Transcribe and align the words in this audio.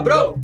cabrão! 0.00 0.34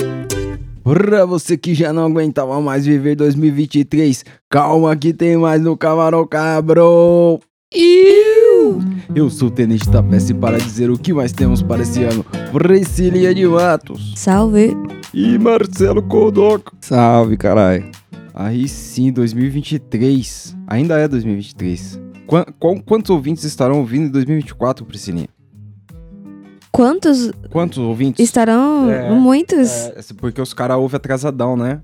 Pra 0.85 1.25
você 1.25 1.57
que 1.57 1.75
já 1.75 1.93
não 1.93 2.05
aguentava 2.05 2.61
mais 2.61 2.87
viver 2.87 3.17
2023, 3.17 4.25
calma 4.49 4.95
que 4.95 5.13
tem 5.13 5.37
mais 5.37 5.61
no 5.61 5.77
Camarão 5.77 6.27
Cabrão. 6.27 7.41
Iu! 7.75 8.81
Eu 9.15 9.29
sou 9.31 9.49
o 9.49 9.51
Tenente 9.51 9.89
Tapece 9.91 10.33
para 10.35 10.59
dizer 10.59 10.91
o 10.91 10.99
que 10.99 11.13
mais 11.13 11.33
temos 11.33 11.63
para 11.63 11.83
esse 11.83 12.05
ano. 12.05 12.25
Priscilia 12.53 13.35
de 13.35 13.47
Matos. 13.47 14.13
Salve. 14.15 14.77
E 15.13 15.39
Marcelo 15.39 16.03
Kodoco. 16.03 16.73
Salve, 16.81 17.37
caralho. 17.37 17.91
Aí 18.33 18.69
sim, 18.69 19.11
2023. 19.11 20.57
Ainda 20.69 20.99
é 20.99 21.09
2023. 21.09 22.01
Qu 22.27 22.45
qu 22.61 22.83
quantos 22.85 23.11
ouvintes 23.11 23.45
estarão 23.45 23.79
ouvindo 23.79 24.07
em 24.07 24.11
2024, 24.11 24.85
Priscilinha? 24.85 25.29
Quantos 26.77 27.31
Quantos 27.51 27.79
ouvintes? 27.79 28.23
estarão? 28.23 28.91
É, 28.91 29.11
Muitos. 29.11 29.71
É, 29.71 29.95
porque 30.19 30.41
os 30.41 30.53
caras 30.53 30.77
ouvem 30.77 30.97
atrasadão, 30.97 31.57
né? 31.57 31.81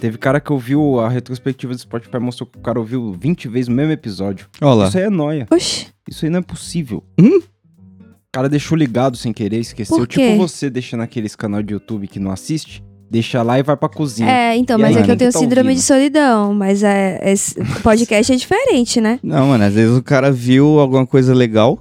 Teve 0.00 0.16
cara 0.16 0.40
que 0.40 0.50
ouviu 0.50 0.98
a 0.98 1.08
retrospectiva 1.10 1.74
do 1.74 1.78
Spotify 1.78 2.18
mostrou 2.18 2.46
que 2.50 2.58
o 2.58 2.62
cara 2.62 2.78
ouviu 2.80 3.12
20 3.20 3.48
vezes 3.48 3.68
o 3.68 3.72
mesmo 3.72 3.92
episódio. 3.92 4.46
Olha 4.62 4.74
lá. 4.74 4.88
Isso 4.88 4.96
aí 4.96 5.04
é 5.04 5.10
noia. 5.10 5.46
Oxi. 5.52 5.88
Isso 6.08 6.24
aí 6.24 6.30
não 6.30 6.38
é 6.38 6.42
possível. 6.42 7.04
Hum? 7.20 7.38
O 7.38 8.32
cara 8.32 8.48
deixou 8.48 8.78
ligado 8.78 9.16
sem 9.18 9.30
querer, 9.32 9.58
esqueceu. 9.58 9.96
Por 9.98 10.08
quê? 10.08 10.30
Tipo 10.30 10.48
você 10.48 10.70
deixa 10.70 10.96
naqueles 10.96 11.36
canal 11.36 11.62
de 11.62 11.74
YouTube 11.74 12.08
que 12.08 12.18
não 12.18 12.30
assiste, 12.30 12.82
deixa 13.10 13.42
lá 13.42 13.58
e 13.58 13.62
vai 13.62 13.76
pra 13.76 13.88
cozinha. 13.90 14.30
É, 14.30 14.56
então, 14.56 14.78
E 14.78 14.82
mas 14.82 14.96
aí, 14.96 15.02
é 15.02 15.04
que 15.04 15.10
eu 15.12 15.16
tenho 15.18 15.32
tá 15.32 15.38
síndrome 15.38 15.68
ouvindo? 15.68 15.80
de 15.80 15.84
solidão. 15.84 16.54
Mas 16.54 16.82
é, 16.82 17.20
esse 17.30 17.56
podcast 17.82 18.32
é 18.32 18.36
diferente, 18.36 19.00
né? 19.02 19.20
Não, 19.22 19.48
mano, 19.48 19.64
às 19.64 19.74
vezes 19.74 19.94
o 19.94 20.02
cara 20.02 20.32
viu 20.32 20.78
alguma 20.80 21.06
coisa 21.06 21.34
legal 21.34 21.78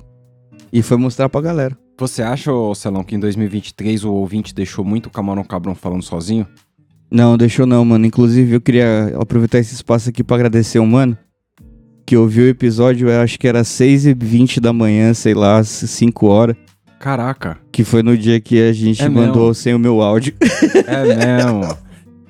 e 0.73 0.81
foi 0.81 0.97
mostrar 0.97 1.29
pra 1.29 1.39
galera. 1.39 1.77
Você 1.99 2.21
acha, 2.21 2.51
Celão, 2.75 3.03
que 3.03 3.15
em 3.15 3.19
2023 3.19 4.03
o 4.05 4.13
ouvinte 4.13 4.53
deixou 4.55 4.83
muito 4.85 5.07
o 5.07 5.09
Camarão 5.09 5.43
Cabrão 5.43 5.75
falando 5.75 6.01
sozinho? 6.03 6.47
Não, 7.11 7.35
deixou 7.37 7.65
não, 7.65 7.83
mano. 7.83 8.05
Inclusive, 8.05 8.55
eu 8.55 8.61
queria 8.61 9.15
aproveitar 9.19 9.59
esse 9.59 9.73
espaço 9.73 10.09
aqui 10.09 10.23
pra 10.23 10.35
agradecer 10.37 10.79
o 10.79 10.85
mano 10.85 11.17
que 12.05 12.17
ouviu 12.17 12.45
o 12.45 12.47
episódio, 12.47 13.07
eu 13.07 13.21
acho 13.21 13.37
que 13.37 13.47
era 13.47 13.61
6h20 13.61 14.59
da 14.59 14.73
manhã, 14.73 15.13
sei 15.13 15.35
lá, 15.35 15.63
5 15.63 16.25
horas. 16.25 16.55
Caraca, 16.99 17.59
Que 17.71 17.83
foi 17.83 18.01
no 18.01 18.17
dia 18.17 18.41
que 18.41 18.59
a 18.67 18.73
gente 18.73 19.03
É 19.03 19.07
mandou 19.07 19.41
mesmo? 19.49 19.53
sem 19.53 19.75
o 19.75 19.79
meu 19.79 20.01
áudio. 20.01 20.33
é 20.87 21.15
mesmo. 21.15 21.65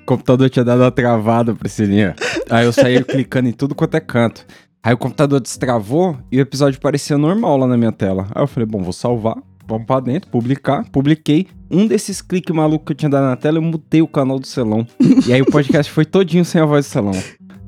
O 0.02 0.04
computador 0.06 0.50
tinha 0.50 0.66
dado 0.66 0.82
uma 0.82 0.92
travada, 0.92 1.56
Priscilinha. 1.56 2.14
Aí 2.50 2.66
eu 2.66 2.74
saí 2.74 3.02
clicando 3.06 3.48
em 3.48 3.54
tudo 3.54 3.74
quanto 3.74 3.96
é 3.96 4.02
canto. 4.02 4.46
Aí 4.84 4.94
o 4.94 4.98
computador 4.98 5.40
destravou 5.40 6.18
e 6.30 6.38
o 6.40 6.42
episódio 6.42 6.80
parecia 6.82 7.18
normal 7.18 7.56
lá 7.58 7.66
na 7.66 7.78
minha 7.78 7.92
tela. 7.94 8.28
Aí 8.36 8.44
eu 8.44 8.48
falei, 8.48 8.68
bom, 8.68 8.84
vou 8.84 8.92
salvar, 8.94 9.38
vamos 9.70 9.86
pra 9.86 10.00
dentro, 10.00 10.30
publicar. 10.30 10.84
Publiquei. 10.92 11.48
Um 11.72 11.86
desses 11.86 12.22
cliques 12.22 12.54
malucos 12.56 12.86
que 12.88 12.92
eu 12.94 12.96
tinha 12.98 13.10
dado 13.10 13.26
na 13.26 13.36
tela, 13.36 13.60
eu 13.60 13.62
mudei 13.62 14.02
o 14.02 14.08
canal 14.08 14.40
do 14.40 14.48
Celão. 14.48 14.86
e 15.28 15.32
aí 15.32 15.42
o 15.42 15.46
podcast 15.46 15.92
foi 15.92 16.04
todinho 16.04 16.44
sem 16.44 16.60
a 16.60 16.66
voz 16.66 16.86
do 16.86 16.90
Celão. 16.90 17.14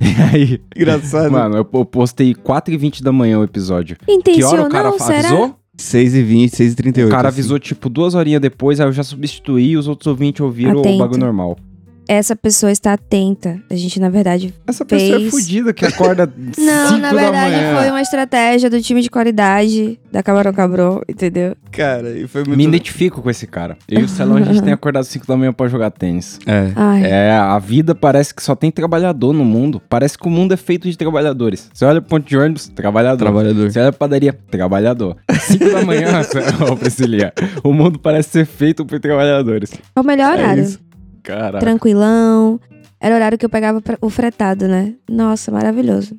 E 0.02 0.36
aí, 0.36 0.62
Engraçado. 0.76 1.32
mano, 1.32 1.58
eu 1.58 1.70
eu 1.72 1.86
postei 1.86 2.34
4h20 2.34 3.04
da 3.04 3.12
manhã 3.12 3.40
o 3.40 3.44
episódio. 3.44 3.96
Que 3.98 4.12
hora 4.12 4.20
Intencional, 4.20 4.66
o 4.66 4.70
cara 4.70 4.92
será? 4.98 5.20
avisou? 5.20 5.56
6h20, 5.78 6.50
6h38. 6.50 7.06
O 7.06 7.10
cara 7.10 7.30
assim. 7.30 7.40
avisou, 7.40 7.60
tipo, 7.60 7.88
duas 7.90 8.16
horinhas 8.16 8.42
depois, 8.42 8.80
aí 8.80 8.88
eu 8.88 8.92
já 8.92 9.04
substituí 9.04 9.70
e 9.72 9.78
os 9.78 9.88
outros 9.88 10.08
ouvintes 10.08 10.42
ouviram 10.42 10.78
o 10.78 10.80
Atento. 10.80 10.98
bagulho 10.98 11.20
normal. 11.20 11.58
Essa 12.08 12.36
pessoa 12.36 12.72
está 12.72 12.94
atenta. 12.94 13.62
A 13.70 13.76
gente, 13.76 14.00
na 14.00 14.10
verdade. 14.10 14.54
Essa 14.68 14.84
pessoa 14.84 15.16
é 15.18 15.20
Fez. 15.20 15.32
fodida 15.32 15.72
que 15.74 15.86
acorda 15.86 16.26
Não, 16.58 16.88
5 16.90 17.00
na 17.00 17.12
da 17.14 17.22
verdade 17.22 17.56
manhã. 17.56 17.78
foi 17.80 17.90
uma 17.90 18.02
estratégia 18.02 18.70
do 18.70 18.82
time 18.82 19.02
de 19.02 19.10
qualidade 19.10 19.98
da 20.12 20.22
Camarão 20.22 20.52
Cabrão, 20.52 21.02
entendeu? 21.08 21.56
Cara, 21.72 22.09
e 22.18 22.28
foi 22.28 22.44
muito... 22.44 22.58
Me 22.58 22.66
identifico 22.66 23.22
com 23.22 23.30
esse 23.30 23.48
cara. 23.48 23.78
Eu 23.88 24.02
e 24.02 24.03
o 24.03 24.09
Celão, 24.09 24.38
a 24.38 24.42
gente 24.42 24.62
tem 24.62 24.74
acordado 24.74 25.03
5 25.06 25.25
da 25.25 25.38
manhã 25.38 25.53
pra 25.53 25.68
jogar 25.70 25.90
tênis. 25.92 26.38
É. 26.46 26.72
Ai. 26.75 27.03
É, 27.06 27.31
a 27.31 27.58
vida 27.59 27.96
parece 27.96 28.34
que 28.34 28.44
só 28.44 28.56
tem 28.56 28.72
trabalhador 28.72 29.31
no 29.31 29.46
mundo. 29.46 29.81
Parece 29.88 30.18
que 30.18 30.28
o 30.28 30.30
mundo 30.30 30.54
é 30.54 30.58
feito 30.58 30.90
de 30.90 30.98
trabalhadores. 30.98 31.70
Você 31.74 31.86
olha 31.86 32.02
pro 32.02 32.09
ponto 32.09 32.28
de 32.28 32.36
ônibus, 32.36 32.68
trabalhador. 32.68 33.20
Trabalhador. 33.20 33.72
Você 33.72 33.80
olha 33.80 33.92
pra 33.92 34.00
padaria, 34.00 34.34
trabalhador. 34.50 35.16
5 35.40 35.70
da 35.72 35.81
manhã, 35.86 36.09
ô 36.70 36.75
Priscilia, 36.75 37.31
o 37.64 37.72
mundo 37.72 38.00
parece 38.00 38.30
ser 38.30 38.46
feito 38.46 38.86
por 38.86 39.00
trabalhadores. 39.00 39.72
É 39.96 40.00
o 40.00 40.04
melhor 40.04 40.38
É 40.38 40.42
horário. 40.42 40.64
isso. 40.64 40.80
Caraca. 41.24 41.59
Tranquilão. 41.59 42.59
Era 43.00 43.14
o 43.14 43.18
horário 43.18 43.38
que 43.38 43.46
eu 43.46 43.50
pegava 43.50 43.82
o 44.02 44.09
fretado, 44.09 44.68
né? 44.68 44.94
Nossa, 45.09 45.52
maravilhoso. 45.52 46.16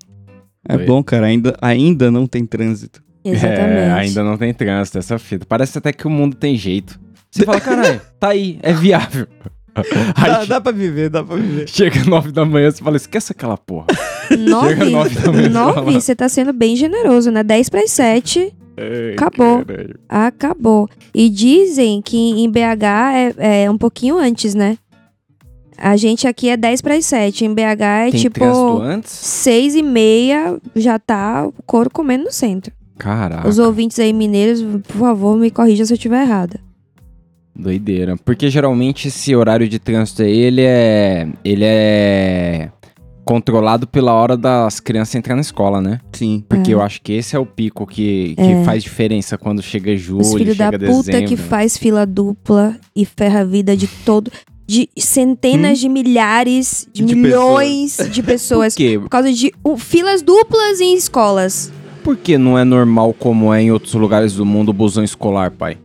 É 0.68 0.76
bom, 0.78 1.02
cara. 1.02 1.26
Ainda, 1.26 1.56
ainda 1.60 2.10
não 2.10 2.26
tem 2.26 2.44
trânsito. 2.46 3.02
Exatamente. 3.24 3.60
É, 3.60 3.92
ainda 3.92 4.24
não 4.24 4.36
tem 4.36 4.52
trânsito, 4.52 4.98
essa 4.98 5.18
fita. 5.18 5.46
Parece 5.46 5.78
até 5.78 5.92
que 5.92 6.06
o 6.06 6.10
mundo 6.10 6.34
tem 6.36 6.56
jeito. 6.56 6.98
Você 7.30 7.44
fala, 7.44 7.60
caralho, 7.60 8.00
tá 8.18 8.28
aí, 8.30 8.58
é 8.62 8.72
viável. 8.72 9.26
Aí 10.16 10.30
Dá, 10.30 10.44
dá 10.44 10.60
pra 10.60 10.70
viver, 10.70 11.08
dá 11.08 11.24
pra 11.24 11.34
viver. 11.36 11.66
chega 11.66 12.04
9 12.04 12.30
da 12.30 12.44
manhã, 12.44 12.70
você 12.70 12.84
fala, 12.84 12.96
esquece 12.98 13.32
aquela 13.32 13.56
porra. 13.56 13.86
Nove? 14.38 14.68
Chega 14.68 14.84
nove 14.90 15.14
da 15.18 15.32
manhã, 15.32 15.42
você 15.44 15.48
Nove? 15.48 15.74
fala. 15.74 15.92
Você 15.92 16.14
tá 16.14 16.28
sendo 16.28 16.52
bem 16.52 16.76
generoso, 16.76 17.30
né? 17.30 17.42
10 17.42 17.70
para 17.70 17.86
7, 17.88 18.52
Ai, 18.76 19.12
Acabou. 19.14 19.64
caralho. 19.64 19.98
acabou. 20.06 20.88
E 21.14 21.30
dizem 21.30 22.02
que 22.02 22.18
em 22.18 22.50
BH 22.50 22.84
é, 23.38 23.64
é 23.64 23.70
um 23.70 23.78
pouquinho 23.78 24.18
antes, 24.18 24.54
né? 24.54 24.76
A 25.76 25.96
gente 25.96 26.26
aqui 26.26 26.48
é 26.48 26.56
10 26.56 26.80
para 26.80 27.00
7. 27.00 27.44
Em 27.44 27.54
BH 27.54 27.60
é 28.06 28.10
Tem 28.10 28.20
tipo 28.20 28.44
antes? 28.80 29.10
6 29.10 29.74
e 29.76 29.82
meia, 29.82 30.58
já 30.76 30.98
tá 30.98 31.46
o 31.46 31.52
couro 31.66 31.90
comendo 31.90 32.24
no 32.24 32.32
centro. 32.32 32.72
Caraca, 32.98 33.48
Os 33.48 33.58
ouvintes 33.58 33.98
aí 33.98 34.12
mineiros, 34.12 34.62
por 34.86 34.98
favor, 34.98 35.36
me 35.36 35.50
corrija 35.50 35.84
se 35.84 35.92
eu 35.92 35.96
estiver 35.96 36.22
errada. 36.22 36.60
doideira. 37.54 38.16
Porque 38.24 38.48
geralmente 38.48 39.08
esse 39.08 39.34
horário 39.36 39.68
de 39.68 39.78
trânsito 39.78 40.22
aí, 40.22 40.38
ele 40.38 40.62
é... 40.62 41.28
Ele 41.44 41.64
é... 41.64 42.70
Controlado 43.24 43.86
pela 43.86 44.12
hora 44.14 44.36
das 44.36 44.80
crianças 44.80 45.14
entrar 45.14 45.36
na 45.36 45.42
escola, 45.42 45.80
né? 45.80 46.00
Sim. 46.12 46.44
Porque 46.48 46.72
É. 46.72 46.74
eu 46.74 46.82
acho 46.82 47.00
que 47.00 47.12
esse 47.12 47.36
é 47.36 47.38
o 47.38 47.46
pico 47.46 47.86
que, 47.86 48.34
que 48.34 48.42
É. 48.42 48.64
faz 48.64 48.82
diferença 48.82 49.38
quando 49.38 49.62
chega 49.62 49.96
julho, 49.96 50.22
Os 50.22 50.32
filhos 50.34 50.56
chega 50.56 50.76
da 50.76 50.86
puta 50.88 51.04
dezembro. 51.12 51.28
que 51.28 51.36
faz 51.36 51.76
fila 51.78 52.04
dupla 52.04 52.74
e 52.96 53.04
ferra 53.04 53.40
a 53.40 53.44
vida 53.44 53.76
de 53.76 53.86
todo. 53.86 54.30
De 54.66 54.88
centenas 54.96 55.78
de 55.80 55.88
milhares, 55.88 56.88
de, 56.92 57.02
Hum? 57.02 57.06
De 57.06 57.14
milhões 57.14 57.96
de 58.10 58.22
pessoas. 58.24 58.74
Por 58.74 58.78
quê? 58.78 58.98
Por 58.98 59.08
causa 59.08 59.32
de 59.32 59.52
uh, 59.64 59.76
filas 59.76 60.22
duplas 60.22 60.80
em 60.80 60.94
escolas. 60.94 61.70
Por 62.04 62.16
que 62.16 62.36
não 62.38 62.58
é 62.58 62.64
normal 62.64 63.14
como 63.18 63.52
é 63.52 63.62
em 63.62 63.70
outros 63.72 63.94
lugares 63.94 64.34
do 64.34 64.44
mundo 64.46 64.70
o 64.70 64.72
busão 64.72 65.04
escolar, 65.04 65.50
pai? 65.50 65.78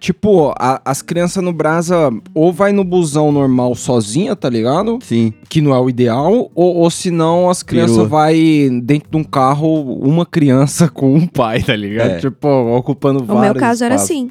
Tipo, 0.00 0.52
a- 0.58 0.82
as 0.84 1.00
crianças 1.00 1.42
no 1.42 1.50
Brasa 1.50 2.10
ou 2.34 2.52
vai 2.52 2.72
no 2.72 2.84
busão 2.84 3.32
normal 3.32 3.74
sozinha, 3.74 4.36
tá 4.36 4.50
ligado? 4.50 4.98
Sim. 5.02 5.32
Que 5.48 5.62
não 5.62 5.74
é 5.74 5.80
o 5.80 5.88
ideal, 5.88 6.50
ou, 6.54 6.76
ou 6.76 6.90
se 6.90 7.10
não 7.10 7.48
as 7.48 7.62
crianças 7.62 8.06
vai 8.06 8.68
dentro 8.82 9.08
de 9.10 9.16
um 9.16 9.24
carro, 9.24 9.82
uma 10.00 10.26
criança 10.26 10.88
com 10.92 11.14
um 11.14 11.26
pai, 11.26 11.62
tá 11.62 11.74
ligado? 11.74 12.10
É. 12.10 12.18
Tipo, 12.18 12.46
ocupando 12.76 13.20
No 13.20 13.26
vários 13.26 13.52
meu 13.52 13.54
caso 13.54 13.82
era 13.84 13.94
espaços. 13.94 14.14
assim. 14.16 14.30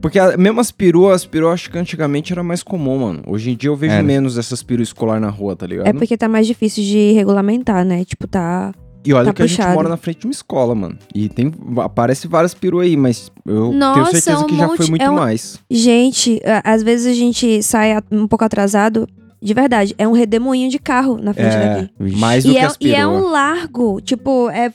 Porque 0.00 0.18
a, 0.18 0.36
mesmo 0.36 0.60
as 0.60 0.70
peruas, 0.70 1.16
as 1.22 1.26
peruas 1.26 1.54
acho 1.54 1.70
que 1.70 1.78
antigamente 1.78 2.32
era 2.32 2.42
mais 2.42 2.62
comum, 2.62 2.98
mano. 2.98 3.22
Hoje 3.26 3.50
em 3.50 3.56
dia 3.56 3.68
eu 3.70 3.76
vejo 3.76 3.94
Era. 3.94 4.02
menos 4.02 4.38
essas 4.38 4.62
peruas 4.62 4.88
escolar 4.88 5.20
na 5.20 5.28
rua, 5.28 5.56
tá 5.56 5.66
ligado? 5.66 5.86
É 5.88 5.92
porque 5.92 6.16
tá 6.16 6.28
mais 6.28 6.46
difícil 6.46 6.84
de 6.84 7.12
regulamentar, 7.12 7.84
né? 7.84 8.04
Tipo, 8.04 8.26
tá. 8.28 8.72
E 9.04 9.12
olha 9.12 9.26
Tá 9.26 9.32
que 9.32 9.42
a 9.42 9.46
gente 9.46 9.56
puxado. 9.56 9.74
mora 9.74 9.88
na 9.88 9.96
frente 9.96 10.20
de 10.20 10.26
uma 10.26 10.32
escola, 10.32 10.74
mano. 10.74 10.98
E 11.14 11.28
tem 11.28 11.52
aparece 11.78 12.28
várias 12.28 12.52
peruas 12.54 12.86
aí, 12.86 12.96
mas 12.96 13.30
eu 13.46 13.68
tenho 13.68 13.72
Nossa, 13.74 14.10
certeza 14.12 14.32
é 14.32 14.38
um 14.38 14.46
que 14.46 14.56
já 14.56 14.66
monte- 14.66 14.76
foi 14.76 14.86
muito 14.88 15.02
é 15.04 15.10
um- 15.10 15.14
mais. 15.14 15.58
Gente, 15.70 16.40
às 16.64 16.82
vezes 16.82 17.06
a 17.06 17.14
gente 17.14 17.62
sai 17.62 17.96
um 18.10 18.26
pouco 18.28 18.44
atrasado. 18.44 19.08
De 19.40 19.54
verdade, 19.54 19.94
é 19.98 20.06
um 20.06 20.12
redemoinho 20.12 20.68
de 20.68 20.80
carro 20.80 21.16
na 21.16 21.32
frente 21.32 21.54
É, 21.54 21.74
daqui. 22.00 22.16
mais 22.16 22.42
do 22.44 22.50
E 22.50 22.54
que 22.54 22.58
é, 22.58 22.64
as 22.64 22.76
e 22.80 22.92
é 22.92 23.06
um 23.06 23.28
largo, 23.30 24.00
tipo, 24.00 24.50
é 24.50 24.72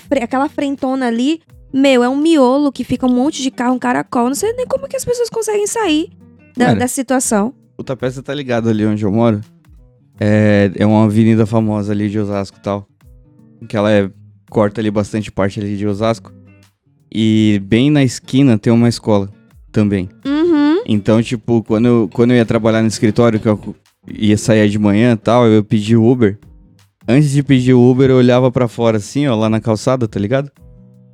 fre- 0.00 0.20
aquela 0.24 0.48
frentona 0.48 1.06
ali, 1.06 1.40
meu, 1.72 2.02
é 2.02 2.08
um 2.08 2.16
miolo 2.16 2.72
que 2.72 2.84
fica 2.84 3.06
um 3.06 3.14
monte 3.14 3.42
de 3.42 3.50
carro, 3.50 3.74
um 3.74 3.78
caracol. 3.78 4.26
Não 4.26 4.34
sei 4.34 4.52
nem 4.54 4.66
como 4.66 4.88
que 4.88 4.96
as 4.96 5.04
pessoas 5.04 5.30
conseguem 5.30 5.66
sair 5.66 6.10
da, 6.56 6.68
Mano. 6.68 6.80
da 6.80 6.88
situação. 6.88 7.54
O 7.78 7.84
Tapeza 7.84 8.22
tá 8.22 8.34
ligado 8.34 8.68
ali 8.68 8.84
onde 8.84 9.04
eu 9.04 9.12
moro. 9.12 9.40
É, 10.18 10.70
é 10.76 10.84
uma 10.84 11.04
avenida 11.04 11.46
famosa 11.46 11.92
ali 11.92 12.10
de 12.10 12.18
Osasco 12.18 12.58
e 12.58 12.62
tal. 12.62 12.86
Que 13.68 13.76
ela 13.76 13.90
é, 13.90 14.10
corta 14.50 14.80
ali 14.80 14.90
bastante 14.90 15.30
parte 15.30 15.60
ali 15.60 15.76
de 15.76 15.86
Osasco. 15.86 16.32
E 17.12 17.60
bem 17.64 17.90
na 17.90 18.02
esquina 18.04 18.58
tem 18.58 18.72
uma 18.72 18.88
escola 18.88 19.30
também. 19.72 20.08
Uhum. 20.26 20.82
Então, 20.86 21.22
tipo, 21.22 21.62
quando 21.62 21.86
eu, 21.86 22.10
quando 22.12 22.32
eu 22.32 22.36
ia 22.36 22.46
trabalhar 22.46 22.82
no 22.82 22.88
escritório, 22.88 23.40
que 23.40 23.48
eu 23.48 23.74
ia 24.08 24.36
sair 24.36 24.68
de 24.68 24.78
manhã 24.78 25.12
e 25.12 25.16
tal, 25.16 25.46
eu 25.46 25.64
pedi 25.64 25.96
Uber. 25.96 26.38
Antes 27.08 27.30
de 27.30 27.42
pedir 27.42 27.74
o 27.74 27.90
Uber, 27.90 28.10
eu 28.10 28.16
olhava 28.16 28.50
pra 28.52 28.68
fora 28.68 28.98
assim, 28.98 29.26
ó, 29.26 29.34
lá 29.34 29.48
na 29.48 29.60
calçada, 29.60 30.06
tá 30.06 30.20
ligado? 30.20 30.50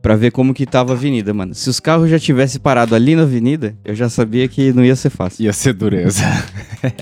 Pra 0.06 0.14
ver 0.14 0.31
como 0.31 0.55
que 0.55 0.64
tava 0.64 0.93
a 0.93 0.97
avenida, 0.97 1.35
mano. 1.35 1.53
Se 1.53 1.69
os 1.69 1.81
carros 1.81 2.08
já 2.08 2.17
tivessem 2.17 2.61
parado 2.61 2.94
ali 2.94 3.17
na 3.17 3.23
avenida, 3.23 3.75
eu 3.85 3.93
já 3.93 4.08
sabia 4.08 4.47
que 4.47 4.73
não 4.73 4.85
ia 4.85 4.94
ser 4.94 5.11
fácil. 5.11 5.44
Ia 5.44 5.53
ser 5.53 5.73
dureza. 5.73 6.23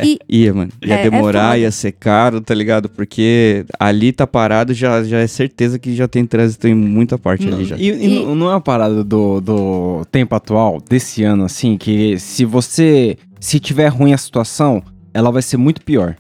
E 0.03 0.19
Ia, 0.27 0.55
mano. 0.55 0.71
Ia 0.83 0.95
É- 0.95 1.01
é 1.01 1.11
demorar, 1.11 1.49
foda. 1.49 1.59
ia 1.59 1.71
ser 1.71 1.93
caro, 1.93 2.41
tá 2.41 2.55
ligado? 2.55 2.89
Porque 2.89 3.67
ali 3.79 4.11
tá 4.11 4.27
parado, 4.27 4.73
já, 4.73 5.05
já 5.05 5.19
é 5.19 5.27
certeza 5.27 5.79
que 5.79 5.95
já 5.95 6.09
tem 6.09 6.25
trânsito 6.25 6.67
em 6.67 6.75
muita 6.75 7.19
parte 7.19 7.47
ali 7.47 7.67
já. 7.67 7.77
E, 7.77 7.91
e 7.91 8.07
E- 8.07 8.25
não- 8.25 8.35
não 8.35 8.47
é 8.51 8.55
uma 8.55 8.61
parada 8.63 9.05
do, 9.05 9.39
do 9.39 10.07
tempo 10.11 10.35
atual, 10.35 10.79
desse 10.89 11.23
ano, 11.25 11.45
assim, 11.45 11.77
que 11.77 12.19
se 12.19 12.47
você. 12.47 13.19
se 13.39 13.61
tiver 13.61 13.89
ruim 13.89 14.15
a 14.15 14.17
situação, 14.17 14.83
ela 15.13 15.31
vai 15.31 15.43
ser 15.43 15.59
muito 15.59 15.83
pior. 15.83 16.17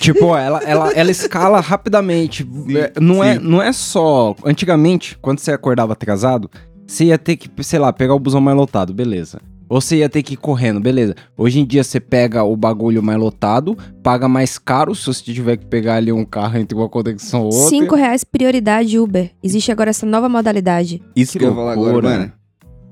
Tipo, 0.00 0.36
ela, 0.36 0.60
ela, 0.64 0.92
ela 0.92 1.10
escala 1.10 1.60
rapidamente. 1.60 2.46
É, 2.76 3.00
não, 3.00 3.22
é, 3.22 3.34
sim. 3.34 3.40
não 3.42 3.62
é 3.62 3.72
só. 3.72 4.34
Antigamente, 4.44 5.16
quando 5.20 5.38
você 5.38 5.52
acordava 5.52 5.92
atrasado, 5.92 6.50
você 6.86 7.06
ia 7.06 7.18
ter 7.18 7.36
que, 7.36 7.48
sei 7.62 7.78
lá, 7.78 7.92
pegar 7.92 8.14
o 8.14 8.18
busão 8.18 8.40
mais 8.40 8.56
lotado, 8.56 8.92
beleza. 8.92 9.40
Ou 9.68 9.80
você 9.80 9.96
ia 9.96 10.08
ter 10.08 10.22
que 10.22 10.34
ir 10.34 10.36
correndo, 10.36 10.78
beleza. 10.78 11.14
Hoje 11.36 11.58
em 11.58 11.64
dia 11.64 11.82
você 11.82 11.98
pega 11.98 12.44
o 12.44 12.54
bagulho 12.54 13.02
mais 13.02 13.18
lotado, 13.18 13.76
paga 14.02 14.28
mais 14.28 14.58
caro 14.58 14.94
se 14.94 15.06
você 15.06 15.22
tiver 15.24 15.56
que 15.56 15.66
pegar 15.66 15.96
ali 15.96 16.12
um 16.12 16.24
carro 16.24 16.58
entre 16.58 16.76
uma 16.76 16.88
conexão 16.88 17.40
ou 17.40 17.52
outra. 17.52 17.68
Cinco 17.70 17.94
reais 17.94 18.22
prioridade 18.24 18.98
Uber. 18.98 19.30
Existe 19.42 19.72
agora 19.72 19.90
essa 19.90 20.04
nova 20.04 20.28
modalidade. 20.28 21.02
Isso 21.16 21.32
Que 21.32 21.38
que, 21.38 21.44
eu 21.46 21.48
ia 21.48 21.54
falar 21.54 21.72
agora, 21.72 22.02
mano. 22.02 22.32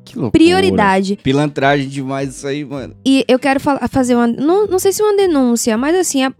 Que 0.04 0.18
loucura. 0.18 0.32
Prioridade. 0.32 1.18
Pilantragem 1.22 1.88
demais 1.88 2.30
isso 2.30 2.46
aí, 2.46 2.64
mano. 2.64 2.94
E 3.06 3.24
eu 3.28 3.38
quero 3.38 3.60
fazer 3.60 4.14
uma. 4.16 4.26
Não, 4.26 4.66
não 4.66 4.78
sei 4.78 4.92
se 4.92 5.02
uma 5.02 5.16
denúncia, 5.16 5.76
mas 5.76 5.94
assim. 5.94 6.24
a- 6.24 6.32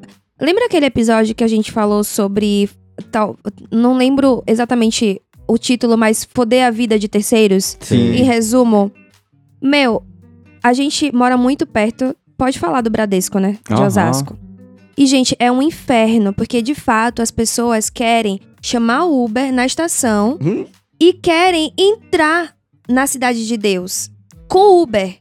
lembra 0.43 0.67
aquele 0.67 0.87
episódio 0.87 1.35
que 1.35 1.45
a 1.45 1.49
gente 1.49 1.71
falou 1.73 2.03
sobre. 2.05 2.69
Tal, 3.11 3.37
não 3.71 3.97
lembro 3.97 4.43
exatamente 4.47 5.21
o 5.49 5.57
título, 5.57 5.97
mas 5.97 6.25
foder 6.35 6.67
a 6.67 6.71
vida 6.71 6.99
de 6.99 7.09
terceiros? 7.09 7.77
Sim. 7.81 8.13
Em 8.13 8.23
resumo, 8.23 8.93
meu, 9.63 10.03
a 10.63 10.73
gente 10.73 11.15
mora 11.15 11.37
muito 11.37 11.67
perto. 11.67 12.15
Pode 12.37 12.59
falar 12.59 12.81
do 12.81 12.91
Bradesco, 12.91 13.39
né? 13.39 13.59
De 13.67 13.75
Aham. 13.75 13.87
Osasco. 13.87 14.39
E, 14.97 15.07
gente, 15.07 15.35
é 15.39 15.51
um 15.51 15.63
inferno, 15.63 16.33
porque 16.35 16.61
de 16.61 16.75
fato 16.75 17.23
as 17.23 17.31
pessoas 17.31 17.89
querem 17.89 18.39
chamar 18.61 19.05
o 19.07 19.25
Uber 19.25 19.53
na 19.53 19.65
estação 19.65 20.39
Hum? 20.41 20.67
e 21.01 21.13
querem 21.15 21.73
entrar 21.79 22.55
na 22.89 23.07
Cidade 23.07 23.47
de 23.47 23.57
Deus 23.57 24.11
com 24.49 24.83
Uber. 24.83 25.17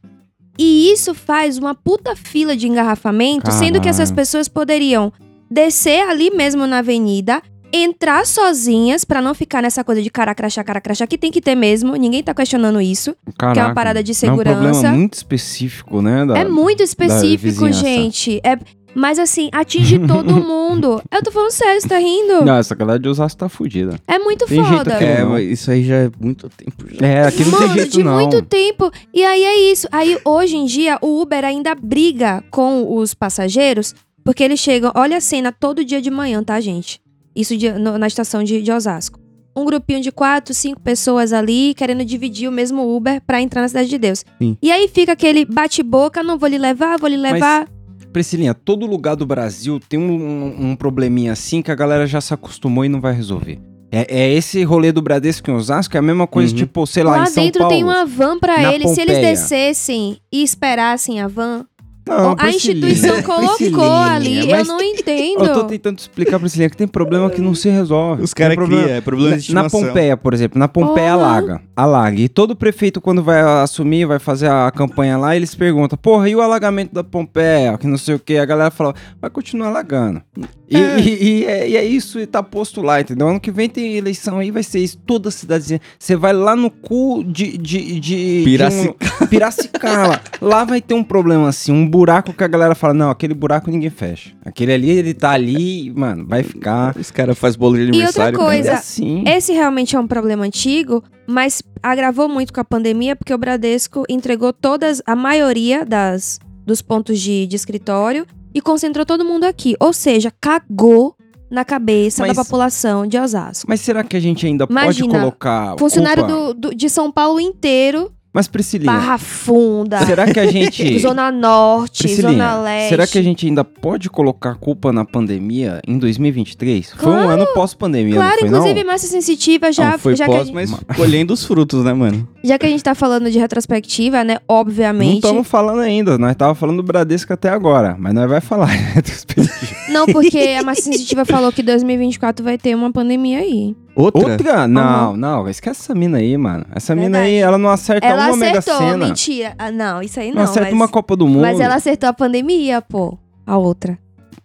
E 0.64 0.92
isso 0.92 1.12
faz 1.12 1.58
uma 1.58 1.74
puta 1.74 2.14
fila 2.14 2.54
de 2.56 2.68
engarrafamento, 2.68 3.50
sendo 3.50 3.80
que 3.80 3.88
essas 3.88 4.12
pessoas 4.12 4.46
poderiam 4.46 5.12
descer 5.50 6.08
ali 6.08 6.30
mesmo 6.30 6.68
na 6.68 6.78
avenida, 6.78 7.42
entrar 7.72 8.24
sozinhas 8.24 9.04
pra 9.04 9.20
não 9.20 9.34
ficar 9.34 9.60
nessa 9.60 9.82
coisa 9.82 10.00
de 10.00 10.08
cara 10.08 10.34
crachá, 10.36 10.62
cara 10.62 10.80
crachá, 10.80 11.04
que 11.06 11.18
tem 11.18 11.32
que 11.32 11.40
ter 11.40 11.56
mesmo, 11.56 11.96
ninguém 11.96 12.22
tá 12.22 12.32
questionando 12.32 12.80
isso, 12.80 13.12
que 13.24 13.30
é 13.30 13.32
Caraca. 13.38 13.68
uma 13.68 13.74
parada 13.74 14.02
de 14.04 14.12
É 14.12 14.12
um 14.12 14.14
segurança. 14.14 14.60
problema 14.60 14.92
muito 14.96 15.14
específico, 15.14 16.00
né? 16.00 16.24
da- 16.26 16.38
É 16.38 16.44
muito 16.44 16.80
específico, 16.82 17.72
gente. 17.72 18.40
É, 18.44 18.56
mas 18.94 19.18
assim, 19.18 19.48
atinge 19.52 19.98
todo 20.06 20.34
mundo. 20.34 21.02
Eu 21.10 21.22
tô 21.22 21.30
falando 21.30 21.50
sério, 21.50 21.80
você 21.80 21.88
tá 21.88 21.98
rindo? 21.98 22.44
Não, 22.44 22.56
essa 22.56 22.74
galera 22.74 22.98
de 22.98 23.08
Osasco 23.08 23.38
tá 23.38 23.48
fudida. 23.48 23.98
É 24.06 24.18
muito 24.18 24.46
Tem 24.46 24.62
jeito 24.62 24.78
foda. 24.78 24.94
aqui, 24.94 25.04
É, 25.04 25.22
não. 25.22 25.30
mas 25.30 25.48
isso 25.50 25.70
aí 25.70 25.84
já 25.84 25.96
é 25.96 26.10
muito 26.20 26.48
tempo 26.50 26.84
já. 26.90 27.06
É, 27.06 27.26
aqui 27.26 27.44
não 27.44 27.50
Mano, 27.52 27.66
tem 27.66 27.74
jeito 27.76 27.92
de 27.92 28.02
não. 28.04 28.14
muito 28.14 28.42
tempo. 28.42 28.90
E 29.12 29.24
aí 29.24 29.42
é 29.44 29.70
isso. 29.72 29.86
Aí 29.92 30.18
hoje 30.24 30.56
em 30.56 30.64
dia 30.64 30.98
o 31.00 31.20
Uber 31.20 31.44
ainda 31.44 31.74
briga 31.74 32.42
com 32.50 32.96
os 32.96 33.14
passageiros, 33.14 33.94
porque 34.24 34.42
eles 34.42 34.60
chegam. 34.60 34.92
Olha 34.94 35.16
a 35.16 35.20
cena 35.20 35.50
todo 35.52 35.84
dia 35.84 36.00
de 36.00 36.10
manhã, 36.10 36.42
tá, 36.42 36.60
gente? 36.60 37.00
Isso 37.34 37.56
de- 37.56 37.72
no- 37.72 37.98
na 37.98 38.06
estação 38.06 38.42
de, 38.44 38.60
de 38.62 38.70
Osasco. 38.70 39.18
Um 39.54 39.66
grupinho 39.66 40.00
de 40.00 40.10
quatro, 40.10 40.54
cinco 40.54 40.80
pessoas 40.80 41.30
ali 41.32 41.74
querendo 41.74 42.02
dividir 42.04 42.48
o 42.48 42.52
mesmo 42.52 42.94
Uber 42.96 43.20
pra 43.26 43.40
entrar 43.42 43.60
na 43.60 43.68
Cidade 43.68 43.88
de 43.90 43.98
Deus. 43.98 44.24
Sim. 44.40 44.56
E 44.62 44.72
aí 44.72 44.88
fica 44.88 45.12
aquele 45.12 45.44
bate-boca, 45.44 46.22
não 46.22 46.38
vou 46.38 46.48
lhe 46.48 46.56
levar, 46.56 46.98
vou 46.98 47.08
lhe 47.08 47.18
levar. 47.18 47.68
Priscilinha, 48.12 48.54
todo 48.54 48.86
lugar 48.86 49.16
do 49.16 49.26
Brasil 49.26 49.80
tem 49.88 49.98
um, 49.98 50.12
um- 50.12 50.70
um 50.70 50.76
probleminha 50.76 51.32
assim 51.32 51.62
que 51.62 51.70
a 51.70 51.74
galera 51.74 52.06
já 52.06 52.20
se 52.20 52.32
acostumou 52.34 52.84
e 52.84 52.88
não 52.88 53.00
vai 53.00 53.12
resolver. 53.14 53.58
É, 53.94 54.06
é 54.22 54.32
esse 54.32 54.62
rolê 54.64 54.90
do 54.90 55.02
Bradesco 55.02 55.50
em 55.50 55.54
Osasco, 55.54 55.94
é 55.96 55.98
a 55.98 56.02
mesma 56.02 56.26
coisa, 56.26 56.50
Uhum. 56.52 56.58
tipo, 56.58 56.86
sei 56.86 57.02
lá, 57.02 57.16
Lá 57.18 57.22
em 57.24 57.26
São 57.26 57.44
dentro 57.44 57.58
Paulo. 57.60 57.74
tem 57.74 57.84
uma 57.84 58.06
van 58.06 58.38
pra 58.38 58.58
na 58.58 58.72
eles. 58.72 58.90
Se 58.92 59.00
eles 59.02 59.16
Pompeia. 59.16 59.32
descessem 59.34 60.16
e 60.32 60.42
esperassem 60.42 61.20
a 61.20 61.28
van, 61.28 61.66
Não, 62.06 62.34
a 62.38 62.48
instituição 62.50 63.22
colocou 63.22 63.92
ali. 63.92 64.50
Eu 64.50 64.64
não 64.64 64.80
entendo. 64.82 65.44
Eu 65.44 65.52
tô 65.54 65.64
tentando 65.64 65.98
explicar, 65.98 66.38
Priscilinha, 66.40 66.68
que 66.68 66.76
tem 66.76 66.86
problema 66.88 67.30
que 67.30 67.40
não 67.40 67.54
se 67.54 67.68
resolve. 67.68 68.22
Os 68.22 68.34
caras 68.34 68.56
problema- 68.56 68.82
criam, 68.84 68.96
é 68.96 69.00
problema 69.00 69.38
de 69.38 69.54
Na, 69.54 69.60
na 69.62 69.66
estimação. 69.66 69.88
Pompeia, 69.88 70.16
por 70.16 70.34
exemplo, 70.34 70.58
na 70.58 70.68
Pompeia 70.68 71.12
alaga. 71.12 71.60
Alaga. 71.76 72.20
E 72.20 72.28
todo 72.28 72.56
prefeito, 72.56 73.00
quando 73.00 73.22
vai 73.22 73.40
assumir, 73.40 74.04
vai 74.06 74.18
fazer 74.18 74.50
a 74.50 74.70
campanha 74.70 75.16
lá, 75.16 75.36
eles 75.36 75.54
perguntam: 75.54 75.96
porra, 75.96 76.28
e 76.28 76.34
o 76.36 76.40
alagamento 76.42 76.92
da 76.92 77.04
Pompeia? 77.04 77.78
Que 77.78 77.86
não 77.86 77.96
sei 77.98 78.14
o 78.16 78.18
que. 78.18 78.36
A 78.36 78.44
galera 78.44 78.70
fala: 78.70 78.94
vai 79.20 79.30
continuar 79.30 79.68
alagando. 79.68 80.20
E 80.68 80.76
É. 80.76 80.98
e- 81.00 81.22
e 81.40 81.44
é, 81.44 81.68
e 81.68 81.76
é 81.76 81.84
isso, 81.84 82.18
e 82.18 82.26
tá 82.26 82.42
posto 82.42 82.80
lá, 82.82 83.00
entendeu? 83.00 83.28
Ano 83.28 83.38
que 83.40 83.50
vem 83.50 83.68
tem 83.68 83.94
eleição 83.96 84.38
aí, 84.38 84.50
vai 84.50 84.62
ser 84.62 84.78
isso. 84.80 84.98
Toda 85.06 85.30
cidadezinha. 85.30 85.80
Você 85.98 86.16
vai 86.16 86.32
lá 86.32 86.56
no 86.56 86.70
cu 86.70 87.22
de. 87.24 87.56
de, 87.58 88.00
de 88.00 88.22
de 88.52 88.62
um- 88.64 89.26
Piracicaba. 89.28 90.20
lá 90.40 90.64
vai 90.64 90.80
ter 90.80 90.94
um 90.94 91.04
problema 91.04 91.48
assim, 91.48 91.72
um 91.72 91.86
buraco 91.92 92.32
que 92.32 92.42
a 92.42 92.48
galera 92.48 92.74
fala: 92.74 92.94
não, 92.94 93.10
aquele 93.10 93.34
buraco 93.34 93.70
ninguém 93.70 93.90
fecha. 93.90 94.32
Aquele 94.44 94.72
ali, 94.72 94.90
ele 94.90 95.14
tá 95.14 95.30
ali, 95.30 95.90
mano, 95.94 96.26
vai 96.26 96.42
ficar. 96.42 96.96
Os 96.96 97.10
caras 97.10 97.38
fazem 97.38 97.58
bolo 97.60 97.76
de 97.76 97.82
aniversário. 97.82 98.38
outra 98.38 98.44
Mas 98.46 98.56
coisa, 98.56 98.70
é 98.70 98.74
assim. 98.74 99.24
Esse 99.26 99.52
realmente 99.52 99.94
é 99.94 100.00
um 100.00 100.06
problema 100.06 100.44
antigo, 100.44 101.02
mas 101.26 101.62
agravou 101.82 102.28
muito 102.28 102.52
com 102.52 102.60
a 102.60 102.64
pandemia, 102.64 103.14
porque 103.14 103.32
o 103.34 103.38
Bradesco 103.38 104.04
entregou 104.08 104.52
todas, 104.52 105.02
a 105.06 105.14
maioria 105.14 105.84
das, 105.84 106.38
dos 106.66 106.80
pontos 106.82 107.20
de, 107.20 107.46
de 107.46 107.54
escritório 107.56 108.26
e 108.54 108.60
concentrou 108.60 109.04
todo 109.06 109.24
mundo 109.24 109.44
aqui. 109.44 109.74
Ou 109.78 109.92
seja, 109.92 110.32
cagou 110.40 111.14
na 111.50 111.64
cabeça 111.66 112.26
Mas- 112.26 112.34
da 112.36 112.42
população 112.44 113.06
de 113.06 113.18
Osasco. 113.18 113.66
Mas 113.68 113.80
será 113.82 114.02
que 114.02 114.16
a 114.16 114.20
gente 114.20 114.46
ainda 114.46 114.66
Imagina, 114.70 115.08
pode 115.08 115.20
colocar. 115.20 115.76
Funcionário 115.78 116.24
culpa? 116.26 116.54
do, 116.54 116.68
do- 116.70 116.74
de 116.74 116.88
São 116.88 117.12
Paulo 117.12 117.38
inteiro, 117.38 118.10
Mas 118.34 118.48
Priscilinha, 118.48 118.90
Barra 118.90 119.18
Funda, 119.18 120.06
será 120.06 120.32
que 120.32 120.40
a 120.40 120.46
gente. 120.46 120.96
Zona 121.00 121.30
Norte, 121.30 122.08
Zona 122.14 122.56
Leste. 122.62 122.88
será 122.88 123.06
que 123.06 123.18
a 123.18 123.22
gente 123.22 123.46
ainda 123.46 123.62
pode 123.62 124.08
colocar 124.08 124.54
culpa 124.54 124.90
na 124.90 125.04
pandemia 125.04 125.80
em 125.86 125.98
2023? 125.98 126.92
Foi 126.96 127.10
um 127.12 127.14
Claro. 127.14 127.28
ano 127.28 127.46
pós-pandemia, 127.54 128.14
Claro, 128.14 128.30
não 128.32 128.38
foi 128.38 128.48
inclusive 128.48 128.80
não? 128.84 128.92
massa 128.92 129.06
sensitiva 129.06 129.70
já, 129.70 129.92
Não, 129.92 129.98
foi 129.98 130.16
já, 130.16 130.24
que 130.24 130.30
a 130.30 130.34
pós, 130.34 130.46
gente, 130.46 130.54
mas 130.54 130.70
colhendo 130.96 131.34
os 131.34 131.44
frutos, 131.44 131.84
né, 131.84 131.92
mano? 131.92 132.26
já 132.42 132.58
que 132.58 132.64
a 132.64 132.68
gente 132.70 132.82
tá 132.82 132.94
falando 132.94 133.30
de 133.30 133.38
retrospectiva, 133.38 134.24
né? 134.24 134.34
Não 134.34 134.40
Obviamente. 134.56 135.16
estamos 135.24 135.46
falando 135.46 135.80
ainda, 135.80 136.16
nós 136.16 136.34
tava 136.34 136.54
falando 136.54 136.78
do 136.78 136.82
Bradesco 136.82 137.32
até 137.34 137.50
agora, 137.50 137.96
mas 137.98 138.14
nós 138.14 138.28
vai 138.30 138.40
falar. 138.40 138.66
retrospectiva. 138.94 139.52
Não, 139.90 140.06
porque 140.06 140.56
a 140.58 140.62
massa 140.62 140.82
sensitiva 140.82 141.24
falou 141.26 141.52
que 141.52 141.62
2024 141.62 142.42
vai 142.42 142.56
ter 142.56 142.74
uma 142.74 142.90
pandemia 142.90 143.40
aí. 143.40 143.76
Outra? 143.94 144.32
Outra? 144.32 144.68
Não, 144.68 145.16
não, 145.16 145.48
esquece 145.48 145.82
essa 145.82 145.94
mina 145.94 146.18
aí, 146.18 146.36
mano. 146.36 146.64
Essa 146.74 146.94
mina 146.94 147.18
Verdade. 147.18 147.26
aí, 147.26 147.36
ela 147.36 147.58
não 147.58 147.68
acerta 147.70 148.06
ela 148.06 148.28
uma 148.28 148.36
Mega 148.36 148.58
acertou, 148.58 148.88
Sena. 148.88 149.06
mentira. 149.06 149.54
Ah, 149.58 149.70
não, 149.70 150.00
isso 150.02 150.18
aí 150.18 150.28
Não, 150.30 150.36
não. 150.36 150.42
acerta 150.44 150.62
mas, 150.70 150.72
uma 150.72 150.88
Copa 150.88 151.14
do 151.14 151.26
Mundo. 151.28 151.42
mas 151.42 151.60
ela 151.60 151.74
acertou 151.74 152.08
a 152.08 152.12
pandemia, 152.12 152.80
pô. 152.80 153.18
A 153.46 153.58
outra. 153.58 153.98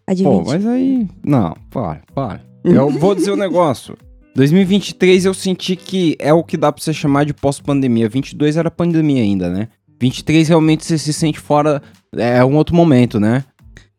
Adivinha. 0.06 0.44
Pô, 0.44 0.44
mas 0.46 0.66
aí. 0.66 1.08
Não, 1.24 1.56
para, 1.70 2.02
para. 2.14 2.42
Eu 2.64 2.90
vou 2.90 3.16
dizer 3.16 3.32
um 3.32 3.36
negócio. 3.38 3.96
2023 4.36 5.26
eu 5.26 5.34
senti 5.34 5.76
que 5.76 6.16
é 6.20 6.32
o 6.32 6.44
que 6.44 6.58
dá 6.58 6.72
pra 6.72 6.84
você 6.84 6.94
chamar 6.94 7.26
de 7.26 7.34
pós-pandemia. 7.34 8.08
22 8.08 8.56
era 8.58 8.70
pandemia 8.70 9.22
ainda, 9.24 9.50
né? 9.50 9.68
23 10.00 10.48
realmente 10.50 10.86
você 10.86 10.98
se 10.98 11.12
sente 11.12 11.40
fora. 11.40 11.82
É 12.16 12.44
um 12.46 12.56
outro 12.56 12.76
momento, 12.76 13.20
né? 13.20 13.44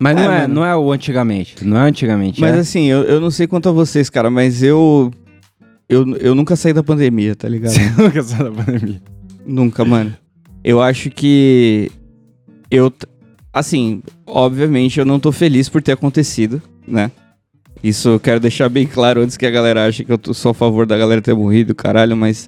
Mas 0.01 0.15
não, 0.15 0.21
É, 0.23 0.25
é, 0.25 0.41
mano. 0.41 0.53
não 0.53 0.65
é 0.65 0.73
o 0.77 0.91
antigamente. 0.93 1.65
Não 1.65 1.75
é 1.77 1.81
antigamente. 1.81 2.39
Mas 2.39 2.55
é. 2.55 2.59
assim, 2.59 2.85
eu, 2.85 3.03
eu 3.03 3.19
não 3.19 3.29
sei 3.29 3.47
quanto 3.47 3.67
a 3.67 3.71
vocês, 3.73 4.09
cara, 4.09 4.29
mas 4.29 4.63
eu, 4.63 5.11
eu. 5.89 6.15
Eu 6.17 6.35
nunca 6.35 6.55
saí 6.55 6.71
da 6.73 6.83
pandemia, 6.83 7.35
tá 7.35 7.49
ligado? 7.49 7.71
Você 7.73 7.89
nunca 8.01 8.21
saiu 8.23 8.51
da 8.51 8.63
pandemia. 8.63 9.01
Nunca, 9.45 9.83
mano. 9.83 10.15
Eu 10.63 10.81
acho 10.81 11.09
que. 11.09 11.91
Eu. 12.69 12.89
t- 12.91 13.07
Assim, 13.51 14.03
obviamente 14.27 14.99
eu 14.99 15.05
não 15.05 15.19
tô 15.19 15.31
feliz 15.31 15.67
por 15.67 15.81
ter 15.81 15.93
acontecido, 15.93 16.61
né? 16.87 17.09
Isso 17.83 18.09
eu 18.09 18.19
quero 18.19 18.39
deixar 18.39 18.69
bem 18.69 18.85
claro 18.85 19.21
antes 19.21 19.35
que 19.37 19.45
a 19.45 19.49
galera 19.49 19.87
ache 19.87 20.03
que 20.05 20.11
eu 20.11 20.17
tô 20.19 20.33
só 20.35 20.49
a 20.51 20.53
favor 20.53 20.85
da 20.85 20.95
galera 20.97 21.19
ter 21.21 21.33
morrido, 21.33 21.73
caralho, 21.73 22.15
mas. 22.15 22.47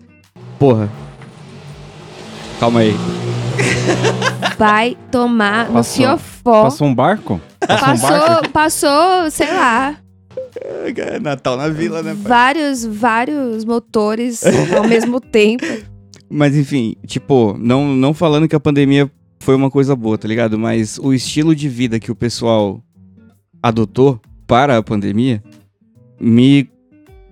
Porra. 0.60 0.88
Calma 2.60 2.82
aí. 2.82 2.94
Vai 4.60 4.96
tomar 5.12 5.68
no 5.68 5.74
Passou. 5.74 6.06
fiofó. 6.06 6.64
Passou 6.64 6.88
um 6.88 6.94
barco? 6.94 7.42
Passou, 7.68 7.94
um 7.94 7.98
barco? 7.98 8.50
Passou, 8.52 8.52
passou, 8.52 9.32
sei 9.32 9.48
lá, 9.52 9.96
Natal 11.22 11.58
na 11.58 11.70
vila, 11.70 12.02
né, 12.04 12.14
vários, 12.14 12.86
vários 12.86 13.64
motores 13.64 14.44
ao 14.76 14.88
mesmo 14.88 15.20
tempo. 15.22 15.66
Mas 16.30 16.56
enfim, 16.56 16.96
tipo, 17.06 17.58
não, 17.60 17.94
não 17.96 18.14
falando 18.14 18.48
que 18.48 18.56
a 18.56 18.60
pandemia 18.60 19.12
foi 19.40 19.56
uma 19.56 19.70
coisa 19.70 19.96
boa, 19.96 20.18
tá 20.18 20.28
ligado? 20.28 20.58
Mas 20.58 20.98
o 20.98 21.14
estilo 21.14 21.56
de 21.56 21.68
vida 21.68 22.00
que 22.00 22.12
o 22.12 22.16
pessoal 22.16 22.82
adotou 23.62 24.20
para 24.48 24.78
a 24.78 24.84
pandemia 24.84 25.44
me, 26.20 26.70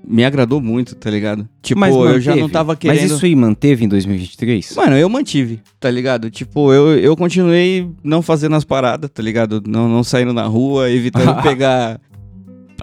me 0.05 0.25
agradou 0.25 0.59
muito, 0.59 0.95
tá 0.95 1.09
ligado? 1.09 1.47
Tipo, 1.61 1.79
Mas 1.79 1.95
eu 1.95 2.19
já 2.19 2.35
não 2.35 2.49
tava 2.49 2.75
querendo. 2.75 3.01
Mas 3.01 3.11
isso 3.11 3.25
aí 3.25 3.35
manteve 3.35 3.85
em 3.85 3.87
2023? 3.87 4.75
Mano, 4.75 4.97
eu 4.97 5.07
mantive, 5.07 5.61
tá 5.79 5.89
ligado? 5.89 6.29
Tipo, 6.29 6.73
eu, 6.73 6.97
eu 6.97 7.15
continuei 7.15 7.89
não 8.03 8.21
fazendo 8.21 8.55
as 8.55 8.65
paradas, 8.65 9.09
tá 9.09 9.23
ligado? 9.23 9.61
Não, 9.65 9.87
não 9.87 10.03
saindo 10.03 10.33
na 10.33 10.43
rua, 10.43 10.89
evitando 10.89 11.39
pegar 11.43 12.01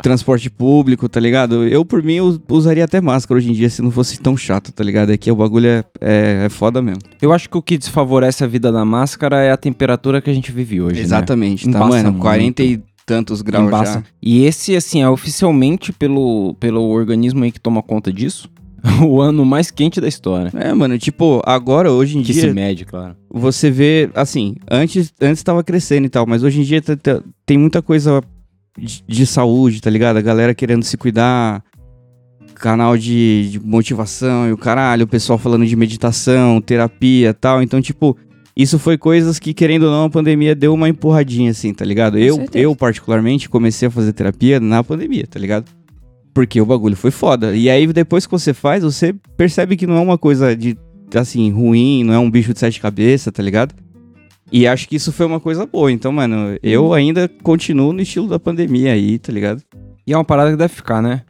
transporte 0.02 0.50
público, 0.50 1.08
tá 1.08 1.18
ligado? 1.20 1.64
Eu, 1.64 1.84
por 1.84 2.02
mim, 2.02 2.14
eu 2.14 2.40
usaria 2.48 2.84
até 2.84 3.00
máscara 3.00 3.38
hoje 3.38 3.50
em 3.50 3.54
dia 3.54 3.68
se 3.70 3.82
não 3.82 3.90
fosse 3.90 4.18
tão 4.20 4.36
chato, 4.36 4.72
tá 4.72 4.82
ligado? 4.84 5.12
É 5.12 5.16
que 5.16 5.30
o 5.30 5.36
bagulho 5.36 5.66
é, 5.66 5.84
é, 6.00 6.42
é 6.46 6.48
foda 6.48 6.80
mesmo. 6.82 7.00
Eu 7.20 7.32
acho 7.32 7.48
que 7.48 7.56
o 7.56 7.62
que 7.62 7.76
desfavorece 7.78 8.44
a 8.44 8.46
vida 8.46 8.70
da 8.70 8.84
máscara 8.84 9.42
é 9.42 9.50
a 9.50 9.56
temperatura 9.56 10.20
que 10.20 10.30
a 10.30 10.34
gente 10.34 10.52
vive 10.52 10.80
hoje, 10.80 10.96
né? 10.96 11.00
Exatamente, 11.02 11.64
tá, 11.64 11.70
Embaça 11.78 11.88
mano? 11.88 12.10
muito. 12.12 12.22
40 12.22 12.62
e 12.62 12.80
tantos 13.04 13.40
graus 13.40 13.68
Embaça. 13.68 13.92
já. 13.94 14.04
E 14.20 14.44
esse, 14.44 14.74
assim, 14.74 15.00
é 15.02 15.08
oficialmente 15.08 15.92
pelo, 15.92 16.54
pelo 16.58 16.82
organismo 16.82 17.44
aí 17.44 17.52
que 17.52 17.60
toma 17.60 17.82
conta 17.82 18.12
disso, 18.12 18.50
o 19.06 19.20
ano 19.20 19.44
mais 19.44 19.70
quente 19.70 20.00
da 20.00 20.08
história. 20.08 20.50
É, 20.54 20.72
mano, 20.74 20.98
tipo, 20.98 21.40
agora, 21.44 21.90
hoje 21.90 22.18
em 22.18 22.22
Que 22.22 22.32
dia, 22.32 22.42
se 22.42 22.52
mede, 22.52 22.84
claro. 22.84 23.16
você 23.30 23.70
vê, 23.70 24.10
assim, 24.14 24.56
antes, 24.70 25.12
antes 25.20 25.42
tava 25.42 25.62
crescendo 25.62 26.06
e 26.06 26.08
tal, 26.08 26.26
mas 26.26 26.42
hoje 26.42 26.60
em 26.60 26.64
dia 26.64 26.82
tem 27.44 27.58
muita 27.58 27.80
coisa 27.80 28.22
de, 28.78 29.02
de 29.06 29.26
saúde, 29.26 29.80
tá 29.80 29.90
ligado? 29.90 30.16
A 30.16 30.22
galera 30.22 30.54
querendo 30.54 30.82
se 30.82 30.96
cuidar, 30.96 31.62
canal 32.54 32.96
de, 32.96 33.50
de 33.50 33.60
motivação 33.60 34.48
e 34.48 34.52
o 34.52 34.58
caralho, 34.58 35.04
o 35.04 35.08
pessoal 35.08 35.38
falando 35.38 35.66
de 35.66 35.76
meditação, 35.76 36.60
terapia 36.60 37.30
e 37.30 37.34
tal. 37.34 37.62
Então, 37.62 37.80
tipo, 37.80 38.16
isso 38.56 38.78
foi 38.78 38.96
coisas 38.96 39.38
que, 39.38 39.52
querendo 39.52 39.84
ou 39.84 39.90
não, 39.90 40.04
a 40.04 40.10
pandemia 40.10 40.54
deu 40.54 40.72
uma 40.72 40.88
empurradinha, 40.88 41.50
assim, 41.50 41.72
tá 41.74 41.84
ligado? 41.84 42.18
Eu, 42.18 42.36
certeza. 42.36 42.58
eu, 42.58 42.74
particularmente, 42.74 43.48
comecei 43.48 43.88
a 43.88 43.90
fazer 43.90 44.12
terapia 44.12 44.58
na 44.58 44.82
pandemia, 44.82 45.26
tá 45.26 45.38
ligado? 45.38 45.70
Porque 46.34 46.60
o 46.60 46.66
bagulho 46.66 46.96
foi 46.96 47.10
foda. 47.10 47.54
E 47.54 47.68
aí, 47.70 47.86
depois 47.86 48.26
que 48.26 48.32
você 48.32 48.52
faz, 48.52 48.82
você 48.82 49.14
percebe 49.36 49.76
que 49.76 49.86
não 49.86 49.96
é 49.96 50.00
uma 50.00 50.18
coisa 50.18 50.56
de, 50.56 50.76
assim, 51.14 51.50
ruim, 51.50 52.04
não 52.04 52.14
é 52.14 52.18
um 52.18 52.30
bicho 52.30 52.52
de 52.52 52.58
sete 52.58 52.80
cabeças, 52.80 53.32
tá 53.32 53.42
ligado? 53.42 53.74
E 54.52 54.66
acho 54.66 54.88
que 54.88 54.96
isso 54.96 55.12
foi 55.12 55.26
uma 55.26 55.40
coisa 55.40 55.66
boa. 55.66 55.90
Então, 55.90 56.12
mano, 56.12 56.56
eu 56.62 56.92
ainda 56.94 57.28
continuo 57.42 57.92
no 57.92 58.00
estilo 58.00 58.28
da 58.28 58.38
pandemia 58.38 58.92
aí, 58.92 59.18
tá 59.18 59.32
ligado? 59.32 59.62
E 60.06 60.12
é 60.12 60.16
uma 60.16 60.24
parada 60.24 60.50
que 60.52 60.56
deve 60.56 60.72
ficar, 60.74 61.02
né? 61.02 61.22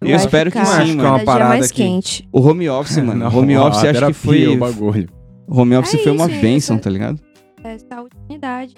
Eu 0.00 0.08
Vai 0.08 0.16
espero 0.16 0.50
que 0.50 0.58
ficar. 0.58 0.70
sim, 0.70 0.82
Acho 0.82 0.84
que 0.86 0.90
é 0.92 0.94
mano. 0.96 1.08
uma 1.08 1.12
Cada 1.12 1.16
dia 1.18 1.26
parada 1.26 1.48
mais 1.50 1.70
que- 1.70 1.82
quente. 1.82 2.28
O 2.32 2.40
home 2.40 2.68
office, 2.68 2.96
mano. 3.02 3.14
Não, 3.30 3.38
home 3.38 3.56
office 3.56 3.76
acho 3.78 3.86
que 3.86 3.92
terapia, 3.92 4.14
foi. 4.14 4.46
o 4.48 4.58
bagulho. 4.58 5.08
Home 5.48 5.76
office 5.76 5.94
É 5.94 5.98
foi 5.98 6.12
uma 6.12 6.30
isso, 6.30 6.40
benção, 6.40 6.76
é. 6.76 6.78
tá 6.80 6.90
ligado? 6.90 7.20
É 7.62 7.78
saúde 7.78 8.10
e 8.28 8.32
unidade. 8.32 8.74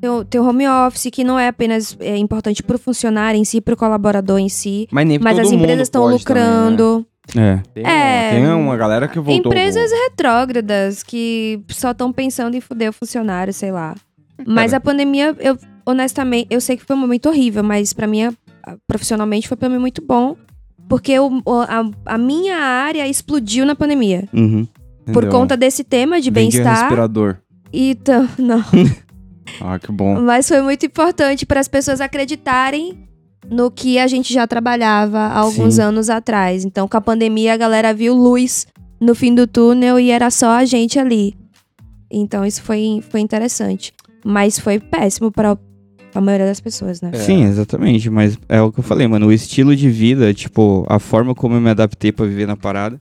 Tem 0.00 0.10
o, 0.10 0.24
tem 0.24 0.40
o 0.40 0.46
home 0.46 0.68
office, 0.68 1.08
que 1.10 1.24
não 1.24 1.38
é 1.38 1.48
apenas 1.48 1.96
é, 2.00 2.16
importante 2.18 2.62
pro 2.62 2.78
funcionário 2.78 3.38
em 3.40 3.44
si, 3.44 3.60
pro 3.62 3.76
colaborador 3.76 4.38
em 4.38 4.48
si. 4.48 4.86
Mas 4.92 5.06
nem 5.06 5.18
Mas 5.18 5.36
todo 5.36 5.44
as 5.46 5.50
mundo 5.50 5.60
empresas 5.62 5.82
estão 5.88 6.02
pode 6.02 6.24
também, 6.24 6.42
né? 6.42 6.50
É. 7.34 7.60
Tem, 7.74 7.84
É. 7.86 8.30
tem 8.30 8.46
uma 8.46 8.76
galera 8.76 9.08
que 9.08 9.18
voltou. 9.18 9.50
Empresas 9.52 9.90
retrógradas 9.90 11.02
que 11.02 11.60
só 11.68 11.90
estão 11.90 12.12
pensando 12.12 12.54
em 12.56 12.60
foder 12.60 12.90
o 12.90 12.92
funcionário, 12.92 13.52
sei 13.52 13.72
lá. 13.72 13.94
Mas 14.46 14.72
a 14.74 14.80
pandemia, 14.80 15.34
eu 15.40 15.58
honestamente, 15.84 16.46
eu 16.50 16.60
sei 16.60 16.76
que 16.76 16.84
foi 16.84 16.94
um 16.94 16.98
momento 17.00 17.28
horrível, 17.28 17.62
mas 17.64 17.92
pra 17.92 18.06
mim, 18.06 18.34
profissionalmente, 18.86 19.48
foi 19.48 19.56
pra 19.56 19.68
mim 19.68 19.78
muito 19.78 20.02
bom. 20.02 20.36
Porque 20.88 21.18
o- 21.18 21.42
o- 21.44 21.60
a, 21.62 21.90
a 22.14 22.18
minha 22.18 22.56
área 22.58 23.08
explodiu 23.08 23.66
na 23.66 23.74
pandemia. 23.74 24.28
Uhum. 24.32 24.66
Por 25.12 25.28
conta 25.28 25.56
desse 25.56 25.82
tema 25.82 26.20
de 26.20 26.30
Vendia 26.30 26.60
bem-estar. 26.62 26.80
respirador. 26.82 27.38
Então, 27.72 28.28
não. 28.38 28.62
Ah, 29.60 29.78
que 29.78 29.90
bom. 29.90 30.20
Mas 30.20 30.46
foi 30.48 30.60
muito 30.62 30.86
importante 30.86 31.44
para 31.46 31.58
as 31.60 31.66
pessoas 31.68 32.00
acreditarem 32.00 33.08
no 33.50 33.70
que 33.70 33.98
a 33.98 34.06
gente 34.06 34.32
já 34.32 34.46
trabalhava 34.46 35.18
há 35.18 35.38
alguns 35.38 35.74
Sim. 35.74 35.82
anos 35.82 36.10
atrás. 36.10 36.64
Então, 36.64 36.88
com 36.88 36.96
a 36.96 37.00
pandemia, 37.00 37.54
a 37.54 37.56
galera 37.56 37.94
viu 37.94 38.14
luz 38.14 38.66
no 39.00 39.14
fim 39.14 39.34
do 39.34 39.46
túnel 39.46 39.98
e 39.98 40.10
era 40.10 40.30
só 40.30 40.52
a 40.52 40.64
gente 40.64 40.98
ali. 40.98 41.34
Então, 42.10 42.44
isso 42.44 42.62
foi, 42.62 43.02
foi 43.10 43.20
interessante. 43.20 43.92
Mas 44.24 44.58
foi 44.58 44.78
péssimo 44.80 45.30
para 45.30 45.56
a 46.14 46.20
maioria 46.20 46.46
das 46.46 46.60
pessoas, 46.60 47.00
né? 47.00 47.10
É. 47.12 47.18
Sim, 47.18 47.44
exatamente. 47.44 48.10
Mas 48.10 48.38
é 48.48 48.60
o 48.60 48.72
que 48.72 48.80
eu 48.80 48.84
falei, 48.84 49.06
mano. 49.06 49.26
O 49.26 49.32
estilo 49.32 49.76
de 49.76 49.88
vida, 49.88 50.32
tipo, 50.34 50.84
a 50.88 50.98
forma 50.98 51.34
como 51.34 51.54
eu 51.54 51.60
me 51.60 51.70
adaptei 51.70 52.10
pra 52.10 52.26
viver 52.26 52.46
na 52.46 52.56
parada, 52.56 53.00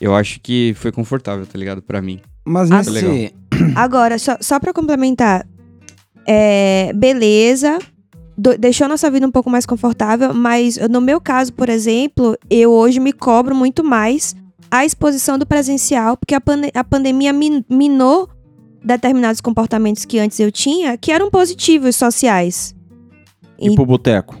eu 0.00 0.14
acho 0.14 0.40
que 0.40 0.74
foi 0.76 0.90
confortável, 0.90 1.46
tá 1.46 1.58
ligado? 1.58 1.80
Pra 1.80 2.02
mim. 2.02 2.20
Mas 2.44 2.70
nesse... 2.70 2.90
legal. 2.90 3.30
Agora, 3.74 4.18
só, 4.18 4.36
só 4.40 4.58
para 4.58 4.72
complementar, 4.72 5.46
é, 6.26 6.92
beleza, 6.94 7.78
do- 8.36 8.56
deixou 8.58 8.88
nossa 8.88 9.10
vida 9.10 9.26
um 9.26 9.30
pouco 9.30 9.50
mais 9.50 9.66
confortável, 9.66 10.32
mas 10.34 10.76
no 10.88 11.00
meu 11.00 11.20
caso, 11.20 11.52
por 11.52 11.68
exemplo, 11.68 12.36
eu 12.48 12.70
hoje 12.72 13.00
me 13.00 13.12
cobro 13.12 13.54
muito 13.54 13.82
mais 13.84 14.34
a 14.70 14.84
exposição 14.84 15.36
do 15.38 15.46
presencial, 15.46 16.16
porque 16.16 16.34
a, 16.34 16.42
a 16.74 16.84
pandemia 16.84 17.32
min- 17.32 17.64
minou 17.68 18.28
determinados 18.82 19.40
comportamentos 19.40 20.04
que 20.04 20.18
antes 20.18 20.38
eu 20.40 20.50
tinha, 20.50 20.96
que 20.96 21.12
eram 21.12 21.30
positivos 21.30 21.96
sociais. 21.96 22.74
E 23.58 23.74
pro 23.74 23.84
boteco. 23.84 24.36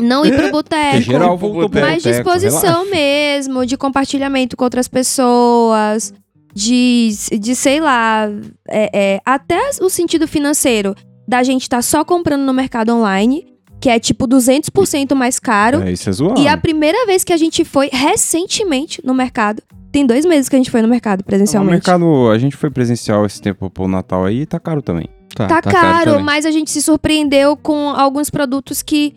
Não 0.00 0.24
ir 0.24 0.28
pro 0.30 0.36
Porque 0.42 0.52
boteco. 0.52 1.00
geral 1.02 1.36
pro 1.36 1.52
Mais 1.52 2.02
boteco, 2.02 2.08
disposição 2.08 2.84
relaxa. 2.84 2.90
mesmo, 2.90 3.66
de 3.66 3.76
compartilhamento 3.76 4.56
com 4.56 4.62
outras 4.64 4.86
pessoas, 4.86 6.14
de, 6.54 7.10
de 7.40 7.54
sei 7.56 7.80
lá, 7.80 8.28
é, 8.68 8.90
é, 9.16 9.20
até 9.24 9.58
o 9.82 9.90
sentido 9.90 10.28
financeiro 10.28 10.94
da 11.28 11.42
gente 11.42 11.62
estar 11.62 11.82
só 11.82 12.02
comprando 12.06 12.40
no 12.40 12.54
mercado 12.54 12.88
online, 12.94 13.46
que 13.78 13.90
é 13.90 13.98
tipo 14.00 14.26
200% 14.26 15.14
mais 15.14 15.38
caro. 15.38 15.82
É, 15.82 15.92
isso 15.92 16.08
é 16.08 16.12
zoado. 16.12 16.40
E 16.40 16.48
a 16.48 16.56
primeira 16.56 17.04
vez 17.04 17.22
que 17.22 17.34
a 17.34 17.36
gente 17.36 17.66
foi 17.66 17.90
recentemente 17.92 19.02
no 19.04 19.12
mercado, 19.12 19.62
tem 19.92 20.06
dois 20.06 20.24
meses 20.24 20.48
que 20.48 20.56
a 20.56 20.58
gente 20.58 20.70
foi 20.70 20.80
no 20.80 20.88
mercado 20.88 21.20
No 21.20 21.24
presencialmente. 21.26 21.72
mercado, 21.72 22.30
a 22.30 22.38
gente 22.38 22.56
foi 22.56 22.70
presencial 22.70 23.26
esse 23.26 23.42
tempo 23.42 23.68
pro 23.68 23.86
Natal 23.86 24.24
aí 24.24 24.40
e 24.40 24.46
tá 24.46 24.58
caro 24.58 24.80
também. 24.80 25.06
Tá, 25.34 25.60
caro, 25.60 26.12
também. 26.12 26.24
mas 26.24 26.46
a 26.46 26.50
gente 26.50 26.70
se 26.70 26.82
surpreendeu 26.82 27.56
com 27.56 27.90
alguns 27.90 28.30
produtos 28.30 28.82
que, 28.82 29.14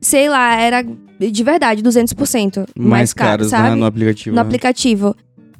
sei 0.00 0.28
lá, 0.28 0.54
era 0.60 0.84
de 1.18 1.42
verdade 1.42 1.82
200% 1.82 2.58
mais, 2.58 2.68
Mais 2.76 3.12
caro, 3.14 3.30
caros 3.30 3.48
sabe? 3.48 3.70
né, 3.70 3.74
no 3.74 3.86
aplicativo. 3.86 4.36
no 4.36 4.42
né? 4.42 4.46
aplicativo. 4.46 5.16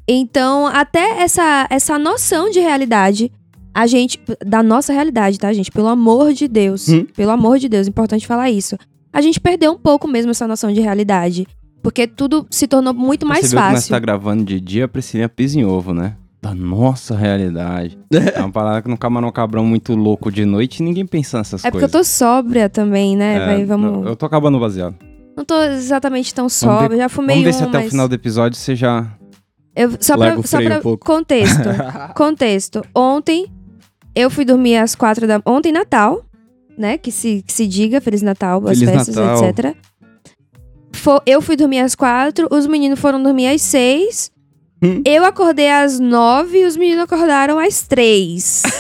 Então, 0.07 0.67
até 0.67 1.23
essa, 1.23 1.67
essa 1.71 1.99
noção 1.99 2.51
de 2.51 2.61
realidade, 2.61 3.33
a 3.75 3.87
gente. 3.87 4.21
Da 4.47 4.63
nossa 4.63 4.93
realidade, 4.93 5.39
tá, 5.39 5.53
gente? 5.53 5.71
Pelo 5.71 5.89
amor 5.89 6.33
de 6.33 6.47
Deus. 6.49 6.89
Hum. 6.89 7.07
Pelo 7.17 7.31
amor 7.33 7.59
de 7.59 7.69
Deus, 7.69 7.89
importante 7.89 8.27
falar 8.27 8.51
isso. 8.51 8.77
A 9.13 9.21
gente 9.21 9.41
perdeu 9.41 9.73
um 9.73 9.79
pouco 9.79 10.07
mesmo 10.09 10.31
essa 10.31 10.47
noção 10.47 10.73
de 10.73 10.81
realidade. 10.81 11.47
Porque 11.83 12.07
tudo 12.07 12.47
se 12.51 12.67
tornou 12.67 12.95
muito 12.95 13.27
mais 13.27 13.43
Você 13.47 13.49
que 13.51 13.55
nós 13.57 13.73
fácil. 13.75 13.91
tá 13.91 13.99
gravando 13.99 14.43
de 14.45 14.59
dia, 14.59 14.87
a 14.87 14.89
Priscilinha 14.89 15.29
pisa 15.29 15.59
em 15.61 15.65
ovo, 15.67 15.93
né? 15.93 16.17
Da 16.41 16.55
nossa 16.55 17.15
realidade. 17.17 17.99
é 18.35 18.39
uma 18.41 18.51
parada 18.51 18.81
que 18.83 18.89
no 18.89 18.97
camarão 18.97 19.31
cabrão 19.31 19.65
muito 19.67 19.95
louco 19.95 20.33
de 20.33 20.45
noite 20.45 20.81
e 20.81 20.83
ninguém 20.83 21.05
pensa 21.07 21.39
nessas 21.39 21.65
É 21.65 21.71
porque 21.71 21.85
eu 21.85 21.89
coisas. 21.91 22.09
tô 22.09 22.25
sóbria 22.25 22.69
também, 22.71 23.17
né? 23.17 23.37
É, 23.37 23.47
Vai, 23.47 23.65
vamos. 23.65 24.07
Eu 24.07 24.17
tô 24.17 24.25
acabando 24.27 24.59
baseado. 24.59 24.95
Não 25.37 25.45
tô 25.45 25.61
exatamente 25.63 26.33
tão 26.35 26.47
ver- 26.47 26.51
sóbria. 26.55 26.97
Já 26.99 27.09
fumei 27.09 27.37
Vamos 27.37 27.51
ver 27.51 27.57
um, 27.57 27.59
se 27.59 27.65
até 27.69 27.79
mas... 27.79 27.87
o 27.89 27.91
final 27.91 28.09
do 28.09 28.15
episódio 28.15 28.59
você 28.59 28.75
já. 28.75 29.07
Eu, 29.77 29.91
só 30.01 30.17
pra, 30.17 30.43
só 30.43 30.63
pra 30.63 30.81
um 30.85 30.97
contexto. 30.97 31.69
contexto. 32.15 32.83
Ontem, 32.95 33.47
eu 34.15 34.31
fui 34.31 34.45
dormir 34.45 34.77
às 34.77 34.95
quatro 34.95 35.27
da... 35.27 35.41
Ontem, 35.47 35.73
Natal, 35.73 36.25
né? 36.77 36.99
Que 36.99 37.11
se, 37.13 37.43
que 37.47 37.53
se 37.53 37.67
diga 37.67 38.01
Feliz 38.01 38.23
Natal, 38.23 38.61
boas 38.61 38.79
Feliz 38.79 38.95
festas, 38.95 39.17
Natal. 39.17 39.45
etc. 39.49 39.77
Fo- 40.93 41.23
eu 41.27 41.41
fui 41.43 41.57
dormir 41.57 41.81
às 41.81 41.95
quatro, 41.95 42.49
os 42.51 42.67
meninos 42.67 42.99
foram 43.01 43.23
dormir 43.23 43.49
às 43.49 43.61
seis. 43.63 44.31
Hum. 44.83 45.03
Eu 45.05 45.25
acordei 45.25 45.71
às 45.71 45.99
nove 45.99 46.61
e 46.61 46.67
os 46.67 46.77
meninos 46.77 47.05
acordaram 47.05 47.59
às 47.59 47.83
três. 47.83 48.63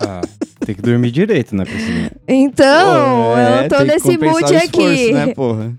Ah, 0.00 0.20
tem 0.66 0.74
que 0.74 0.82
dormir 0.82 1.12
direito, 1.12 1.54
né, 1.54 1.64
Priscilinha? 1.64 2.10
Então, 2.26 3.32
Pô, 3.32 3.38
é, 3.38 3.64
eu 3.64 3.68
tô 3.68 3.84
nesse 3.84 4.18
mood 4.18 4.44
esforço, 4.44 4.56
aqui. 4.56 5.12
Né, 5.12 5.32
porra? 5.32 5.72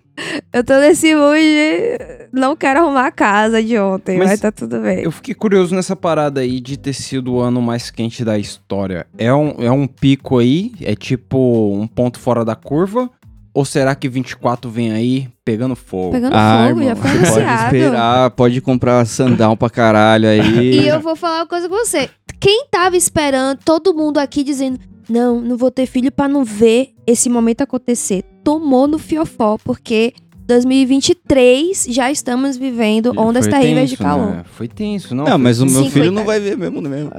Eu 0.51 0.63
tô 0.63 0.73
nesse 0.79 1.13
mood. 1.13 2.29
Não 2.31 2.55
quero 2.55 2.79
arrumar 2.79 3.07
a 3.07 3.11
casa 3.11 3.61
de 3.61 3.77
ontem, 3.77 4.17
Mas 4.17 4.29
mas 4.29 4.39
tá 4.39 4.51
tudo 4.51 4.79
bem. 4.79 5.03
Eu 5.03 5.11
fiquei 5.11 5.35
curioso 5.35 5.75
nessa 5.75 5.95
parada 5.95 6.41
aí 6.41 6.59
de 6.59 6.77
ter 6.77 6.93
sido 6.93 7.33
o 7.33 7.39
ano 7.39 7.61
mais 7.61 7.91
quente 7.91 8.23
da 8.23 8.37
história. 8.39 9.05
É 9.17 9.33
um, 9.33 9.55
é 9.59 9.69
um 9.69 9.85
pico 9.85 10.39
aí? 10.39 10.71
É 10.81 10.95
tipo 10.95 11.37
um 11.73 11.85
ponto 11.85 12.17
fora 12.17 12.43
da 12.43 12.55
curva? 12.55 13.09
Ou 13.57 13.65
será 13.65 13.95
que 13.95 14.07
24 14.07 14.69
vem 14.69 14.91
aí 14.91 15.27
pegando 15.43 15.75
fogo? 15.75 16.11
Pegando 16.11 16.35
Ah, 16.35 16.67
fogo, 16.69 16.79
já 16.83 16.89
irmão, 16.91 16.95
foi 17.03 17.11
Pode 17.11 17.25
anunciado. 17.25 17.75
esperar, 17.75 18.29
pode 18.31 18.61
comprar 18.61 19.05
sandal 19.07 19.57
pra 19.57 19.67
caralho 19.67 20.29
aí. 20.29 20.81
E 20.81 20.87
eu 20.87 20.99
vou 20.99 21.15
falar 21.15 21.37
uma 21.39 21.47
coisa 21.47 21.67
com 21.67 21.75
você. 21.75 22.07
Quem 22.39 22.67
tava 22.69 22.95
esperando, 22.95 23.57
todo 23.65 23.95
mundo 23.95 24.19
aqui 24.19 24.43
dizendo, 24.43 24.77
não, 25.09 25.41
não 25.41 25.57
vou 25.57 25.71
ter 25.71 25.87
filho 25.87 26.11
pra 26.11 26.27
não 26.27 26.43
ver 26.43 26.89
esse 27.07 27.29
momento 27.29 27.61
acontecer. 27.61 28.23
Tomou 28.43 28.87
no 28.87 28.99
fiofó, 28.99 29.57
porque 29.63 30.13
2023 30.45 31.87
já 31.89 32.11
estamos 32.11 32.57
vivendo 32.57 33.11
E 33.15 33.19
ondas 33.19 33.45
foi 33.47 33.53
terríveis 33.59 33.89
de 33.89 33.97
tenso, 33.97 34.07
calor. 34.09 34.31
né? 34.35 34.43
Foi 34.51 34.67
tenso, 34.67 35.15
não. 35.15 35.23
Não, 35.23 35.31
foi 35.31 35.41
mas 35.41 35.59
o 35.59 35.65
meu 35.65 35.85
filho 35.89 36.11
não 36.11 36.23
vai 36.25 36.39
ver 36.39 36.55
mesmo, 36.55 36.79
não 36.79 36.91
mesmo. 36.91 37.09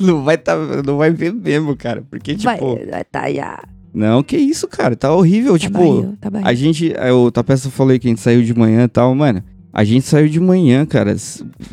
Não, 0.00 0.06
não 0.08 0.24
vai 0.24 0.36
tá, 0.36 0.56
não 0.84 0.96
vai 0.98 1.10
ver 1.10 1.32
mesmo, 1.32 1.76
cara. 1.76 2.02
Porque, 2.10 2.34
tipo. 2.34 2.44
vai, 2.44 2.58
vai 2.86 3.04
tá 3.04 3.30
já. 3.32 3.62
Não, 3.92 4.22
que 4.22 4.36
isso, 4.36 4.68
cara. 4.68 4.94
Tá 4.96 5.12
horrível. 5.12 5.52
Tá 5.54 5.58
tipo, 5.58 5.78
barril, 5.78 6.16
tá 6.20 6.30
barril. 6.30 6.46
a 6.48 6.54
gente. 6.54 6.92
é, 6.96 7.12
O 7.12 7.30
Tapeça 7.30 7.70
falou 7.70 7.92
aí 7.92 7.98
que 7.98 8.06
a 8.06 8.10
gente 8.10 8.20
saiu 8.20 8.42
de 8.42 8.54
manhã 8.54 8.84
e 8.84 8.88
tal, 8.88 9.14
mano. 9.14 9.42
A 9.72 9.84
gente 9.84 10.06
saiu 10.06 10.28
de 10.28 10.40
manhã, 10.40 10.84
cara. 10.84 11.14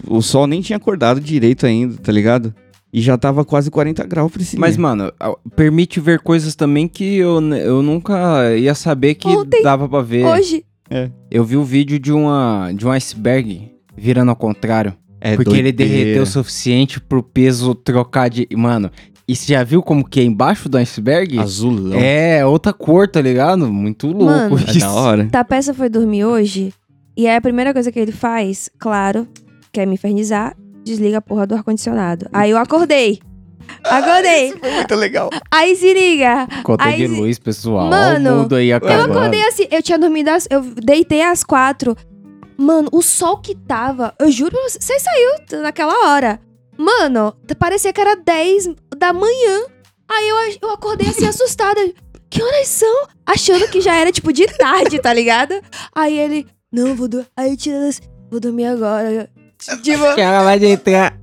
O 0.08 0.22
sol 0.22 0.46
nem 0.48 0.62
tinha 0.62 0.78
acordado 0.78 1.20
direito 1.20 1.66
ainda, 1.66 1.96
tá 1.98 2.12
ligado? 2.12 2.54
E 2.94 3.02
já 3.02 3.18
tava 3.18 3.44
quase 3.44 3.70
40 3.70 4.04
graus, 4.06 4.32
Priscilinha. 4.32 4.62
Mas, 4.66 4.78
mano, 4.78 5.12
permite 5.56 6.00
ver 6.00 6.20
coisas 6.20 6.56
também 6.56 6.88
que 6.88 7.18
eu, 7.18 7.42
eu 7.54 7.82
nunca 7.82 8.56
ia 8.56 8.74
saber 8.74 9.16
que 9.16 9.28
Ontem, 9.28 9.62
dava 9.62 9.90
pra 9.90 10.02
ver. 10.02 10.26
Hoje, 10.26 10.64
Eu 11.30 11.44
vi 11.44 11.58
o 11.58 11.64
vídeo 11.64 12.00
de, 12.00 12.12
uma, 12.14 12.72
de 12.74 12.86
um 12.88 12.92
iceberg 12.92 13.72
virando 13.96 14.30
ao 14.30 14.36
contrário. 14.36 14.94
é 15.20 15.36
porque 15.36 15.50
ele 15.56 15.72
doideira. 15.72 15.94
derreteu 15.94 16.24
o 16.24 16.26
suficiente 16.28 17.02
pro 17.02 17.22
peso 17.22 17.76
trocar 17.76 18.30
de. 18.30 18.48
Mano, 18.56 18.90
e 19.28 19.36
você 19.36 19.54
já 19.54 19.64
viu 19.64 19.82
como 19.84 20.08
que 20.08 20.20
é 20.20 20.24
embaixo 20.24 20.70
do 20.70 20.78
iceberg? 20.78 21.38
Azulão. 21.40 21.98
É, 22.00 22.46
outra 22.46 22.72
cor, 22.74 23.08
tá 23.08 23.22
ligado? 23.22 23.68
Muito 23.72 24.08
louco 24.08 24.26
Mano. 24.26 24.58
É 24.68 24.72
isso. 24.72 24.80
da 24.80 24.92
hora. 24.94 25.28
Tapeça 25.32 25.74
foi 25.74 25.90
dormir 25.90 26.26
hoje. 26.26 26.74
E 27.16 27.28
aí 27.28 27.36
a 27.36 27.42
primeira 27.42 27.74
coisa 27.74 27.92
que 27.92 28.00
ele 28.00 28.12
faz, 28.12 28.70
claro, 28.80 29.28
quer 29.74 29.86
me 29.88 29.96
infernizar, 29.96 30.56
desliga 30.84 31.18
a 31.18 31.22
porra 31.22 31.46
do 31.48 31.56
ar-condicionado. 31.56 32.28
Aí 32.32 32.52
eu 32.52 32.58
acordei. 32.58 33.20
Acordei. 33.84 34.54
Foi 34.54 34.72
muito 34.72 34.96
legal. 34.96 35.30
Aí 35.52 35.76
se 35.76 35.94
liga. 35.94 36.48
Conta 36.64 36.86
Aí 36.86 36.98
de 36.98 37.14
se- 37.14 37.20
luz, 37.20 37.40
pessoal. 37.40 37.90
Mano, 37.90 38.38
mundo 38.44 38.56
aí 38.56 38.70
Eu 38.70 38.78
acabando. 38.78 39.12
acordei 39.18 39.42
assim, 39.46 39.68
eu 39.72 39.82
tinha 39.84 40.00
dormido 40.00 40.30
às. 40.30 40.48
Eu 40.50 40.62
deitei 40.62 41.22
às 41.22 41.44
quatro. 41.44 41.96
Mano, 42.58 42.88
o 42.92 43.02
sol 43.02 43.38
que 43.38 43.54
tava, 43.56 44.14
eu 44.20 44.32
juro 44.32 44.52
pra 44.52 44.62
você, 44.70 44.80
você 44.82 45.00
saiu 45.00 45.62
naquela 45.62 46.08
hora. 46.10 46.40
Mano, 46.78 47.34
parecia 47.58 47.92
que 47.92 48.00
era 48.02 48.16
10 48.16 48.70
da 48.98 49.12
manhã. 49.14 49.62
Aí 50.10 50.30
eu, 50.30 50.38
eu 50.62 50.72
acordei 50.72 51.10
assim, 51.10 51.26
assustada. 51.28 51.82
Que 52.30 52.44
horas 52.44 52.68
são? 52.68 53.08
Achando 53.26 53.68
que 53.70 53.80
já 53.82 53.96
era 53.96 54.12
tipo 54.12 54.32
de 54.34 54.46
tarde, 54.48 55.00
tá 55.00 55.14
ligado? 55.14 55.54
Aí 55.96 56.18
ele, 56.20 56.46
não, 56.72 56.96
vou 56.96 57.08
dormir. 57.08 57.28
Aí 57.38 57.56
tira 57.56 57.80
das- 57.80 58.02
vou 58.30 58.40
dormir 58.40 58.66
agora. 58.66 59.30
Tipo, 59.82 60.04
Que 60.16 60.22
ela 60.22 60.44
vai 60.44 60.64
entrar. 60.64 61.18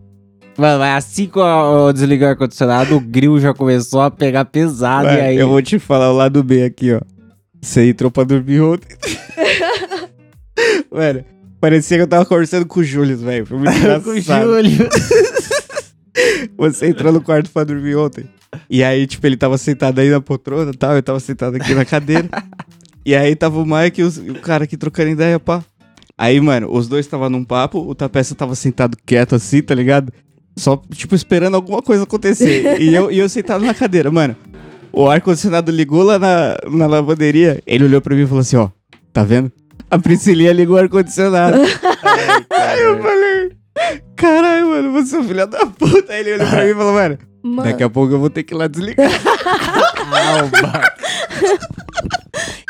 Mano, 0.56 0.78
mas 0.78 1.04
assim 1.04 1.26
que 1.26 1.38
eu 1.38 1.92
desligar 1.92 2.28
o 2.28 2.32
ar-condicionado, 2.32 2.96
o 2.96 3.00
grill 3.00 3.38
já 3.40 3.52
começou 3.52 4.00
a 4.00 4.11
pegar 4.11 4.44
pesado. 4.44 5.06
Mano, 5.06 5.18
e 5.18 5.20
aí. 5.20 5.37
Eu 5.37 5.49
vou 5.49 5.61
te 5.61 5.78
falar 5.78 6.11
o 6.12 6.16
lado 6.16 6.42
B 6.44 6.62
aqui, 6.64 6.92
ó. 6.94 7.00
Você 7.61 7.88
entrou 7.88 8.11
pra 8.11 8.25
dormir 8.25 8.61
ontem. 8.61 8.96
Mano, 10.90 11.25
parecia 11.64 11.97
que 11.97 12.02
eu 12.02 12.06
tava 12.06 12.26
conversando 12.26 12.66
com 12.66 12.80
o 12.80 12.85
Júlio, 12.85 13.16
velho. 13.16 13.47
Foi 13.47 13.56
muito 13.56 13.73
com 14.04 14.11
o 14.11 14.18
engraçado. 14.18 14.44
Júlio. 14.44 14.88
Você 16.59 16.88
entrou 16.88 17.11
no 17.11 17.23
quarto 17.23 17.50
pra 17.50 17.64
dormir 17.64 17.97
ontem. 17.97 18.28
E 18.68 18.85
aí, 18.85 19.06
tipo, 19.06 19.26
ele 19.26 19.37
tava 19.37 19.56
sentado 19.56 19.99
aí 19.99 20.11
na 20.11 20.21
poltrona 20.21 20.73
e 20.73 20.76
tal. 20.76 20.94
Eu 20.94 21.02
tava 21.02 21.18
sentado 21.21 21.56
aqui 21.56 21.75
na 21.75 21.87
cadeira. 21.87 22.28
e 23.04 23.14
aí 23.14 23.35
tava 23.35 23.59
o 23.59 23.64
Mike 23.64 24.02
e 24.02 24.04
e 24.04 24.30
o 24.30 24.40
cara 24.42 24.64
aqui 24.64 24.76
trocando 24.76 25.09
ideia, 25.09 25.40
pá. 25.40 25.64
Aí, 26.18 26.38
mano, 26.38 26.68
os 26.71 26.87
dois 26.87 27.06
tava 27.06 27.30
num 27.30 27.42
papo, 27.42 27.78
o 27.78 27.94
Tapeça 27.94 28.35
tava 28.35 28.54
sentado 28.54 28.97
quieto 29.04 29.35
assim, 29.35 29.62
tá 29.62 29.75
ligado? 29.75 30.12
Só, 30.56 30.80
tipo, 30.92 31.14
esperando 31.14 31.54
alguma 31.54 31.80
coisa 31.80 32.04
acontecer. 32.04 32.78
e, 32.78 32.94
eu, 32.94 33.11
e 33.11 33.18
eu 33.18 33.28
sentado 33.28 33.64
na 33.64 33.73
cadeira, 33.73 34.11
mano. 34.11 34.37
O 34.92 35.09
ar-condicionado 35.09 35.73
ligou 35.73 36.02
lá 36.02 36.18
na, 36.18 36.56
na 36.71 36.87
lavanderia. 36.87 37.62
Ele 37.66 37.85
olhou 37.85 38.02
pra 38.02 38.14
mim 38.14 38.25
e 38.25 38.26
falou 38.26 38.42
assim: 38.42 38.56
ó, 38.56 38.68
tá 39.14 39.25
vendo? 39.25 39.50
A 39.94 39.98
Priscilinha 40.00 40.52
ligou 40.52 40.74
o 40.74 40.80
ar-condicionado. 40.80 41.56
Aí 42.50 42.80
eu 42.80 43.00
falei, 43.00 43.52
caralho, 44.16 44.66
mano, 44.66 44.90
você 44.90 45.14
é 45.14 45.18
um 45.20 45.24
filho 45.24 45.46
da 45.46 45.66
puta. 45.66 46.12
Aí 46.12 46.18
ele 46.18 46.34
olhou 46.34 46.48
pra 46.48 46.64
mim 46.64 46.70
e 46.70 46.74
falou, 46.74 46.94
mano, 46.94 47.18
mano. 47.44 47.70
daqui 47.70 47.84
a 47.84 47.88
pouco 47.88 48.12
eu 48.12 48.18
vou 48.18 48.28
ter 48.28 48.42
que 48.42 48.54
ir 48.54 48.56
lá 48.56 48.66
desligar. 48.66 49.08
Calma. 49.94 50.82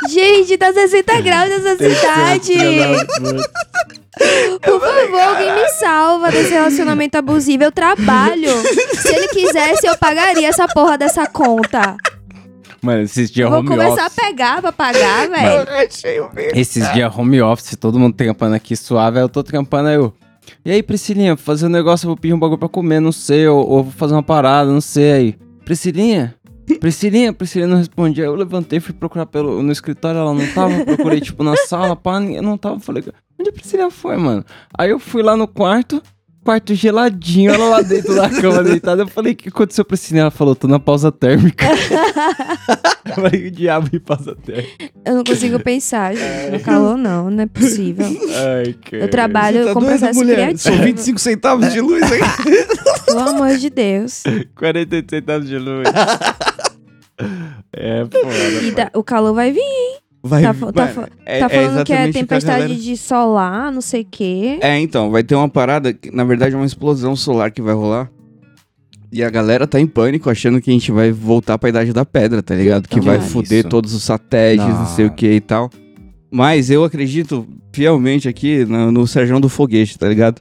Gente, 0.10 0.58
tá 0.58 0.70
60 0.70 1.20
graus 1.22 1.48
nessa 1.48 1.76
cidade. 1.78 2.52
Por 4.62 4.80
favor, 4.80 5.20
alguém 5.20 5.54
me 5.54 5.68
salva 5.70 6.30
desse 6.30 6.50
relacionamento 6.50 7.16
abusivo. 7.16 7.64
Eu 7.64 7.72
trabalho. 7.72 8.50
Se 9.00 9.08
ele 9.08 9.28
quisesse, 9.28 9.86
eu 9.86 9.96
pagaria 9.96 10.46
essa 10.46 10.68
porra 10.68 10.98
dessa 10.98 11.26
conta. 11.26 11.96
Mano, 12.84 13.02
esses 13.02 13.30
dias 13.30 13.48
Vou 13.48 13.60
home 13.60 13.68
começar 13.68 14.06
office. 14.06 14.18
a 14.18 14.22
pegar 14.22 14.60
pra 14.60 14.70
pagar, 14.72 15.28
velho. 15.28 15.68
achei 15.88 16.20
o 16.20 16.30
mesmo. 16.34 16.58
Esses 16.58 16.92
dias 16.92 17.16
home 17.16 17.40
office, 17.40 17.76
todo 17.76 17.98
mundo 17.98 18.14
trampando 18.14 18.54
aqui 18.54 18.76
suave, 18.76 19.18
aí 19.18 19.24
eu 19.24 19.28
tô 19.28 19.42
trampando 19.42 19.88
aí 19.88 19.94
eu. 19.96 20.12
E 20.64 20.70
aí, 20.70 20.82
Priscilinha, 20.82 21.34
vou 21.34 21.42
fazer 21.44 21.66
um 21.66 21.70
negócio, 21.70 22.04
eu 22.04 22.08
vou 22.08 22.16
pedir 22.16 22.34
um 22.34 22.38
bagulho 22.38 22.58
pra 22.58 22.68
comer, 22.68 23.00
não 23.00 23.12
sei, 23.12 23.46
ou, 23.48 23.66
ou 23.66 23.82
vou 23.84 23.92
fazer 23.92 24.12
uma 24.12 24.22
parada, 24.22 24.70
não 24.70 24.80
sei 24.80 25.12
aí. 25.12 25.38
Priscilinha? 25.64 26.34
Priscilinha, 26.80 27.32
Priscilinha 27.32 27.68
não 27.68 27.78
respondia. 27.78 28.24
Eu 28.24 28.34
levantei, 28.34 28.80
fui 28.80 28.92
procurar 28.94 29.26
pelo, 29.26 29.62
no 29.62 29.72
escritório, 29.72 30.18
ela 30.20 30.34
não 30.34 30.46
tava, 30.48 30.84
procurei, 30.84 31.20
tipo, 31.20 31.42
na 31.42 31.56
sala, 31.56 31.96
pá, 31.96 32.20
ninguém 32.20 32.42
não 32.42 32.58
tava. 32.58 32.78
Falei, 32.80 33.02
onde 33.38 33.48
a 33.50 33.52
Priscilinha 33.52 33.90
foi, 33.90 34.16
mano? 34.18 34.44
Aí 34.76 34.90
eu 34.90 34.98
fui 34.98 35.22
lá 35.22 35.36
no 35.36 35.48
quarto, 35.48 36.02
quarto 36.44 36.74
geladinho, 36.74 37.50
ela 37.52 37.64
lá 37.70 37.80
dentro 37.80 38.14
da 38.14 38.28
cama 38.28 38.62
deitada. 38.62 39.02
Eu 39.02 39.08
falei, 39.08 39.32
o 39.32 39.36
que 39.36 39.48
aconteceu, 39.48 39.84
Priscilinha? 39.84 40.22
Ela 40.22 40.30
falou, 40.30 40.54
tô 40.54 40.68
na 40.68 40.78
pausa 40.78 41.10
térmica. 41.10 41.66
eu 43.06 43.14
falei, 43.14 43.42
que 43.44 43.50
diabo 43.50 43.88
de 43.90 43.98
pausa 43.98 44.36
térmica? 44.36 44.90
Eu 45.04 45.14
não 45.14 45.24
consigo 45.24 45.58
pensar, 45.58 46.14
gente. 46.14 46.52
No 46.52 46.60
calor, 46.60 46.96
não. 46.98 47.30
Não 47.30 47.42
é 47.42 47.46
possível. 47.46 48.06
Ai, 48.06 48.74
cara. 48.74 49.04
Eu 49.04 49.08
trabalho 49.08 49.72
com 49.72 49.80
processo 49.80 50.20
criativo. 50.20 50.58
São 50.58 50.76
25 50.84 51.18
centavos 51.18 51.72
de 51.72 51.80
luz 51.80 52.02
aqui. 52.02 52.54
Pelo 53.06 53.20
amor 53.20 53.56
de 53.56 53.70
Deus. 53.70 54.22
48 54.56 55.10
centavos 55.10 55.48
de 55.48 55.58
luz. 55.58 55.88
é, 57.72 58.04
foda. 58.04 58.62
E 58.62 58.70
da- 58.70 58.90
o 58.94 59.02
calor 59.02 59.34
vai 59.34 59.50
vir. 59.50 59.60
Vai, 60.26 60.42
Tá 60.42 60.54
tá 60.54 60.64
mano, 60.64 60.88
fa- 60.94 61.08
é- 61.26 61.38
tá 61.40 61.46
é 61.46 61.48
falando 61.66 61.84
que 61.84 61.92
é 61.92 62.06
o 62.06 62.08
a 62.08 62.12
tempestade 62.12 62.60
galera- 62.62 62.74
de 62.74 62.96
solar, 62.96 63.70
não 63.70 63.82
sei 63.82 64.00
o 64.00 64.06
quê. 64.10 64.58
É, 64.62 64.80
então, 64.80 65.10
vai 65.10 65.22
ter 65.22 65.34
uma 65.34 65.48
parada, 65.50 65.92
que, 65.92 66.10
na 66.10 66.24
verdade 66.24 66.54
é 66.54 66.56
uma 66.56 66.64
explosão 66.64 67.14
solar 67.14 67.50
que 67.50 67.60
vai 67.60 67.74
rolar. 67.74 68.10
E 69.12 69.22
a 69.22 69.28
galera 69.28 69.66
tá 69.66 69.78
em 69.78 69.86
pânico, 69.86 70.30
achando 70.30 70.60
que 70.62 70.70
a 70.70 70.72
gente 70.72 70.90
vai 70.90 71.12
voltar 71.12 71.58
pra 71.58 71.68
Idade 71.68 71.92
da 71.92 72.04
Pedra, 72.06 72.42
tá 72.42 72.54
ligado? 72.54 72.88
Que 72.88 72.96
Não, 72.96 73.02
vai 73.04 73.18
é 73.18 73.20
foder 73.20 73.60
isso. 73.60 73.68
todos 73.68 73.92
os 73.92 74.02
satélites, 74.02 74.66
não. 74.66 74.78
Não. 74.80 74.86
sei 74.86 75.04
o 75.06 75.10
que 75.12 75.30
e 75.30 75.40
tal. 75.40 75.70
Mas 76.32 76.68
eu 76.70 76.82
acredito 76.82 77.46
fielmente 77.72 78.26
aqui 78.28 78.64
no, 78.64 78.90
no 78.90 79.06
Serjão 79.06 79.40
do 79.40 79.48
Foguete, 79.48 79.98
tá 79.98 80.08
ligado? 80.08 80.40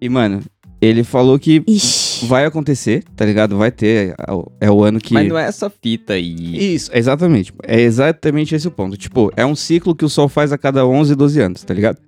E, 0.00 0.08
mano, 0.10 0.40
ele 0.80 1.02
falou 1.04 1.38
que 1.38 1.62
Ixi. 1.66 2.26
vai 2.26 2.44
acontecer, 2.44 3.02
tá 3.16 3.24
ligado? 3.24 3.56
Vai 3.56 3.70
ter, 3.70 4.14
é 4.26 4.32
o- 4.32 4.50
é 4.60 4.70
o 4.70 4.84
ano 4.84 4.98
que... 5.00 5.14
Mas 5.14 5.28
não 5.28 5.38
é 5.38 5.44
essa 5.44 5.70
fita 5.70 6.12
aí. 6.14 6.74
Isso, 6.74 6.90
exatamente. 6.94 7.52
É 7.62 7.80
exatamente 7.80 8.54
esse 8.54 8.68
o 8.68 8.70
ponto. 8.70 8.96
Tipo, 8.96 9.32
é 9.36 9.44
um 9.46 9.56
ciclo 9.56 9.94
que 9.94 10.04
o 10.04 10.08
Sol 10.08 10.28
faz 10.28 10.52
a 10.52 10.58
cada 10.58 10.86
11, 10.86 11.14
12 11.14 11.40
anos, 11.40 11.62
tá 11.64 11.72
ligado? 11.72 11.98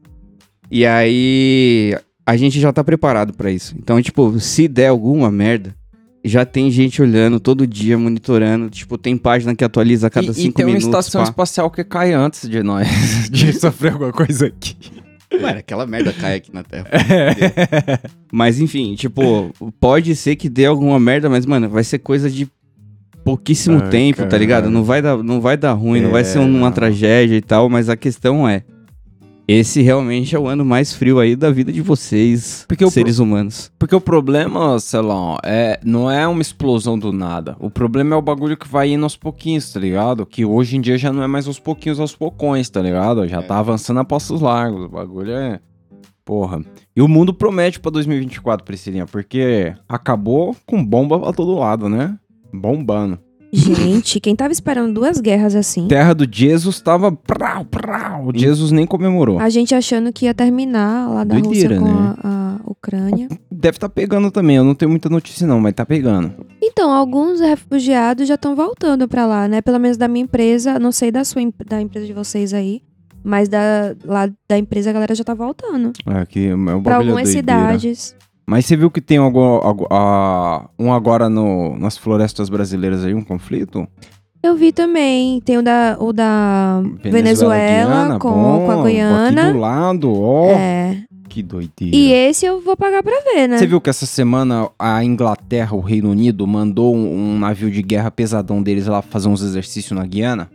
E 0.70 0.84
aí 0.84 1.96
a 2.26 2.36
gente 2.36 2.60
já 2.60 2.72
tá 2.72 2.84
preparado 2.84 3.32
pra 3.32 3.50
isso. 3.50 3.74
Então, 3.78 4.00
tipo, 4.02 4.38
se 4.38 4.68
der 4.68 4.88
alguma 4.88 5.30
merda, 5.30 5.74
já 6.22 6.44
tem 6.44 6.70
gente 6.70 7.00
olhando 7.00 7.40
todo 7.40 7.66
dia, 7.66 7.96
monitorando. 7.96 8.68
Tipo, 8.68 8.98
tem 8.98 9.16
página 9.16 9.54
que 9.54 9.64
atualiza 9.64 10.08
a 10.08 10.10
cada 10.10 10.26
e, 10.26 10.30
e 10.30 10.34
5 10.34 10.56
tem 10.56 10.66
uma 10.66 10.74
minutos. 10.74 10.88
estação 10.88 11.22
pá. 11.22 11.28
espacial 11.30 11.70
que 11.70 11.82
cai 11.82 12.12
antes 12.12 12.46
de 12.48 12.62
nós, 12.62 12.86
de 13.32 13.50
sofrer 13.54 13.92
alguma 13.92 14.12
coisa 14.12 14.46
aqui. 14.48 14.76
Mano, 15.40 15.58
aquela 15.58 15.86
merda 15.86 16.12
cai 16.12 16.36
aqui 16.36 16.52
na 16.54 16.62
Terra. 16.62 16.86
Mas 18.32 18.60
enfim, 18.60 18.94
tipo, 18.94 19.52
pode 19.78 20.14
ser 20.16 20.36
que 20.36 20.48
dê 20.48 20.66
alguma 20.66 20.98
merda, 20.98 21.28
mas, 21.28 21.44
mano, 21.44 21.68
vai 21.68 21.84
ser 21.84 21.98
coisa 21.98 22.30
de 22.30 22.48
pouquíssimo 23.24 23.78
Ai, 23.82 23.90
tempo, 23.90 24.26
tá 24.26 24.38
ligado? 24.38 24.70
Não 24.70 24.82
vai 24.82 25.02
dar, 25.02 25.18
não 25.22 25.40
vai 25.40 25.56
dar 25.56 25.72
ruim, 25.72 26.00
não 26.00 26.10
vai 26.10 26.24
ser 26.24 26.38
É, 26.38 26.40
uma 26.40 26.58
não. 26.66 26.72
tragédia 26.72 27.36
e 27.36 27.42
tal, 27.42 27.68
mas 27.68 27.88
a 27.88 27.96
questão 27.96 28.48
é. 28.48 28.62
Esse 29.48 29.80
realmente 29.80 30.36
é 30.36 30.38
o 30.38 30.46
ano 30.46 30.62
mais 30.62 30.92
frio 30.92 31.18
aí 31.18 31.34
da 31.34 31.50
vida 31.50 31.72
de 31.72 31.80
vocês, 31.80 32.66
Porque 32.68 32.88
seres 32.90 33.18
humanos. 33.18 33.72
Porque 33.78 33.96
o 33.96 34.00
problema, 34.00 34.78
sei 34.78 35.00
lá, 35.00 35.38
é, 35.42 35.80
não 35.82 36.10
é 36.10 36.28
uma 36.28 36.42
explosão 36.42 36.98
do 36.98 37.14
nada. 37.14 37.56
O 37.58 37.70
problema 37.70 38.14
é 38.14 38.18
o 38.18 38.20
bagulho 38.20 38.58
que 38.58 38.68
vai 38.68 38.90
indo 38.90 39.04
aos 39.04 39.16
pouquinhos, 39.16 39.72
tá 39.72 39.80
ligado? 39.80 40.26
Que 40.26 40.44
hoje 40.44 40.76
em 40.76 40.82
dia 40.82 40.98
já 40.98 41.10
não 41.10 41.22
é 41.22 41.26
mais 41.26 41.46
aos 41.46 41.58
pouquinhos, 41.58 41.98
aos 41.98 42.14
poucões, 42.14 42.68
tá 42.68 42.82
ligado? 42.82 43.26
Já 43.26 43.40
tá 43.40 43.58
avançando 43.58 44.00
a 44.00 44.04
passos 44.04 44.42
largos. 44.42 44.84
O 44.84 44.88
bagulho 44.90 45.32
é. 45.32 45.60
Porra. 46.26 46.62
E 46.94 47.00
o 47.00 47.08
mundo 47.08 47.32
promete 47.32 47.80
pra 47.80 47.90
2024, 47.90 48.66
Priscilinha, 48.66 49.06
porque 49.06 49.74
acabou 49.88 50.54
com 50.66 50.84
bomba 50.84 51.18
pra 51.18 51.32
todo 51.32 51.54
lado, 51.54 51.88
né? 51.88 52.18
Bombando. 52.52 53.18
Gente, 53.52 54.20
quem 54.20 54.36
tava 54.36 54.52
esperando 54.52 54.92
duas 54.92 55.20
guerras 55.20 55.54
assim? 55.54 55.88
Terra 55.88 56.14
do 56.14 56.26
Jesus 56.30 56.80
tava. 56.80 57.10
Prau, 57.12 57.64
prau. 57.64 58.26
O 58.26 58.38
Jesus 58.38 58.70
nem 58.70 58.86
comemorou. 58.86 59.38
A 59.38 59.48
gente 59.48 59.74
achando 59.74 60.12
que 60.12 60.26
ia 60.26 60.34
terminar 60.34 61.08
lá 61.08 61.24
da 61.24 61.38
Doideira, 61.38 61.78
Rússia 61.78 61.92
com 61.94 62.00
né? 62.00 62.14
a, 62.22 62.56
a 62.66 62.70
Ucrânia. 62.70 63.28
Deve 63.50 63.78
tá 63.78 63.88
pegando 63.88 64.30
também. 64.30 64.56
Eu 64.56 64.64
não 64.64 64.74
tenho 64.74 64.90
muita 64.90 65.08
notícia, 65.08 65.46
não, 65.46 65.60
mas 65.60 65.72
tá 65.74 65.84
pegando. 65.86 66.32
Então, 66.62 66.90
alguns 66.92 67.40
refugiados 67.40 68.28
já 68.28 68.34
estão 68.34 68.54
voltando 68.54 69.08
pra 69.08 69.26
lá, 69.26 69.48
né? 69.48 69.62
Pelo 69.62 69.78
menos 69.78 69.96
da 69.96 70.08
minha 70.08 70.24
empresa, 70.24 70.78
não 70.78 70.92
sei 70.92 71.10
da 71.10 71.24
sua 71.24 71.42
da 71.66 71.80
empresa 71.80 72.06
de 72.06 72.12
vocês 72.12 72.52
aí, 72.52 72.82
mas 73.24 73.48
da 73.48 73.94
lá 74.04 74.30
da 74.48 74.58
empresa 74.58 74.90
a 74.90 74.92
galera 74.92 75.14
já 75.14 75.24
tá 75.24 75.34
voltando 75.34 75.92
É, 76.06 76.24
que 76.26 76.46
é 76.48 76.54
um 76.54 76.64
bagulho 76.64 76.82
Pra 76.84 76.96
algumas 76.96 77.24
doideira. 77.32 77.38
cidades. 77.78 78.16
Mas 78.48 78.64
você 78.64 78.74
viu 78.76 78.90
que 78.90 79.00
tem 79.02 79.18
algo, 79.18 79.38
algo- 79.40 79.86
a- 79.90 80.68
um 80.78 80.90
agora 80.90 81.28
no, 81.28 81.78
nas 81.78 81.98
florestas 81.98 82.48
brasileiras 82.48 83.04
aí, 83.04 83.12
um 83.12 83.22
conflito? 83.22 83.86
Eu 84.42 84.56
vi 84.56 84.72
também, 84.72 85.40
tem 85.42 85.58
o 85.58 85.62
da, 85.62 85.98
o 86.00 86.12
da 86.14 86.80
Venezuela, 87.02 87.88
Guiana, 87.90 88.18
com, 88.18 88.30
bom, 88.32 88.64
com 88.64 88.70
a 88.70 88.82
Aqui 88.84 88.92
Guiana. 88.92 89.52
do 89.52 89.58
lado, 89.58 90.12
ó. 90.18 90.46
É. 90.52 91.02
Que 91.28 91.42
doideira. 91.42 91.94
E 91.94 92.10
esse 92.10 92.46
eu 92.46 92.58
vou 92.62 92.74
pagar 92.74 93.02
pra 93.02 93.12
ver, 93.20 93.46
né? 93.46 93.58
Você 93.58 93.66
viu 93.66 93.82
que 93.82 93.90
essa 93.90 94.06
semana 94.06 94.70
a 94.78 95.04
Inglaterra, 95.04 95.76
o 95.76 95.80
Reino 95.80 96.10
Unido, 96.10 96.46
mandou 96.46 96.96
um, 96.96 97.34
um 97.34 97.38
navio 97.38 97.70
de 97.70 97.82
guerra 97.82 98.10
pesadão 98.10 98.62
deles 98.62 98.86
lá 98.86 99.02
fazer 99.02 99.28
uns 99.28 99.42
exercícios 99.42 99.92
na 99.96 100.06
Guiana? 100.06 100.48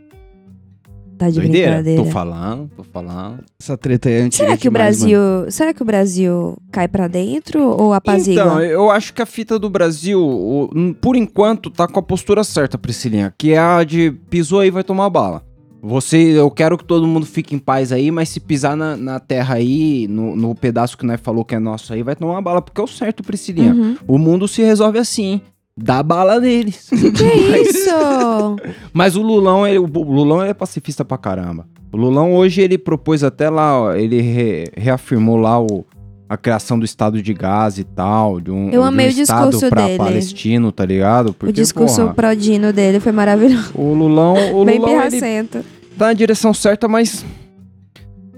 Tá 1.25 1.29
de 1.29 1.39
Doideira? 1.39 1.67
brincadeira. 1.71 2.03
Tô 2.03 2.09
falando, 2.09 2.69
tô 2.75 2.83
falando. 2.83 3.39
Essa 3.61 3.77
treta 3.77 4.09
é 4.09 4.21
antiga 4.21 4.45
Será 4.45 4.57
que 4.57 4.67
o 4.67 4.71
Brasil. 4.71 5.19
mano. 5.19 5.51
Será 5.51 5.73
que 5.73 5.81
o 5.81 5.85
Brasil 5.85 6.57
cai 6.71 6.87
pra 6.87 7.07
dentro 7.07 7.61
ou 7.63 7.93
apazigua? 7.93 8.43
Então, 8.43 8.61
eu 8.61 8.89
acho 8.91 9.13
que 9.13 9.21
a 9.21 9.25
fita 9.25 9.57
do 9.57 9.69
Brasil, 9.69 10.19
o- 10.21 10.69
por 11.01 11.15
enquanto, 11.15 11.69
tá 11.69 11.87
com 11.87 11.99
a 11.99 12.03
postura 12.03 12.43
certa, 12.43 12.77
Priscilinha, 12.77 13.33
que 13.37 13.53
é 13.53 13.59
a 13.59 13.83
de 13.83 14.11
pisou 14.29 14.59
aí 14.59 14.69
vai 14.71 14.83
tomar 14.83 15.09
bala. 15.09 15.43
Você, 15.85 16.15
eu 16.17 16.49
quero 16.49 16.77
que 16.77 16.85
todo 16.85 17.05
mundo 17.05 17.25
fique 17.25 17.53
em 17.53 17.59
paz 17.59 17.91
aí, 17.91 18.09
mas 18.09 18.29
se 18.29 18.39
pisar 18.39 18.75
na, 18.77 18.95
na 18.95 19.19
terra 19.19 19.55
aí, 19.55 20.07
no, 20.09 20.33
no 20.33 20.55
pedaço 20.55 20.97
que 20.97 21.05
nós 21.05 21.19
falou 21.21 21.43
que 21.43 21.53
é 21.55 21.59
nosso 21.59 21.91
aí, 21.93 22.01
vai 22.01 22.15
tomar 22.15 22.39
bala, 22.41 22.61
porque 22.61 22.79
é 22.79 22.83
o 22.83 22.87
certo, 22.87 23.21
Priscilinha. 23.21 23.73
Uhum. 23.73 23.97
O 24.07 24.17
mundo 24.17 24.47
se 24.47 24.61
resolve 24.63 24.97
assim. 24.97 25.41
Dá 25.77 26.03
bala 26.03 26.39
neles. 26.39 26.87
Que 26.91 27.61
isso? 27.69 27.89
Mas 28.93 29.15
o 29.15 29.21
Lulão, 29.21 29.65
ele, 29.67 29.79
o 29.79 29.85
Lulão 29.85 30.41
ele 30.41 30.51
é 30.51 30.53
pacifista 30.53 31.03
pra 31.03 31.17
caramba. 31.17 31.67
O 31.91 31.97
Lulão 31.97 32.33
hoje 32.35 32.61
ele 32.61 32.77
propôs 32.77 33.23
até 33.23 33.49
lá, 33.49 33.79
ó, 33.81 33.93
ele 33.93 34.21
re- 34.21 34.65
reafirmou 34.75 35.35
lá 35.37 35.59
o, 35.61 35.85
a 36.27 36.35
criação 36.37 36.77
do 36.79 36.85
estado 36.85 37.21
de 37.21 37.33
Gás 37.33 37.77
e 37.77 37.83
tal, 37.83 38.39
de 38.39 38.49
um, 38.51 38.65
Eu 38.65 38.71
de 38.71 38.77
um 38.79 38.83
amei 38.83 39.07
o 39.07 39.09
estado 39.09 39.49
discurso 39.51 39.69
pra 39.69 39.85
dele. 39.85 39.97
palestino, 39.97 40.71
tá 40.71 40.85
ligado? 40.85 41.33
Porque, 41.33 41.51
o 41.51 41.53
discurso 41.53 42.01
porra, 42.01 42.13
prodino 42.13 42.73
dele 42.73 42.99
foi 42.99 43.11
maravilhoso. 43.11 43.71
o 43.75 43.93
Lulão, 43.93 44.33
o 44.59 44.65
Bem 44.65 44.79
Lulão 44.79 45.01
ele 45.01 45.09
pirracento. 45.11 45.63
tá 45.97 46.07
na 46.07 46.13
direção 46.13 46.51
certa, 46.53 46.87
mas 46.87 47.23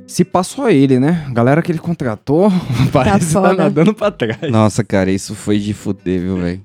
se 0.07 0.23
passou 0.25 0.69
ele, 0.69 0.99
né? 0.99 1.25
A 1.27 1.31
galera 1.33 1.61
que 1.61 1.71
ele 1.71 1.79
contratou 1.79 2.51
parece 2.91 3.27
que 3.27 3.33
tá 3.33 3.41
foda. 3.41 3.53
nadando 3.53 3.93
pra 3.93 4.11
trás. 4.11 4.51
Nossa, 4.51 4.83
cara, 4.83 5.11
isso 5.11 5.33
foi 5.33 5.59
de 5.59 5.73
fuder, 5.73 6.21
viu, 6.21 6.37
velho? 6.37 6.61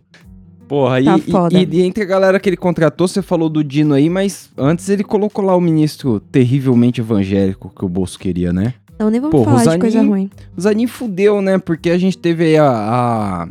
Porra, 0.70 1.02
Tá 1.02 1.18
e, 1.18 1.20
foda. 1.30 1.59
e, 1.59 1.64
e 1.68 1.83
entre 1.83 2.02
a 2.04 2.06
galera 2.06 2.38
que 2.40 2.48
ele 2.48 2.56
contratou, 2.56 3.06
você 3.09 3.20
falou 3.20 3.48
do 3.50 3.62
Dino 3.62 3.92
aí, 3.92 4.09
mas 4.09 4.48
antes 4.56 4.88
ele 4.88 5.02
colocou 5.04 5.44
lá 5.44 5.54
o 5.56 5.61
ministro 5.61 6.20
terrivelmente 6.20 7.00
evangélico 7.00 7.70
que 7.76 7.85
o 7.85 7.88
Bolso 7.88 8.16
queria, 8.18 8.52
né? 8.52 8.74
Então 8.94 9.11
nem 9.11 9.20
vamos 9.20 9.33
Porra, 9.35 9.59
falar 9.59 9.70
o 9.70 9.74
de 9.74 9.78
coisa 9.80 9.96
Zanin- 9.98 10.09
ruim. 10.11 10.30
O 10.56 10.61
Zanin 10.61 10.87
fudeu, 10.87 11.42
né? 11.42 11.59
Porque 11.59 11.90
a 11.90 11.98
gente 11.98 12.16
teve 12.16 12.44
aí 12.44 12.56
a, 12.56 12.68
a, 12.70 13.48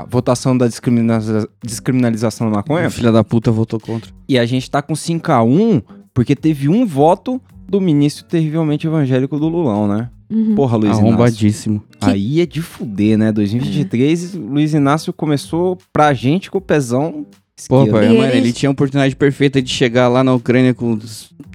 a 0.00 0.06
votação 0.08 0.56
da 0.56 0.66
descriminaliza- 0.66 1.48
descriminalização 1.62 2.48
da 2.50 2.56
maconha 2.56 2.88
Filha 2.88 3.12
da 3.12 3.22
puta 3.22 3.50
votou 3.50 3.78
contra. 3.78 4.10
e 4.28 4.38
a 4.38 4.46
gente 4.46 4.70
tá 4.70 4.80
com 4.80 4.94
5x1 4.94 5.82
porque 6.14 6.34
teve 6.36 6.68
um 6.68 6.86
voto 6.86 7.40
do 7.68 7.80
ministro 7.80 8.24
terrivelmente 8.24 8.86
evangélico 8.86 9.38
do 9.38 9.48
Lulão, 9.48 9.88
né? 9.88 10.08
Uhum. 10.34 10.54
Porra, 10.54 10.76
Luiz 10.76 10.90
Inácio. 10.90 11.06
Arrombadíssimo. 11.06 11.82
Que- 12.00 12.10
Aí 12.10 12.40
é 12.40 12.46
de 12.46 12.60
fuder, 12.60 13.16
né? 13.16 13.30
2023, 13.32 14.34
Luiz 14.34 14.74
Inácio 14.74 15.12
começou 15.12 15.78
pra 15.92 16.12
gente 16.12 16.50
com 16.50 16.58
o 16.58 16.60
pezão 16.60 17.24
Pô, 17.68 17.82
esquerdo. 17.82 17.90
pai, 17.92 18.08
mano, 18.08 18.22
eles- 18.24 18.34
ele 18.36 18.52
tinha 18.52 18.68
a 18.68 18.72
oportunidade 18.72 19.14
perfeita 19.14 19.62
de 19.62 19.70
chegar 19.70 20.08
lá 20.08 20.24
na 20.24 20.34
Ucrânia 20.34 20.74
com 20.74 20.98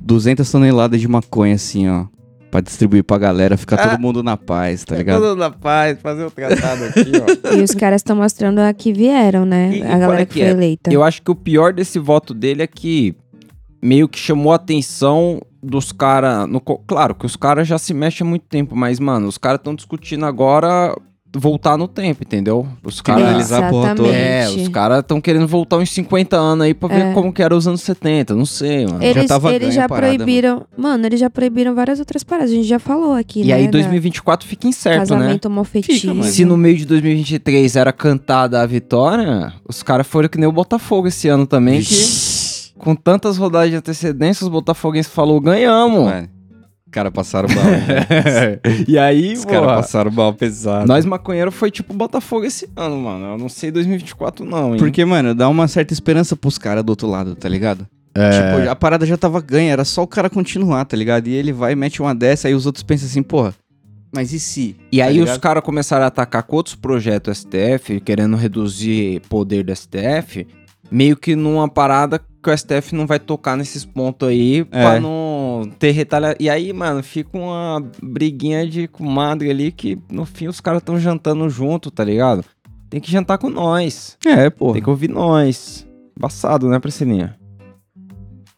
200 0.02 0.50
toneladas 0.50 1.00
de 1.02 1.08
maconha, 1.08 1.56
assim, 1.56 1.88
ó. 1.89 2.06
Pra 2.50 2.62
distribuir 2.62 3.04
pra 3.04 3.18
galera, 3.20 3.56
ficar 3.58 3.76
Ah. 3.76 3.89
todo 3.89 4.02
mundo 4.02 4.24
na 4.24 4.36
paz, 4.36 4.84
tá 4.84 4.96
ligado? 4.96 5.22
Todo 5.22 5.38
na 5.38 5.52
paz, 5.52 6.00
fazer 6.02 6.24
o 6.26 6.32
tratado 6.32 6.84
aqui, 6.86 7.12
ó. 7.54 7.54
E 7.60 7.62
os 7.62 7.76
caras 7.76 8.00
estão 8.02 8.15
mostrando 8.15 8.58
a 8.58 8.74
que 8.74 8.92
vieram, 8.92 9.46
né? 9.46 9.78
E- 9.78 9.84
a 9.84 10.00
galera 10.00 10.22
é 10.24 10.26
que, 10.26 10.34
que 10.34 10.39
foi 10.39 10.48
é? 10.48 10.52
eleita. 10.52 10.92
Eu 10.92 11.04
acho 11.04 11.22
que 11.22 11.30
o 11.30 11.36
pior 11.36 11.74
desse 11.74 12.00
voto 12.00 12.34
dele 12.34 12.63
é 12.63 12.68
que 12.68 13.13
meio 13.84 14.08
que 14.10 14.18
chamou 14.18 14.52
a 14.52 14.56
atenção 14.56 15.39
dos 15.62 15.91
caras. 15.91 16.48
Claro 16.88 17.15
que 17.15 17.26
os 17.26 17.36
caras 17.36 17.67
já 17.67 17.78
se 17.78 17.93
mexem 17.93 18.26
há 18.26 18.30
muito 18.30 18.43
tempo, 18.48 18.76
mas, 18.76 19.00
mano, 19.00 19.28
os 19.28 19.38
caras 19.38 19.60
estão 19.60 19.76
discutindo 19.76 20.26
agora 20.26 20.95
voltar 21.38 21.78
no 21.78 21.88
tempo, 21.88 22.24
entendeu? 22.24 22.67
Os 22.84 23.02
caras. 23.02 23.52
É, 23.52 24.50
os 24.50 24.67
caras 24.69 25.02
estão 25.02 25.22
querendo 25.22 25.48
voltar 25.48 25.78
uns 25.78 25.91
50 25.91 26.36
anos 26.36 26.65
aí 26.65 26.74
pra 26.74 26.89
ver 26.89 27.02
É. 27.06 27.13
como 27.13 27.32
que 27.32 27.43
era 27.43 27.56
os 27.56 27.67
anos 27.67 27.82
70, 27.82 28.34
não 28.34 28.48
sei, 28.48 28.88
mano. 28.88 29.04
Eles, 29.04 29.28
tava 29.28 29.54
eles 29.54 29.76
já 29.76 29.86
a 29.86 29.88
parada, 29.89 30.15
proibiram. 30.15 30.65
Mano. 30.76 31.06
eles 31.06 31.19
já 31.19 31.30
proibiram 31.30 31.76
várias 31.76 32.00
outras 32.00 32.24
paradas. 32.24 32.50
A 32.52 32.56
gente 32.56 32.67
já 32.67 32.80
falou 32.80 33.13
aqui, 33.13 33.41
E 33.41 33.45
né? 33.45 33.54
aí 33.54 33.65
da 33.65 33.72
2024 33.74 34.48
fica 34.48 34.67
incerto, 34.67 35.13
né? 35.13 35.19
Casamento 35.19 35.45
homofetismo. 35.45 36.00
Fica, 36.00 36.13
mas- 36.15 36.34
Se 36.34 36.43
no 36.45 36.58
meio 36.58 36.78
de 36.78 36.86
2023 36.86 37.76
era 37.76 37.93
cantada 37.93 38.60
a 38.62 38.65
vitória, 38.65 39.54
os 39.67 39.84
caras 39.84 40.08
foram 40.08 40.28
que 40.30 40.39
nem 40.39 40.50
o 40.50 40.52
Botafogo 40.52 41.08
esse 41.10 41.28
ano 41.28 41.45
também, 41.45 41.80
que. 41.80 41.93
Com 42.80 42.96
tantas 42.96 43.38
rodadas 43.38 43.70
de 43.70 43.76
antecedência, 43.76 44.44
os 44.44 44.50
botafoguenses 44.50 45.12
falou 45.12 45.39
ganhamos. 45.39 46.12
Os 46.12 46.92
caras 46.92 47.13
passaram 47.13 47.48
balão. 47.50 47.70
né? 47.70 48.60
e 48.88 48.98
aí, 48.98 49.34
Os 49.34 49.46
caras 49.46 49.68
passaram 49.68 50.10
balão 50.10 50.34
pesado. 50.34 50.88
nós 50.88 51.06
maconheiro 51.06 51.52
foi 51.52 51.70
tipo 51.70 51.94
Botafogo 51.94 52.46
esse 52.46 52.68
ano, 52.76 52.98
mano. 52.98 53.26
Eu 53.26 53.38
não 53.38 53.48
sei 53.50 53.70
2024 53.70 54.44
não, 54.44 54.74
hein. 54.74 54.80
Porque, 54.80 55.06
mano, 55.06 55.36
dá 55.36 55.48
uma 55.48 55.68
certa 55.68 55.94
esperança 55.94 56.36
pros 56.36 56.58
caras 56.58 56.84
do 56.84 56.89
outro 56.89 57.08
lado, 57.08 57.36
tá 57.36 57.48
ligado? 57.48 57.86
É. 58.15 58.30
Tipo, 58.32 58.70
a 58.72 58.76
parada 58.76 59.06
já 59.06 59.15
tava 59.18 59.39
ganha, 59.39 59.72
era 59.72 59.86
só 59.86 60.02
o 60.02 60.08
cara 60.08 60.32
continuar, 60.32 60.84
tá 60.86 60.98
ligado? 60.98 61.28
E 61.28 61.34
ele 61.34 61.54
vai, 61.54 61.76
mete 61.76 62.02
uma 62.02 62.15
dessa, 62.15 62.48
aí 62.48 62.56
os 62.56 62.65
outros 62.65 62.82
pensam 62.82 63.08
assim, 63.08 63.22
porra, 63.22 63.54
mas 64.12 64.34
e 64.34 64.39
se? 64.39 64.76
E 64.92 64.98
Tá 64.98 65.06
aí 65.06 65.20
os 65.20 65.26
ligado? 65.26 65.39
caras 65.39 65.63
começaram 65.63 66.06
a 66.06 66.08
atacar 66.08 66.42
com 66.42 66.56
outros 66.56 66.74
projetos 66.74 67.38
STF, 67.38 68.00
querendo 68.02 68.36
reduzir 68.36 69.22
poder 69.30 69.63
do 69.63 69.76
STF, 69.76 70.48
meio 70.89 71.15
que 71.15 71.36
numa 71.36 71.70
parada 71.70 72.20
que 72.41 72.49
o 72.49 72.58
STF 72.58 72.95
não 72.95 73.06
vai 73.06 73.19
tocar 73.19 73.56
nesses 73.58 73.84
pontos 73.86 74.28
aí 74.30 74.63
pra 74.63 74.95
É. 74.95 74.99
não 74.99 75.69
ter 75.78 75.91
retalha. 75.91 76.36
E 76.39 76.49
aí, 76.49 76.71
mano, 76.73 77.04
fica 77.04 77.38
uma 77.38 77.84
briguinha 78.02 78.65
de 78.67 78.88
comadre 78.88 79.49
ali 79.49 79.71
que 79.71 79.97
no 80.10 80.25
fim 80.25 80.47
os 80.47 80.60
caras 80.62 80.82
tão 80.82 80.99
jantando 80.99 81.49
junto, 81.49 81.91
tá 81.91 82.04
ligado? 82.04 82.43
Tem 82.89 82.99
que 82.99 83.12
jantar 83.12 83.38
com 83.38 83.49
nós. 83.49 84.17
É, 84.25 84.49
porra. 84.49 84.73
Tem 84.73 84.84
que 84.84 84.89
ouvir 84.89 85.10
nós. 85.10 85.86
Embaçado, 86.17 86.67
né, 86.69 86.80
Priscilinha? 86.80 87.36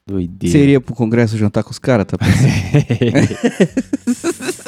Doideira. 0.08 0.52
Seria 0.52 0.82
pro 0.82 0.96
Congresso 0.96 1.38
jantar 1.38 1.64
com 1.64 1.72
os 1.72 1.80
caras, 1.80 2.06
tá? 2.08 2.18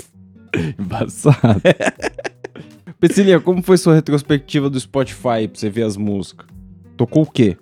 Embaçado. 0.79 1.61
Priscilinha, 2.99 3.39
como 3.39 3.61
foi 3.61 3.77
sua 3.77 3.95
retrospectiva 3.95 4.69
do 4.69 4.79
Spotify 4.79 5.47
pra 5.47 5.55
você 5.55 5.69
ver 5.69 5.83
as 5.83 5.97
músicas? 5.97 6.47
Tocou 6.95 7.23
o 7.23 7.29
quê? 7.29 7.57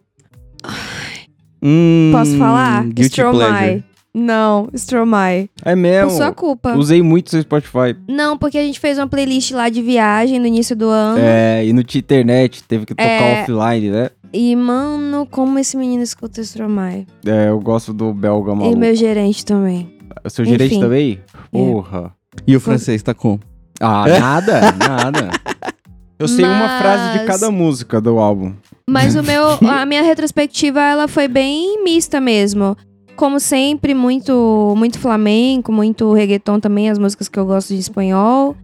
Hum, 1.61 2.09
Posso 2.11 2.37
falar? 2.37 2.83
Guilty 2.85 3.03
Stromae. 3.03 3.37
pleasure. 3.47 3.83
Não, 4.13 4.67
Stromae. 4.73 5.49
É 5.63 5.73
mesmo. 5.75 6.09
Por 6.09 6.17
sua 6.17 6.31
culpa. 6.33 6.73
Usei 6.75 7.01
muito 7.01 7.29
seu 7.29 7.41
Spotify. 7.41 7.95
Não, 8.09 8.37
porque 8.37 8.57
a 8.57 8.61
gente 8.63 8.79
fez 8.79 8.97
uma 8.97 9.07
playlist 9.07 9.51
lá 9.51 9.69
de 9.69 9.81
viagem 9.81 10.37
no 10.39 10.47
início 10.47 10.75
do 10.75 10.89
ano. 10.89 11.17
É, 11.21 11.65
e 11.65 11.71
no 11.71 11.79
internet, 11.81 12.61
teve 12.63 12.85
que 12.85 12.93
tocar 12.93 13.05
É. 13.09 13.41
offline, 13.43 13.89
né? 13.89 14.09
E, 14.33 14.53
mano, 14.55 15.25
como 15.29 15.57
esse 15.59 15.77
menino 15.77 16.03
escuta 16.03 16.41
Stromae. 16.41 17.05
É, 17.25 17.49
eu 17.49 17.59
gosto 17.59 17.93
do 17.93 18.13
belga 18.13 18.51
E 18.51 18.55
maluco. 18.55 18.77
meu 18.77 18.95
gerente 18.95 19.45
também. 19.45 19.93
O 20.25 20.29
seu 20.29 20.43
gerente 20.43 20.71
Enfim. 20.73 20.81
também? 20.81 21.19
Porra. 21.51 22.11
E 22.45 22.55
o 22.55 22.59
francês 22.59 23.01
tá 23.01 23.13
com? 23.13 23.39
Ah, 23.79 24.05
nada, 24.07 24.61
nada. 24.73 25.29
Eu 26.19 26.27
sei 26.27 26.45
uma 26.45 26.77
frase 26.79 27.13
de 27.13 27.25
Mas- 27.25 27.27
cada 27.27 27.49
música 27.51 27.99
do 27.99 28.19
álbum. 28.19 28.53
Mas 28.91 29.15
o 29.15 29.23
meu, 29.23 29.57
a 29.69 29.85
minha 29.85 30.03
retrospectiva, 30.03 30.81
ela 30.81 31.07
foi 31.07 31.27
bem 31.27 31.83
mista 31.83 32.19
mesmo. 32.19 32.75
Como 33.15 33.39
sempre, 33.39 33.93
muito, 33.93 34.73
muito 34.77 34.99
flamenco, 34.99 35.71
muito 35.71 36.11
reggaeton 36.13 36.59
também, 36.59 36.89
as 36.89 36.97
músicas 36.99 37.27
que 37.29 37.39
eu 37.39 37.45
gosto 37.45 37.69
de 37.73 37.79
espanhol. 37.79 38.55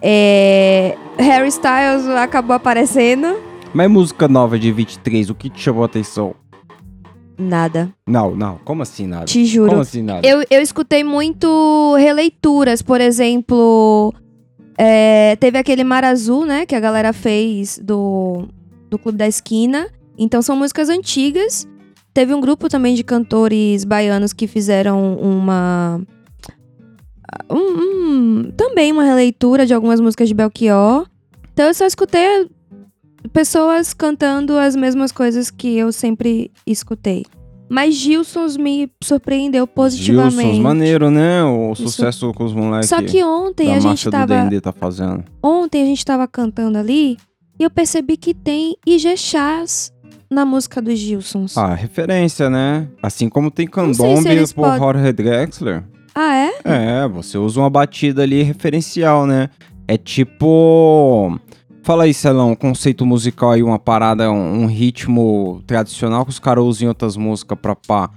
É, 0.00 0.96
Harry 1.18 1.48
Styles 1.48 2.06
acabou 2.16 2.56
aparecendo. 2.56 3.36
Mas 3.72 3.90
música 3.90 4.26
nova 4.28 4.58
de 4.58 4.70
23, 4.72 5.30
o 5.30 5.34
que 5.34 5.48
te 5.48 5.60
chamou 5.60 5.82
a 5.82 5.86
atenção? 5.86 6.34
Nada, 7.38 7.90
Não, 8.06 8.36
não. 8.36 8.58
Como 8.64 8.82
assim 8.82 9.06
nada? 9.06 9.24
te 9.24 9.44
juro. 9.46 9.70
Como 9.70 9.80
assim 9.80 10.02
nada? 10.02 10.26
Eu, 10.26 10.44
eu 10.50 10.60
escutei 10.60 11.02
muito 11.02 11.94
releituras, 11.96 12.82
por 12.82 13.00
exemplo. 13.00 14.12
é, 14.76 15.34
teve 15.36 15.58
aquele 15.58 15.82
Mar 15.82 16.04
Azul, 16.04 16.44
né? 16.44 16.66
Que 16.66 16.74
a 16.74 16.80
galera 16.80 17.12
fez 17.12 17.78
do, 17.82 18.46
do 18.92 18.98
Clube 18.98 19.18
da 19.18 19.26
Esquina. 19.26 19.88
Então 20.16 20.40
são 20.42 20.54
músicas 20.54 20.88
antigas. 20.88 21.66
Teve 22.14 22.34
um 22.34 22.40
grupo 22.40 22.68
também 22.68 22.94
de 22.94 23.02
cantores 23.02 23.84
baianos 23.84 24.32
que 24.32 24.46
fizeram 24.46 25.16
uma. 25.16 26.00
um- 27.50 27.56
um- 27.56 28.50
também 28.56 28.92
uma 28.92 29.04
releitura 29.04 29.64
de 29.66 29.72
algumas 29.74 30.00
músicas 30.00 30.28
de 30.28 30.34
Belchior. 30.34 31.06
Então 31.52 31.66
eu 31.66 31.74
só 31.74 31.86
escutei 31.86 32.48
pessoas 33.32 33.94
cantando 33.94 34.58
as 34.58 34.76
mesmas 34.76 35.10
coisas 35.12 35.50
que 35.50 35.76
eu 35.76 35.90
sempre 35.92 36.50
escutei. 36.66 37.24
Mas 37.70 37.94
Gilsons 37.94 38.58
me 38.58 38.90
surpreendeu 39.02 39.66
positivamente. 39.66 40.42
Gilsons, 40.42 40.58
maneiro, 40.58 41.10
né? 41.10 41.42
O 41.42 41.72
Isso. 41.72 41.84
sucesso 41.88 42.30
com 42.34 42.44
os 42.44 42.52
moleques 42.52 42.90
Só 42.90 43.00
que 43.00 43.24
ontem 43.24 43.74
a 43.74 43.80
gente 43.80 44.10
tava. 44.10 44.34
Tá 44.60 44.72
fazendo. 44.72 45.24
Ontem 45.42 45.82
a 45.82 45.86
gente 45.86 46.04
tava 46.04 46.28
cantando 46.28 46.76
ali 46.76 47.16
e 47.58 47.62
eu 47.64 47.70
percebi 47.70 48.16
que 48.16 48.34
tem 48.34 48.76
Ijexás 48.86 49.92
na 50.30 50.44
música 50.44 50.80
dos 50.80 50.98
Gilsons. 50.98 51.56
Ah, 51.56 51.74
referência, 51.74 52.48
né? 52.48 52.88
Assim 53.02 53.28
como 53.28 53.50
tem 53.50 53.66
se 53.66 53.72
candombe 53.72 54.28
eles 54.28 54.52
por 54.52 54.62
podem- 54.64 54.78
Jorge 54.78 55.12
Drexler. 55.12 55.84
Ah, 56.14 56.34
é? 56.36 56.50
É, 56.64 57.08
você 57.08 57.38
usa 57.38 57.60
uma 57.60 57.70
batida 57.70 58.22
ali 58.22 58.42
referencial, 58.42 59.26
né? 59.26 59.48
É 59.88 59.96
tipo. 59.96 61.38
Fala 61.82 62.04
aí, 62.04 62.14
Celão, 62.14 62.52
um 62.52 62.54
conceito 62.54 63.04
musical 63.04 63.50
aí, 63.50 63.62
uma 63.62 63.78
parada, 63.78 64.30
um, 64.30 64.62
um 64.62 64.66
ritmo 64.66 65.62
tradicional 65.66 66.24
que 66.24 66.30
os 66.30 66.38
caras 66.38 66.62
usam 66.64 66.84
em 66.84 66.88
outras 66.88 67.16
músicas 67.16 67.58
pra 67.60 67.74
pá. 67.74 68.08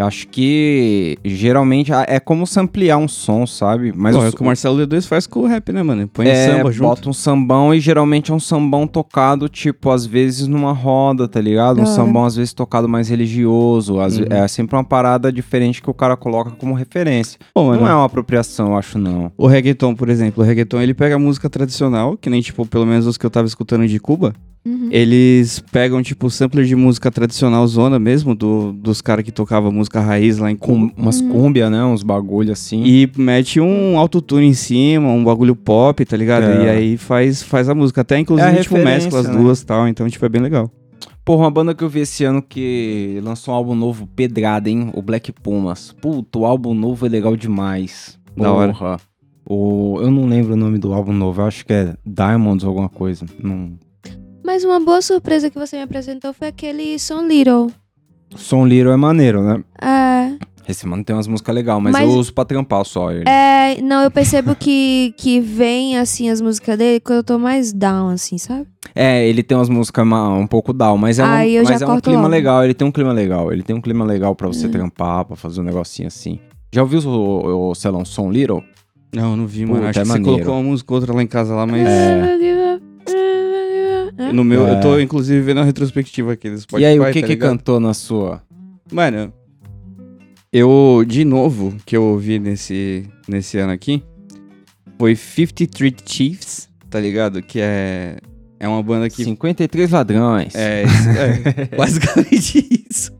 Eu 0.00 0.06
acho 0.06 0.28
que 0.28 1.18
geralmente 1.22 1.92
é 1.92 2.18
como 2.18 2.46
samplear 2.46 2.98
um 2.98 3.06
som, 3.06 3.46
sabe? 3.46 3.92
Mas 3.94 4.16
Pô, 4.16 4.22
é 4.22 4.26
o- 4.26 4.28
o 4.30 4.32
que 4.32 4.40
o 4.42 4.44
Marcelo 4.46 4.78
D2 4.78 5.06
faz 5.06 5.26
com 5.26 5.40
o 5.40 5.46
rap, 5.46 5.70
né, 5.72 5.82
mano? 5.82 6.08
Põe 6.08 6.26
é, 6.28 6.46
samba 6.56 6.72
junto. 6.72 6.88
bota 6.88 7.08
um 7.10 7.12
sambão 7.12 7.74
e 7.74 7.80
geralmente 7.80 8.30
é 8.30 8.34
um 8.34 8.40
sambão 8.40 8.86
tocado, 8.86 9.48
tipo, 9.48 9.90
às 9.90 10.06
vezes 10.06 10.46
numa 10.46 10.72
roda, 10.72 11.28
tá 11.28 11.40
ligado? 11.40 11.78
Um 11.78 11.82
hora. 11.82 11.90
sambão 11.90 12.24
às 12.24 12.34
vezes 12.36 12.52
tocado 12.54 12.88
mais 12.88 13.08
religioso. 13.10 14.00
às 14.00 14.16
Uhum. 14.18 14.24
É 14.30 14.48
sempre 14.48 14.74
uma 14.76 14.84
parada 14.84 15.30
diferente 15.32 15.82
que 15.82 15.90
o 15.90 15.94
cara 15.94 16.16
coloca 16.16 16.50
como 16.52 16.74
referência. 16.74 17.38
Pô, 17.54 17.64
mano, 17.66 17.82
Não 17.82 17.88
é 17.88 17.94
uma 17.94 18.06
apropriação, 18.06 18.68
eu 18.68 18.76
acho, 18.78 18.98
não. 18.98 19.30
O 19.36 19.46
reggaeton, 19.46 19.94
por 19.94 20.08
exemplo, 20.08 20.42
o 20.42 20.46
reggaeton 20.46 20.80
ele 20.80 20.94
pega 20.94 21.16
a 21.16 21.18
música 21.18 21.50
tradicional, 21.50 22.16
que 22.16 22.30
nem 22.30 22.40
tipo, 22.40 22.64
pelo 22.66 22.86
menos 22.86 23.06
os 23.06 23.16
que 23.18 23.26
eu 23.26 23.30
tava 23.30 23.46
escutando 23.46 23.86
de 23.86 23.98
Cuba, 24.00 24.32
Uhum. 24.62 24.88
eles 24.90 25.58
pegam 25.72 26.02
tipo 26.02 26.28
sampler 26.28 26.66
de 26.66 26.76
música 26.76 27.10
tradicional 27.10 27.66
zona 27.66 27.98
mesmo, 27.98 28.34
do, 28.34 28.72
dos 28.74 29.00
caras 29.00 29.24
que 29.24 29.32
tocavam 29.32 29.72
música 29.72 30.00
raiz 30.00 30.36
lá 30.36 30.50
em 30.50 30.56
Com 30.56 30.90
umas 30.96 31.20
Uhum. 31.20 31.30
cúmbia, 31.30 31.70
né? 31.70 31.82
Uns 31.82 32.02
bagulho 32.02 32.52
assim. 32.52 32.82
E 32.84 33.10
mete 33.16 33.58
um 33.58 33.98
autotune 33.98 34.46
em 34.46 34.54
cima, 34.54 35.08
um 35.08 35.24
bagulho 35.24 35.56
pop, 35.56 36.04
tá 36.04 36.16
ligado? 36.16 36.44
É. 36.44 36.64
E 36.64 36.68
aí 36.68 36.96
faz, 36.98 37.42
faz 37.42 37.68
a 37.70 37.74
música. 37.74 38.02
Até 38.02 38.18
inclusive, 38.18 38.50
É 38.50 38.60
a 38.60 38.62
tipo, 38.62 38.76
mescla 38.76 39.20
as 39.20 39.28
né? 39.28 39.34
duas 39.34 39.62
e 39.62 39.66
tal. 39.66 39.88
Então, 39.88 40.08
tipo, 40.08 40.24
é 40.26 40.28
bem 40.28 40.42
legal. 40.42 40.70
Porra, 41.24 41.44
uma 41.44 41.50
banda 41.50 41.74
que 41.74 41.82
eu 41.84 41.88
vi 41.88 42.00
esse 42.00 42.24
ano 42.24 42.42
que 42.42 43.18
lançou 43.22 43.54
um 43.54 43.56
álbum 43.56 43.74
novo, 43.74 44.06
pedrada, 44.08 44.68
hein? 44.68 44.90
O 44.94 45.00
Black 45.00 45.32
Pumas. 45.32 45.94
Puto, 46.00 46.40
o 46.40 46.46
álbum 46.46 46.74
novo 46.74 47.06
é 47.06 47.08
legal 47.08 47.34
demais. 47.36 48.18
Da 48.36 48.52
hora. 48.52 48.72
Porra. 48.72 48.96
O... 49.48 49.98
Eu 50.00 50.10
não 50.10 50.26
lembro 50.26 50.52
o 50.52 50.56
nome 50.56 50.78
do 50.78 50.92
álbum 50.92 51.12
novo, 51.12 51.40
eu 51.40 51.46
acho 51.46 51.64
que 51.64 51.72
é 51.72 51.94
Diamonds 52.04 52.62
ou 52.64 52.68
alguma 52.68 52.88
coisa. 52.88 53.24
Não... 53.42 53.72
Mas 54.52 54.64
uma 54.64 54.80
boa 54.80 55.00
surpresa 55.00 55.48
que 55.48 55.56
você 55.56 55.76
me 55.76 55.82
apresentou 55.84 56.32
foi 56.32 56.48
aquele 56.48 56.98
Son 56.98 57.22
Little. 57.24 57.70
Som 58.34 58.66
Little 58.66 58.90
é 58.92 58.96
maneiro, 58.96 59.40
né? 59.44 59.62
É, 59.80 60.32
Esse 60.68 60.88
mano 60.88 61.04
tem 61.04 61.14
umas 61.14 61.28
músicas 61.28 61.54
legais, 61.54 61.80
mas, 61.80 61.92
Mas- 61.92 62.02
eu 62.02 62.18
uso 62.18 62.34
pra 62.34 62.44
trampar 62.44 62.84
só 62.84 63.12
ele. 63.12 63.28
é, 63.28 63.80
não, 63.80 64.02
eu 64.02 64.10
percebo 64.10 64.56
que, 64.56 65.14
que 65.16 65.38
vem, 65.40 65.96
assim, 65.96 66.28
as 66.30 66.40
músicas 66.40 66.76
dele 66.76 66.98
quando 66.98 67.18
eu 67.18 67.22
tô 67.24 67.38
mais 67.38 67.72
down, 67.72 68.08
assim, 68.08 68.38
sabe? 68.38 68.66
É, 68.92 69.24
ele 69.24 69.44
tem 69.44 69.56
umas 69.56 69.68
músicas 69.68 70.04
um 70.04 70.46
pouco 70.48 70.72
down, 70.72 70.98
mas 70.98 71.20
é, 71.20 71.24
um, 71.24 71.28
Aí 71.28 71.62
mas 71.62 71.80
é 71.80 71.86
um 71.86 72.00
clima 72.00 72.22
logo. 72.22 72.32
legal. 72.32 72.64
Ele 72.64 72.74
tem 72.74 72.88
um 72.88 72.90
clima 72.90 73.12
legal. 73.12 73.52
Ele 73.52 73.62
tem 73.62 73.76
um 73.76 73.80
clima 73.80 74.04
legal 74.04 74.34
pra 74.34 74.48
você 74.48 74.66
Hum. 74.66 74.70
trampar, 74.72 75.26
pra 75.26 75.36
fazer 75.36 75.60
um 75.60 75.64
negocinho 75.64 76.08
assim. 76.08 76.40
Já 76.72 76.82
ouviu 76.82 76.98
o, 77.08 77.70
o, 77.70 77.74
sei 77.76 77.88
lá, 77.92 77.98
um 77.98 78.04
Som 78.04 78.32
Little? 78.32 78.64
Não, 79.14 79.36
não 79.36 79.46
vi, 79.46 79.64
mano. 79.64 79.86
Acho 79.86 80.00
é 80.00 80.02
que 80.02 80.08
você 80.08 80.12
maneiro. 80.12 80.38
colocou 80.44 80.54
uma 80.60 80.70
música 80.70 80.92
ou 80.92 80.98
outra 80.98 81.14
lá 81.14 81.22
em 81.22 81.26
casa 81.28 81.54
lá, 81.54 81.64
mas. 81.66 81.86
É. 81.86 82.59
No 84.32 84.44
meu, 84.44 84.66
É. 84.66 84.72
eu 84.76 84.80
tô 84.80 84.98
inclusive 85.00 85.40
vendo 85.40 85.60
a 85.60 85.64
retrospectiva 85.64 86.32
aqui 86.32 86.50
do 86.50 86.58
Spotify. 86.60 86.82
e 86.82 86.86
aí, 86.86 86.98
o 87.00 87.04
que 87.12 87.20
tá 87.20 87.26
que 87.26 87.32
ligado? 87.34 87.50
cantou 87.50 87.80
na 87.80 87.94
sua? 87.94 88.42
Mano, 88.92 89.32
eu, 90.52 91.04
de 91.06 91.24
novo, 91.24 91.76
que 91.86 91.96
eu 91.96 92.02
ouvi 92.04 92.38
nesse, 92.38 93.08
nesse 93.28 93.56
ano 93.58 93.72
aqui, 93.72 94.02
foi 94.98 95.14
53 95.16 95.94
Chiefs, 96.04 96.68
tá 96.90 96.98
ligado? 97.00 97.40
Que 97.40 97.60
é, 97.60 98.16
é 98.58 98.68
uma 98.68 98.82
banda 98.82 99.08
que... 99.08 99.24
53 99.24 99.90
ladrões. 99.90 100.54
É, 100.54 100.82
é, 100.82 101.64
basicamente 101.76 102.84
isso. 102.90 103.12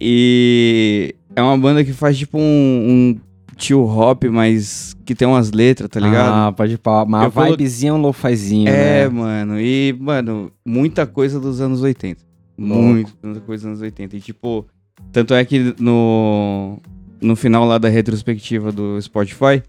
E 0.00 1.14
é 1.34 1.42
uma 1.42 1.58
banda 1.58 1.84
que 1.84 1.92
faz 1.92 2.16
tipo 2.16 2.38
um, 2.38 2.40
um 2.42 3.20
tio 3.58 3.84
hop, 3.84 4.24
mas 4.30 4.96
que 5.04 5.14
tem 5.14 5.26
umas 5.28 5.50
letras, 5.52 5.88
tá 5.90 5.98
ligado? 6.00 6.32
Ah, 6.32 6.52
pode 6.52 6.78
pra 6.78 7.02
uma 7.02 7.24
Eu 7.24 7.32
colo- 7.32 7.50
vibezinha, 7.50 7.92
um 7.94 8.00
lo-fizinho, 8.00 8.68
É, 8.68 9.04
né? 9.04 9.08
mano. 9.08 9.60
E, 9.60 9.94
mano, 10.00 10.50
muita 10.64 11.06
coisa 11.06 11.38
dos 11.40 11.60
anos 11.60 11.82
80. 11.82 12.22
Louco. 12.58 12.82
Muito, 12.82 13.12
muita 13.22 13.40
coisa 13.40 13.62
dos 13.64 13.66
anos 13.68 13.80
80. 13.82 14.16
E, 14.16 14.20
tipo, 14.20 14.64
tanto 15.12 15.34
é 15.34 15.44
que 15.44 15.74
no, 15.78 16.78
no 17.20 17.36
final 17.36 17.64
lá 17.64 17.78
da 17.78 17.88
retrospectiva 17.88 18.70
do 18.72 19.00
Spotify, 19.02 19.62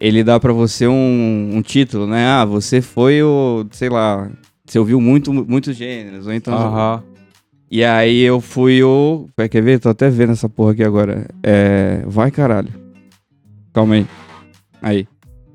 ele 0.00 0.22
dá 0.24 0.38
pra 0.40 0.52
você 0.52 0.86
um, 0.86 1.50
um 1.54 1.62
título, 1.62 2.06
né? 2.06 2.26
Ah, 2.26 2.44
você 2.44 2.80
foi 2.80 3.22
o, 3.22 3.66
sei 3.72 3.88
lá, 3.88 4.30
você 4.66 4.78
ouviu 4.78 5.00
muito, 5.00 5.32
muitos 5.32 5.76
gêneros, 5.76 6.26
ou 6.26 6.32
então... 6.32 6.54
Aham. 6.54 7.02
E 7.70 7.82
aí 7.82 8.20
eu 8.20 8.40
fui 8.40 8.82
o... 8.84 9.26
Quer 9.50 9.60
ver? 9.62 9.80
Tô 9.80 9.88
até 9.88 10.08
vendo 10.08 10.30
essa 10.32 10.48
porra 10.48 10.72
aqui 10.72 10.84
agora. 10.84 11.26
É... 11.42 12.04
Vai, 12.06 12.30
caralho. 12.30 12.68
Calma 13.74 13.96
aí. 13.96 14.06
Aí. 14.80 15.08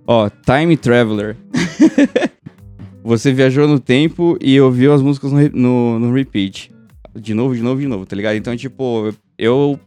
Ó, 0.05 0.29
Time 0.29 0.75
Traveler. 0.75 1.37
Você 3.01 3.31
viajou 3.31 3.65
no 3.65 3.79
tempo 3.79 4.37
e 4.41 4.59
ouviu 4.59 4.93
as 4.93 5.01
músicas 5.01 5.31
no, 5.31 5.49
no, 5.53 5.99
no 5.99 6.13
repeat. 6.13 6.69
De 7.15 7.33
novo, 7.33 7.55
de 7.55 7.61
novo, 7.61 7.79
de 7.79 7.87
novo, 7.87 8.05
tá 8.05 8.17
ligado? 8.17 8.35
Então, 8.35 8.55
tipo, 8.57 9.13
eu 9.37 9.79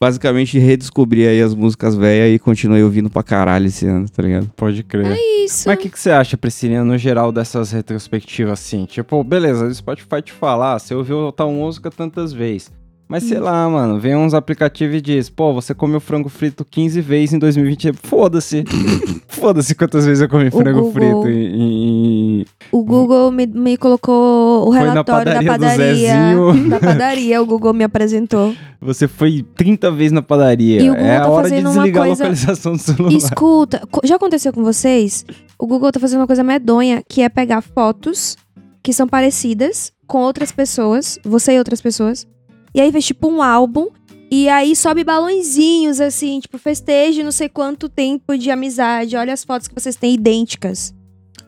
basicamente 0.00 0.56
redescobri 0.56 1.26
aí 1.26 1.42
as 1.42 1.52
músicas 1.52 1.96
velhas 1.96 2.36
e 2.36 2.38
continuei 2.38 2.84
ouvindo 2.84 3.10
pra 3.10 3.24
caralho 3.24 3.66
esse 3.66 3.84
ano, 3.86 4.08
tá 4.08 4.22
ligado? 4.22 4.48
Pode 4.56 4.84
crer. 4.84 5.18
Isso. 5.44 5.68
Mas 5.68 5.78
o 5.78 5.80
que, 5.80 5.90
que 5.90 5.98
você 5.98 6.12
acha, 6.12 6.36
Priscilinha, 6.36 6.84
no 6.84 6.96
geral 6.96 7.32
dessas 7.32 7.72
retrospectivas 7.72 8.52
assim? 8.52 8.84
Tipo, 8.84 9.24
beleza, 9.24 9.66
o 9.66 9.74
Spotify 9.74 10.22
te 10.22 10.32
falar, 10.32 10.78
você 10.78 10.94
ouviu 10.94 11.32
tal 11.32 11.52
música 11.52 11.90
tantas 11.90 12.32
vezes. 12.32 12.70
Mas 13.08 13.22
sei 13.24 13.38
lá, 13.40 13.66
mano, 13.70 13.98
vem 13.98 14.14
uns 14.14 14.34
aplicativos 14.34 14.96
e 14.96 15.00
diz, 15.00 15.30
pô, 15.30 15.54
você 15.54 15.74
comeu 15.74 15.98
frango 15.98 16.28
frito 16.28 16.62
15 16.62 17.00
vezes 17.00 17.32
em 17.32 17.38
2020. 17.38 17.94
Foda-se. 17.94 18.64
Foda-se 19.26 19.74
quantas 19.74 20.04
vezes 20.04 20.20
eu 20.20 20.28
comi 20.28 20.48
O 20.48 20.50
frango 20.50 20.82
Google. 20.82 20.92
frito 20.92 21.28
em, 21.28 22.44
O 22.70 22.84
Google 22.84 23.30
me, 23.32 23.46
me 23.46 23.76
colocou 23.78 24.66
o 24.66 24.70
relatório 24.70 25.24
da 25.32 25.42
padaria 25.42 25.42
do 25.42 25.46
padaria. 25.60 26.14
Da 26.68 26.80
padaria, 26.80 27.42
o 27.42 27.46
Google 27.46 27.72
me 27.72 27.84
apresentou. 27.84 28.54
Você 28.80 29.08
foi 29.08 29.42
30 29.56 29.90
vezes 29.90 30.12
na 30.12 30.20
padaria. 30.20 30.82
E 30.82 30.90
o 30.90 30.92
Google 30.92 31.06
é 31.08 31.16
a 31.16 31.20
tá 31.22 31.28
hora 31.30 31.48
de 31.50 31.62
desligar 31.62 32.04
coisa- 32.06 32.24
a 32.24 32.28
localização 32.28 32.72
do 32.72 32.78
celular. 32.78 33.12
Escuta, 33.12 33.88
já 34.04 34.16
aconteceu 34.16 34.52
com 34.52 34.62
vocês? 34.62 35.24
O 35.58 35.66
Google 35.66 35.90
tá 35.92 35.98
fazendo 35.98 36.20
uma 36.20 36.26
coisa 36.26 36.44
medonha, 36.44 37.02
que 37.08 37.22
é 37.22 37.28
pegar 37.30 37.62
fotos 37.62 38.36
que 38.82 38.92
são 38.92 39.08
parecidas 39.08 39.92
com 40.06 40.18
outras 40.18 40.52
pessoas, 40.52 41.18
você 41.24 41.52
e 41.54 41.58
outras 41.58 41.80
pessoas, 41.80 42.26
e 42.74 42.80
aí 42.80 42.90
fez 42.92 43.06
tipo 43.06 43.28
um 43.28 43.42
álbum, 43.42 43.88
e 44.30 44.48
aí 44.48 44.76
sobe 44.76 45.04
balãozinhos, 45.04 46.00
assim, 46.00 46.40
tipo, 46.40 46.58
festeje 46.58 47.22
não 47.22 47.32
sei 47.32 47.48
quanto 47.48 47.88
tempo 47.88 48.36
de 48.36 48.50
amizade, 48.50 49.16
olha 49.16 49.32
as 49.32 49.44
fotos 49.44 49.68
que 49.68 49.74
vocês 49.74 49.96
têm 49.96 50.14
idênticas. 50.14 50.94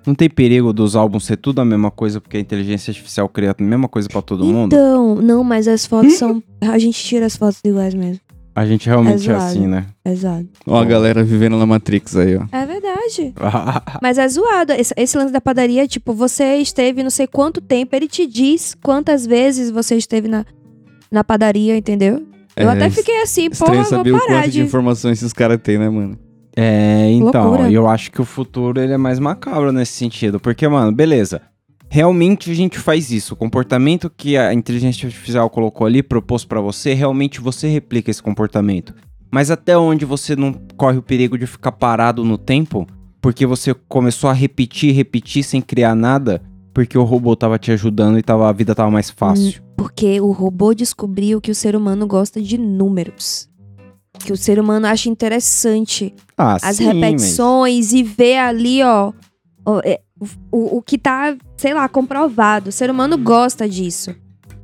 Não 0.06 0.14
tem 0.14 0.30
perigo 0.30 0.72
dos 0.72 0.96
álbuns 0.96 1.24
ser 1.24 1.36
tudo 1.36 1.60
a 1.60 1.64
mesma 1.64 1.90
coisa, 1.90 2.20
porque 2.20 2.38
a 2.38 2.40
inteligência 2.40 2.90
artificial 2.90 3.28
cria 3.28 3.54
a 3.56 3.62
mesma 3.62 3.86
coisa 3.86 4.08
pra 4.08 4.22
todo 4.22 4.44
mundo? 4.46 4.74
Então, 4.74 5.16
não, 5.16 5.44
mas 5.44 5.68
as 5.68 5.84
fotos 5.84 6.14
são. 6.14 6.42
A 6.60 6.78
gente 6.78 7.02
tira 7.02 7.26
as 7.26 7.36
fotos 7.36 7.60
iguais 7.62 7.94
mesmo. 7.94 8.20
A 8.54 8.66
gente 8.66 8.86
realmente 8.86 9.30
é, 9.30 9.32
É 9.32 9.36
assim, 9.36 9.66
né? 9.66 9.86
Exato. 10.04 10.48
Ó 10.66 10.78
a 10.78 10.84
galera 10.84 11.22
vivendo 11.22 11.56
na 11.56 11.66
Matrix 11.66 12.16
aí, 12.16 12.36
ó. 12.36 12.44
É 12.50 12.66
verdade. 12.66 13.32
Mas 14.02 14.18
é 14.18 14.26
zoado. 14.28 14.72
Esse, 14.72 14.92
esse 14.96 15.16
lance 15.16 15.32
da 15.32 15.40
padaria, 15.40 15.86
tipo, 15.86 16.12
você 16.12 16.56
esteve 16.56 17.02
não 17.02 17.10
sei 17.10 17.26
quanto 17.26 17.60
tempo, 17.60 17.94
ele 17.94 18.08
te 18.08 18.26
diz 18.26 18.76
quantas 18.82 19.24
vezes 19.24 19.70
você 19.70 19.96
esteve 19.96 20.26
na, 20.26 20.44
na 21.10 21.24
padaria, 21.24 21.76
entendeu? 21.76 22.26
Eu 22.56 22.68
É, 22.68 22.72
até 22.72 22.90
fiquei 22.90 23.22
assim, 23.22 23.48
porra, 23.50 23.84
saber 23.84 24.10
vou 24.10 24.18
o 24.20 24.22
parar 24.26 24.40
quanto 24.42 24.46
de 24.46 24.58
de. 24.58 24.60
informações 24.62 25.18
esses 25.18 25.32
caras 25.32 25.58
têm, 25.62 25.78
né, 25.78 25.88
mano? 25.88 26.18
É, 26.56 27.08
então, 27.12 27.50
Loucura. 27.50 27.70
eu 27.70 27.88
acho 27.88 28.10
que 28.10 28.20
o 28.20 28.24
futuro 28.24 28.80
ele 28.80 28.92
é 28.92 28.96
mais 28.98 29.18
macabro 29.18 29.72
nesse 29.72 29.92
sentido, 29.92 30.38
porque, 30.40 30.66
mano, 30.68 30.92
beleza. 30.92 31.40
Realmente 31.88 32.50
a 32.50 32.54
gente 32.54 32.78
faz 32.78 33.10
isso. 33.10 33.34
O 33.34 33.36
comportamento 33.36 34.08
que 34.16 34.36
a 34.36 34.54
inteligência 34.54 35.06
artificial 35.06 35.50
colocou 35.50 35.86
ali, 35.86 36.02
propôs 36.02 36.44
pra 36.44 36.60
você, 36.60 36.94
realmente 36.94 37.40
você 37.40 37.66
replica 37.68 38.10
esse 38.10 38.22
comportamento. 38.22 38.94
Mas 39.30 39.50
até 39.50 39.76
onde 39.76 40.04
você 40.04 40.36
não 40.36 40.52
corre 40.76 40.98
o 40.98 41.02
perigo 41.02 41.36
de 41.36 41.46
ficar 41.46 41.72
parado 41.72 42.24
no 42.24 42.38
tempo, 42.38 42.86
porque 43.20 43.44
você 43.44 43.74
começou 43.88 44.30
a 44.30 44.32
repetir, 44.32 44.94
repetir 44.94 45.42
sem 45.42 45.60
criar 45.60 45.94
nada, 45.96 46.40
porque 46.72 46.96
o 46.96 47.02
robô 47.04 47.34
tava 47.36 47.58
te 47.58 47.70
ajudando 47.72 48.18
e 48.18 48.22
tava, 48.22 48.48
a 48.48 48.52
vida 48.52 48.74
tava 48.74 48.90
mais 48.90 49.10
fácil. 49.10 49.62
Porque 49.76 50.20
o 50.20 50.30
robô 50.30 50.72
descobriu 50.74 51.40
que 51.40 51.50
o 51.50 51.54
ser 51.54 51.74
humano 51.74 52.06
gosta 52.06 52.40
de 52.40 52.56
números. 52.58 53.48
Que 54.18 54.32
o 54.32 54.36
ser 54.36 54.58
humano 54.58 54.86
acha 54.86 55.08
interessante 55.08 56.14
Ah, 56.36 56.56
as 56.62 56.76
sim, 56.76 56.84
mas- 56.86 56.94
repetições 56.94 57.92
e 57.92 58.02
ver 58.02 58.38
ali, 58.38 58.82
ó, 58.82 59.12
ó, 59.64 59.80
é, 59.84 60.00
o, 60.52 60.78
o 60.78 60.82
que 60.82 60.98
tá, 60.98 61.36
sei 61.56 61.72
lá, 61.74 61.88
comprovado. 61.88 62.68
O 62.68 62.72
ser 62.72 62.90
humano 62.90 63.16
gosta 63.16 63.68
disso. 63.68 64.14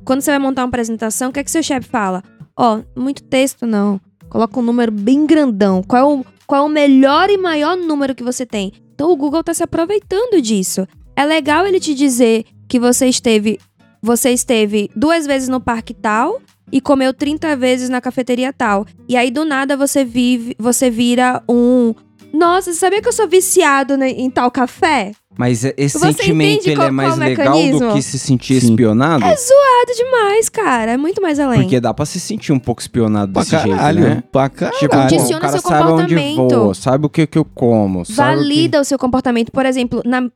Quando 0.05 0.21
você 0.21 0.31
vai 0.31 0.39
montar 0.39 0.61
uma 0.63 0.67
apresentação, 0.69 1.29
o 1.29 1.33
que 1.33 1.39
é 1.39 1.43
que 1.43 1.51
seu 1.51 1.63
chefe 1.63 1.87
fala? 1.89 2.23
Ó, 2.55 2.81
muito 2.95 3.23
texto 3.23 3.65
não. 3.65 3.99
Coloca 4.29 4.59
um 4.59 4.63
número 4.63 4.91
bem 4.91 5.25
grandão. 5.25 5.81
Qual 5.83 6.01
é 6.01 6.15
o, 6.15 6.25
qual 6.45 6.63
é 6.63 6.65
o 6.65 6.69
melhor 6.69 7.29
e 7.29 7.37
maior 7.37 7.75
número 7.77 8.13
que 8.15 8.23
você 8.23 8.45
tem? 8.45 8.71
Então 8.93 9.11
o 9.11 9.15
Google 9.15 9.43
tá 9.43 9.53
se 9.53 9.63
aproveitando 9.63 10.41
disso. 10.41 10.87
É 11.17 11.25
legal 11.25 11.65
ele 11.65 11.79
te 11.79 11.93
dizer 11.95 12.45
que 12.67 12.79
você 12.79 13.07
esteve, 13.07 13.59
você 14.01 14.29
esteve 14.29 14.89
duas 14.95 15.25
vezes 15.25 15.49
no 15.49 15.59
parque 15.59 15.93
tal 15.93 16.39
e 16.71 16.79
comeu 16.79 17.13
30 17.13 17.55
vezes 17.55 17.89
na 17.89 17.99
cafeteria 17.99 18.53
tal. 18.53 18.85
E 19.09 19.17
aí 19.17 19.31
do 19.31 19.43
nada 19.43 19.75
você 19.75 20.05
vive, 20.05 20.55
você 20.59 20.89
vira 20.89 21.41
um 21.49 21.93
nossa, 22.33 22.71
você 22.73 22.79
sabia 22.79 23.01
que 23.01 23.07
eu 23.07 23.13
sou 23.13 23.27
viciado 23.27 23.93
em 24.03 24.29
tal 24.29 24.51
café? 24.51 25.13
Mas 25.37 25.63
é- 25.63 25.73
esse 25.77 25.97
Você 25.97 26.11
sentimento 26.11 26.67
ele 26.67 26.75
qual- 26.75 26.87
é 26.89 26.91
mais 26.91 27.17
legal 27.17 27.53
mecanismo? 27.55 27.79
do 27.87 27.93
que 27.93 28.01
se 28.01 28.19
sentir 28.19 28.59
Sim. 28.59 28.71
espionado? 28.71 29.23
É 29.23 29.35
zoado 29.35 29.95
demais, 29.95 30.49
cara. 30.49 30.91
É 30.91 30.97
muito 30.97 31.21
mais 31.21 31.39
além. 31.39 31.61
Porque 31.61 31.79
dá 31.79 31.93
pra 31.93 32.05
se 32.05 32.19
sentir 32.19 32.51
um 32.51 32.59
pouco 32.59 32.81
espionado 32.81 33.31
Pra 33.31 33.43
desse 33.43 33.51
caralho, 33.55 34.01
jeito, 34.01 34.15
né? 34.15 34.23
pra 34.31 34.49
caralho. 34.49 34.77
Tipo, 34.77 34.95
Condiciona 34.97 35.29
pô, 35.29 35.37
o 35.37 35.39
cara 35.39 35.51
seu 35.53 35.61
sabe 35.61 35.83
onde 35.91 36.15
comportamento. 36.15 36.59
voa, 36.63 36.73
sabe 36.75 37.05
o 37.05 37.09
que, 37.09 37.25
que 37.27 37.37
eu 37.37 37.45
como. 37.45 38.03
sabe 38.05 38.11
o 38.11 38.41
que- 38.41 38.43
Valida 38.49 38.81
o 38.81 38.83
seu 38.83 38.99
comportamento. 38.99 39.51
Por 39.51 39.65
exemplo, 39.65 40.01
na, 40.05 40.29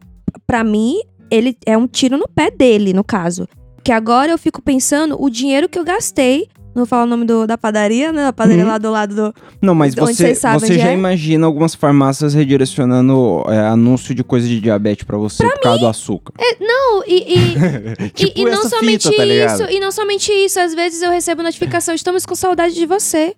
pra 0.48 0.64
mim, 0.64 0.96
ele 1.30 1.56
é 1.66 1.78
um 1.78 1.88
tiro 1.88 2.18
no 2.18 2.28
pé 2.28 2.50
dele, 2.52 2.94
no 2.94 3.04
caso. 3.04 3.48
Que 3.84 3.92
agora 3.92 4.32
eu 4.32 4.38
fico 4.38 4.62
pensando 4.62 5.16
o 5.22 5.30
dinheiro 5.30 5.68
que 5.68 5.80
eu 5.80 5.84
gastei. 5.84 6.48
Não 6.74 6.82
vou 6.84 6.86
falar 6.86 7.04
o 7.04 7.08
nome 7.08 7.26
do- 7.26 7.46
da 7.46 7.58
padaria, 7.58 8.14
né? 8.14 8.24
Da 8.24 8.32
padaria 8.32 8.64
Uhum. 8.64 8.70
lá 8.70 8.78
do 8.78 8.90
lado 8.92 9.14
do. 9.16 9.36
Não, 9.62 9.76
mas 9.76 9.94
você, 9.94 10.34
você 10.34 10.78
já 10.80 10.90
é? 10.90 10.94
imagina 10.94 11.46
algumas 11.46 11.76
farmácias 11.76 12.34
redirecionando 12.34 13.44
é, 13.50 13.60
anúncio 13.60 14.16
de 14.16 14.24
coisa 14.24 14.48
de 14.48 14.62
diabetes 14.62 15.04
pra 15.04 15.18
você 15.18 15.44
por 15.50 15.60
causa 15.60 15.80
do 15.80 15.88
açúcar. 15.88 16.34
Não, 16.62 17.04
e. 17.06 17.34
e- 17.34 18.08
tipo 18.16 18.40
e, 18.40 18.42
e 18.42 18.46
não 18.46 18.64
somente 18.70 19.10
fita, 19.10 19.18
tá 19.18 19.26
isso, 19.26 19.64
e 19.70 19.80
não 19.82 19.92
somente 19.92 20.32
isso, 20.32 20.60
às 20.62 20.74
vezes 20.74 21.02
eu 21.02 21.12
recebo 21.12 21.44
notificação, 21.44 21.94
estamos 21.94 22.26
com 22.26 22.36
saudade 22.36 22.74
de 22.74 22.86
você. 22.86 23.36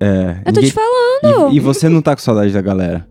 É, 0.00 0.36
Eu 0.46 0.52
tô 0.52 0.60
te 0.60 0.70
falando. 0.70 1.52
e, 1.52 1.56
e 1.56 1.60
você 1.60 1.88
não 1.88 2.00
tá 2.00 2.14
com 2.14 2.22
saudade 2.22 2.52
da 2.52 2.60
galera? 2.62 3.08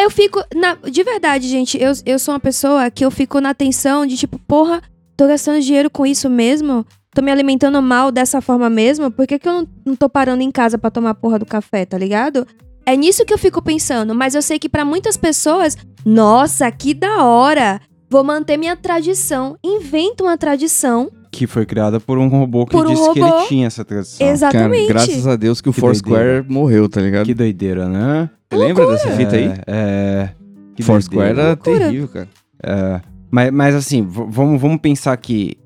Eu 0.00 0.10
fico. 0.10 0.42
na- 0.54 0.74
de 0.90 1.02
verdade, 1.02 1.48
gente, 1.48 1.78
eu, 1.80 1.92
eu 2.06 2.18
sou 2.18 2.32
uma 2.34 2.40
pessoa 2.40 2.90
que 2.90 3.04
eu 3.04 3.10
fico 3.10 3.40
na 3.40 3.52
tensão 3.54 4.06
de 4.06 4.16
tipo, 4.16 4.38
porra, 4.38 4.80
tô 5.16 5.26
gastando 5.26 5.60
dinheiro 5.60 5.90
com 5.90 6.06
isso 6.06 6.28
mesmo? 6.30 6.84
Tô 7.14 7.20
me 7.22 7.30
alimentando 7.30 7.82
mal 7.82 8.10
dessa 8.10 8.40
forma 8.40 8.70
mesmo? 8.70 9.10
Por 9.10 9.26
que, 9.26 9.38
que 9.38 9.48
eu 9.48 9.52
não, 9.52 9.68
não 9.84 9.96
tô 9.96 10.08
parando 10.08 10.42
em 10.42 10.50
casa 10.50 10.78
pra 10.78 10.90
tomar 10.90 11.14
porra 11.14 11.38
do 11.38 11.44
café, 11.46 11.84
tá 11.84 11.98
ligado? 11.98 12.46
É 12.86 12.96
nisso 12.96 13.24
que 13.24 13.32
eu 13.34 13.38
fico 13.38 13.60
pensando, 13.60 14.14
mas 14.14 14.34
eu 14.34 14.42
sei 14.42 14.58
que 14.58 14.68
pra 14.68 14.84
muitas 14.84 15.16
pessoas, 15.16 15.76
nossa, 16.04 16.70
que 16.70 16.94
da 16.94 17.24
hora! 17.24 17.80
Vou 18.08 18.24
manter 18.24 18.56
minha 18.56 18.76
tradição. 18.76 19.56
Inventa 19.62 20.24
uma 20.24 20.36
tradição. 20.38 21.10
Que 21.30 21.46
foi 21.46 21.64
criada 21.64 22.00
por 22.00 22.18
um 22.18 22.28
robô 22.28 22.66
que 22.66 22.72
Por 22.72 22.86
um 22.86 22.90
disse 22.90 23.12
que 23.12 23.20
ele 23.20 23.30
robô. 23.30 23.46
tinha 23.46 23.66
essa 23.66 23.84
tradição. 23.84 24.26
Exatamente. 24.26 24.88
Cara, 24.88 25.04
graças 25.04 25.26
a 25.26 25.36
Deus 25.36 25.60
que 25.60 25.68
o 25.68 25.72
Foursquare 25.72 26.44
morreu, 26.48 26.88
tá 26.88 27.00
ligado? 27.00 27.24
Que 27.24 27.34
doideira, 27.34 27.88
né? 27.88 28.28
Você 28.50 28.58
lembra 28.58 28.86
dessa 28.88 29.10
fita 29.12 29.36
aí? 29.36 29.44
É, 29.44 29.62
é. 29.66 30.30
Que 30.74 30.82
Foursquare 30.82 31.30
era 31.30 31.48
Loucura. 31.48 31.78
terrível, 31.78 32.08
cara. 32.08 32.28
É, 32.62 33.00
mas, 33.30 33.50
mas 33.52 33.74
assim, 33.74 34.04
vamos, 34.06 34.60
vamos 34.60 34.78
pensar 34.78 35.16
que 35.16 35.56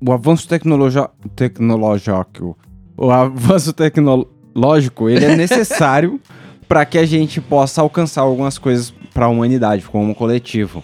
o 0.00 0.12
avanço 0.12 0.48
tecnológico, 0.48 2.56
o 2.96 3.10
avanço 3.10 3.72
tecnológico, 3.72 5.08
ele 5.08 5.24
é 5.24 5.34
necessário 5.36 6.20
para 6.66 6.84
que 6.86 6.98
a 6.98 7.04
gente 7.04 7.40
possa 7.40 7.82
alcançar 7.82 8.22
algumas 8.22 8.58
coisas 8.58 8.92
para 9.12 9.26
a 9.26 9.28
humanidade, 9.28 9.84
como 9.84 10.14
coletivo. 10.14 10.82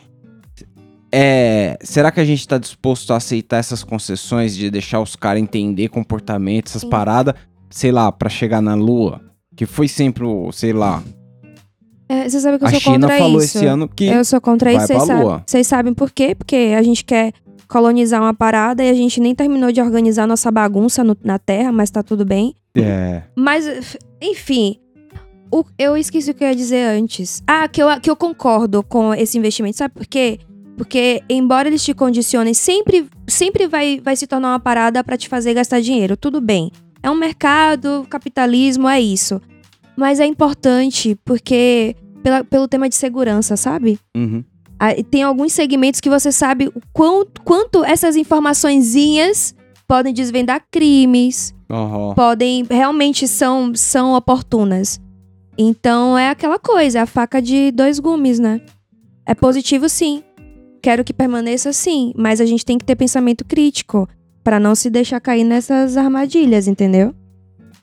É, 1.12 1.78
será 1.82 2.10
que 2.10 2.20
a 2.20 2.24
gente 2.24 2.46
tá 2.46 2.58
disposto 2.58 3.12
a 3.12 3.16
aceitar 3.16 3.56
essas 3.58 3.82
concessões 3.82 4.54
de 4.56 4.70
deixar 4.70 5.00
os 5.00 5.16
caras 5.16 5.42
entender 5.42 5.88
comportamento, 5.88 6.68
essas 6.68 6.82
Sim. 6.82 6.90
paradas, 6.90 7.34
sei 7.70 7.90
lá, 7.90 8.12
para 8.12 8.28
chegar 8.28 8.60
na 8.60 8.74
lua? 8.74 9.20
Que 9.56 9.64
foi 9.66 9.88
sempre, 9.88 10.24
o, 10.24 10.52
sei 10.52 10.72
lá, 10.72 11.02
É, 12.08 12.28
você 12.28 12.40
sabe 12.40 12.58
que 12.58 12.64
eu 12.64 12.68
a 12.68 12.70
sou 12.72 12.80
China 12.80 13.00
contra 13.08 13.18
falou 13.18 13.38
isso. 13.42 13.58
esse 13.58 13.66
ano 13.66 13.88
que 13.88 14.06
Eu 14.06 14.24
sou 14.24 14.40
contra 14.40 14.72
isso, 14.72 14.86
vocês 14.86 15.02
sabem. 15.02 15.42
Vocês 15.46 15.66
sabem 15.66 15.94
por 15.94 16.10
quê? 16.10 16.34
Porque 16.34 16.74
a 16.78 16.82
gente 16.82 17.04
quer 17.04 17.32
colonizar 17.68 18.20
uma 18.22 18.32
parada 18.32 18.82
e 18.84 18.88
a 18.90 18.94
gente 18.94 19.20
nem 19.20 19.34
terminou 19.34 19.70
de 19.72 19.80
organizar 19.80 20.26
nossa 20.26 20.50
bagunça 20.50 21.02
no- 21.04 21.16
na 21.24 21.38
Terra, 21.38 21.70
mas 21.72 21.90
tá 21.90 22.02
tudo 22.02 22.24
bem. 22.24 22.54
é, 22.76 23.22
Mas, 23.36 23.96
enfim, 24.22 24.76
o- 25.52 25.64
eu 25.78 25.96
esqueci 25.96 26.30
o 26.30 26.34
que 26.34 26.44
eu 26.44 26.48
ia 26.48 26.54
dizer 26.54 26.84
antes. 26.84 27.42
Ah, 27.46 27.66
que 27.66 27.82
eu, 27.82 27.88
que 28.00 28.08
eu 28.08 28.14
concordo 28.16 28.82
com 28.84 29.12
esse 29.12 29.36
investimento. 29.36 29.76
Sabe 29.76 29.92
por 29.94 30.06
quê? 30.06 30.38
Porque, 30.78 31.22
embora 31.28 31.68
eles 31.68 31.84
te 31.84 31.92
condicionem, 31.92 32.54
sempre, 32.54 33.06
sempre 33.26 33.66
vai, 33.66 34.00
vai 34.00 34.14
se 34.16 34.26
tornar 34.28 34.50
uma 34.52 34.60
parada 34.60 35.02
pra 35.04 35.16
te 35.18 35.28
fazer 35.28 35.52
gastar 35.52 35.80
dinheiro. 35.80 36.16
Tudo 36.16 36.40
bem. 36.40 36.70
É 37.02 37.10
um 37.10 37.16
mercado, 37.16 38.06
capitalismo, 38.08 38.88
é 38.88 39.00
isso. 39.00 39.40
Mas 39.96 40.20
é 40.20 40.24
importante 40.26 41.18
porque, 41.24 41.96
pela- 42.22 42.44
pelo 42.44 42.68
tema 42.68 42.88
de 42.88 42.94
segurança, 42.94 43.56
sabe? 43.56 43.98
Uhum. 44.16 44.44
Tem 45.10 45.24
alguns 45.24 45.52
segmentos 45.52 46.00
que 46.00 46.08
você 46.08 46.30
sabe 46.30 46.68
o 46.68 46.80
quanto, 46.92 47.42
quanto 47.42 47.84
essas 47.84 48.14
informaçõezinhas 48.14 49.52
podem 49.88 50.14
desvendar 50.14 50.62
crimes, 50.70 51.52
aham. 51.68 52.14
podem 52.14 52.64
realmente 52.70 53.26
são 53.26 53.72
são 53.74 54.12
oportunas. 54.14 55.00
Então 55.56 56.16
é 56.16 56.28
aquela 56.30 56.58
coisa, 56.60 57.00
é 57.00 57.02
a 57.02 57.06
faca 57.06 57.42
de 57.42 57.72
dois 57.72 57.98
gumes, 57.98 58.38
né? 58.38 58.60
É 59.26 59.34
positivo 59.34 59.88
sim. 59.88 60.22
Quero 60.82 61.04
que 61.04 61.12
permaneça 61.12 61.72
sim, 61.72 62.12
mas 62.16 62.40
a 62.40 62.46
gente 62.46 62.64
tem 62.64 62.78
que 62.78 62.84
ter 62.84 62.96
pensamento 62.96 63.44
crítico 63.44 64.08
pra 64.44 64.58
não 64.60 64.74
se 64.74 64.88
deixar 64.88 65.20
cair 65.20 65.44
nessas 65.44 65.96
armadilhas, 65.96 66.66
entendeu? 66.68 67.14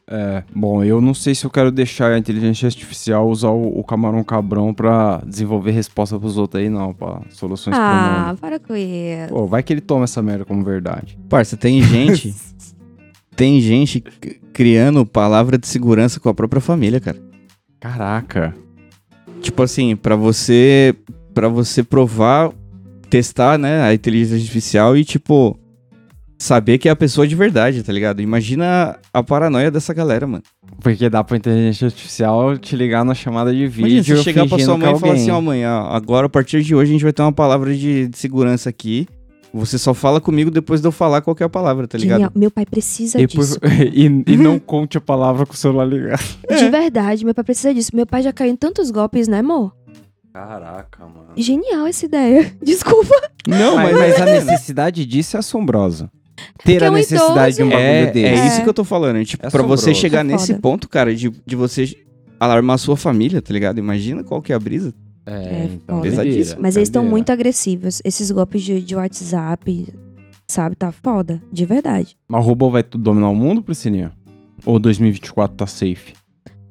É, 0.07 0.43
bom, 0.55 0.83
eu 0.83 1.01
não 1.01 1.15
sei 1.15 1.33
se 1.33 1.45
eu 1.45 1.49
quero 1.49 1.71
deixar 1.71 2.11
a 2.11 2.17
inteligência 2.17 2.67
artificial 2.67 3.27
usar 3.27 3.49
o, 3.49 3.79
o 3.79 3.83
camarão 3.83 4.23
cabrão 4.23 4.71
pra 4.71 5.19
desenvolver 5.25 5.71
resposta 5.71 6.19
pros 6.19 6.37
outros 6.37 6.61
aí, 6.61 6.69
não, 6.69 6.93
pra 6.93 7.21
soluções 7.29 7.75
Ah, 7.77 8.27
mundo. 8.27 8.39
para 8.39 8.59
com 8.59 8.75
isso. 8.75 9.29
Pô, 9.29 9.47
vai 9.47 9.63
que 9.63 9.73
ele 9.73 9.81
toma 9.81 10.03
essa 10.03 10.21
merda 10.21 10.45
como 10.45 10.63
verdade. 10.63 11.17
Parça, 11.27 11.57
tem 11.57 11.81
gente. 11.81 12.35
tem 13.35 13.59
gente 13.59 13.99
criando 14.53 15.05
palavra 15.07 15.57
de 15.57 15.67
segurança 15.67 16.19
com 16.19 16.29
a 16.29 16.33
própria 16.35 16.61
família, 16.61 16.99
cara. 16.99 17.17
Caraca. 17.79 18.55
Tipo 19.41 19.63
assim, 19.63 19.95
pra 19.95 20.15
você. 20.15 20.95
para 21.33 21.47
você 21.49 21.83
provar, 21.83 22.51
testar, 23.17 23.57
né, 23.57 23.81
a 23.83 23.93
inteligência 23.93 24.35
artificial 24.35 24.97
e, 24.97 25.03
tipo, 25.05 25.57
saber 26.37 26.77
que 26.77 26.89
é 26.89 26.91
a 26.91 26.95
pessoa 26.95 27.25
de 27.25 27.35
verdade, 27.35 27.81
tá 27.81 27.93
ligado? 27.93 28.21
Imagina 28.21 28.97
a 29.13 29.23
paranoia 29.23 29.71
dessa 29.71 29.93
galera, 29.93 30.27
mano. 30.27 30.43
Porque 30.81 31.09
dá 31.09 31.23
pra 31.23 31.37
inteligência 31.37 31.85
artificial 31.85 32.57
te 32.57 32.75
ligar 32.75 33.05
na 33.05 33.13
chamada 33.15 33.53
de 33.53 33.65
vídeo. 33.67 33.87
Imagina 33.97 34.17
você 34.17 34.23
chegar 34.23 34.47
pra 34.47 34.59
sua 34.59 34.73
é 34.73 34.77
mãe 34.77 34.93
e 34.95 34.99
falar 34.99 35.11
alguém. 35.13 35.21
assim, 35.23 35.31
ó, 35.31 35.39
mãe, 35.41 35.65
ó, 35.65 35.87
agora 35.95 36.25
a 36.27 36.29
partir 36.29 36.61
de 36.61 36.75
hoje 36.75 36.91
a 36.91 36.93
gente 36.93 37.03
vai 37.03 37.13
ter 37.13 37.21
uma 37.21 37.31
palavra 37.31 37.73
de, 37.73 38.07
de 38.07 38.17
segurança 38.17 38.69
aqui. 38.69 39.07
Você 39.53 39.77
só 39.77 39.93
fala 39.93 40.19
comigo 40.19 40.51
depois 40.51 40.81
de 40.81 40.87
eu 40.87 40.91
falar 40.91 41.21
qual 41.21 41.33
que 41.33 41.41
é 41.41 41.45
a 41.45 41.49
palavra, 41.49 41.87
tá 41.87 41.97
ligado? 41.97 42.17
Genial. 42.17 42.31
Meu 42.35 42.51
pai 42.51 42.65
precisa 42.65 43.21
E, 43.21 43.25
por- 43.25 43.39
disso. 43.45 43.57
e- 43.93 44.23
e 44.33 44.35
não 44.35 44.59
conte 44.59 44.97
a 44.97 45.01
palavra 45.01 45.45
com 45.45 45.53
o 45.53 45.55
celular 45.55 45.85
ligado. 45.85 46.21
De 46.49 46.69
verdade, 46.69 47.23
meu 47.23 47.33
pai 47.33 47.45
precisa 47.45 47.73
disso. 47.73 47.91
Meu 47.93 48.05
pai 48.05 48.21
já 48.21 48.33
caiu 48.33 48.51
em 48.51 48.55
tantos 48.57 48.91
golpes, 48.91 49.29
né, 49.29 49.39
amor? 49.39 49.73
Caraca, 50.35 51.05
mano. 51.07 51.29
Genial 51.37 51.87
essa 51.87 52.05
ideia. 52.05 52.53
Desculpa. 52.61 53.15
Não, 53.47 53.77
Mas, 53.77 53.93
mas 53.97 54.21
a 54.21 54.25
necessidade 54.25 55.05
disso 55.05 55.37
é 55.37 55.39
assombrosa. 55.39 56.11
Ter 56.65 56.83
a 56.83 56.87
é 56.87 56.89
um 56.89 56.93
necessidade 56.95 57.55
de 57.55 57.63
um 57.63 57.67
idoso. 57.67 57.81
bagulho 57.81 57.97
É, 57.97 58.11
desse. 58.11 58.25
é 58.27 58.47
isso 58.47 58.57
É. 58.59 58.63
que 58.63 58.67
eu 58.69 58.73
tô 58.73 58.83
falando. 58.83 59.23
Tipo, 59.23 59.47
É 59.47 59.49
pra 59.49 59.63
você 59.63 59.93
chegar 59.93 60.19
É 60.19 60.23
nesse 60.23 60.55
ponto, 60.55 60.89
cara, 60.89 61.15
de, 61.15 61.29
de 61.45 61.55
você 61.55 61.85
alarmar 62.37 62.73
a 62.75 62.77
sua 62.77 62.97
família, 62.97 63.41
tá 63.41 63.53
ligado? 63.53 63.77
Imagina 63.79 64.25
qual 64.25 64.41
que 64.41 64.51
é 64.51 64.55
a 64.55 64.59
brisa. 64.59 64.93
É 65.25 65.69
então, 65.71 65.97
foda. 65.97 66.01
doideira, 66.09 66.23
Pesadíssimo. 66.25 66.61
Mas 66.61 66.75
eles 66.75 66.89
estão 66.89 67.05
muito 67.05 67.29
agressivos. 67.31 68.01
Esses 68.03 68.29
golpes 68.29 68.61
de, 68.61 68.81
de 68.81 68.93
WhatsApp, 68.93 69.87
sabe? 70.45 70.75
Tá 70.75 70.91
foda. 70.91 71.41
De 71.49 71.65
verdade. 71.65 72.17
Mas 72.27 72.43
o 72.43 72.45
robô 72.45 72.69
vai 72.69 72.83
tudo 72.83 73.01
dominar 73.05 73.29
o 73.29 73.35
mundo, 73.35 73.63
Priscilinha? 73.63 74.11
Ou 74.65 74.77
2024 74.79 75.55
tá 75.55 75.65
safe? 75.65 76.13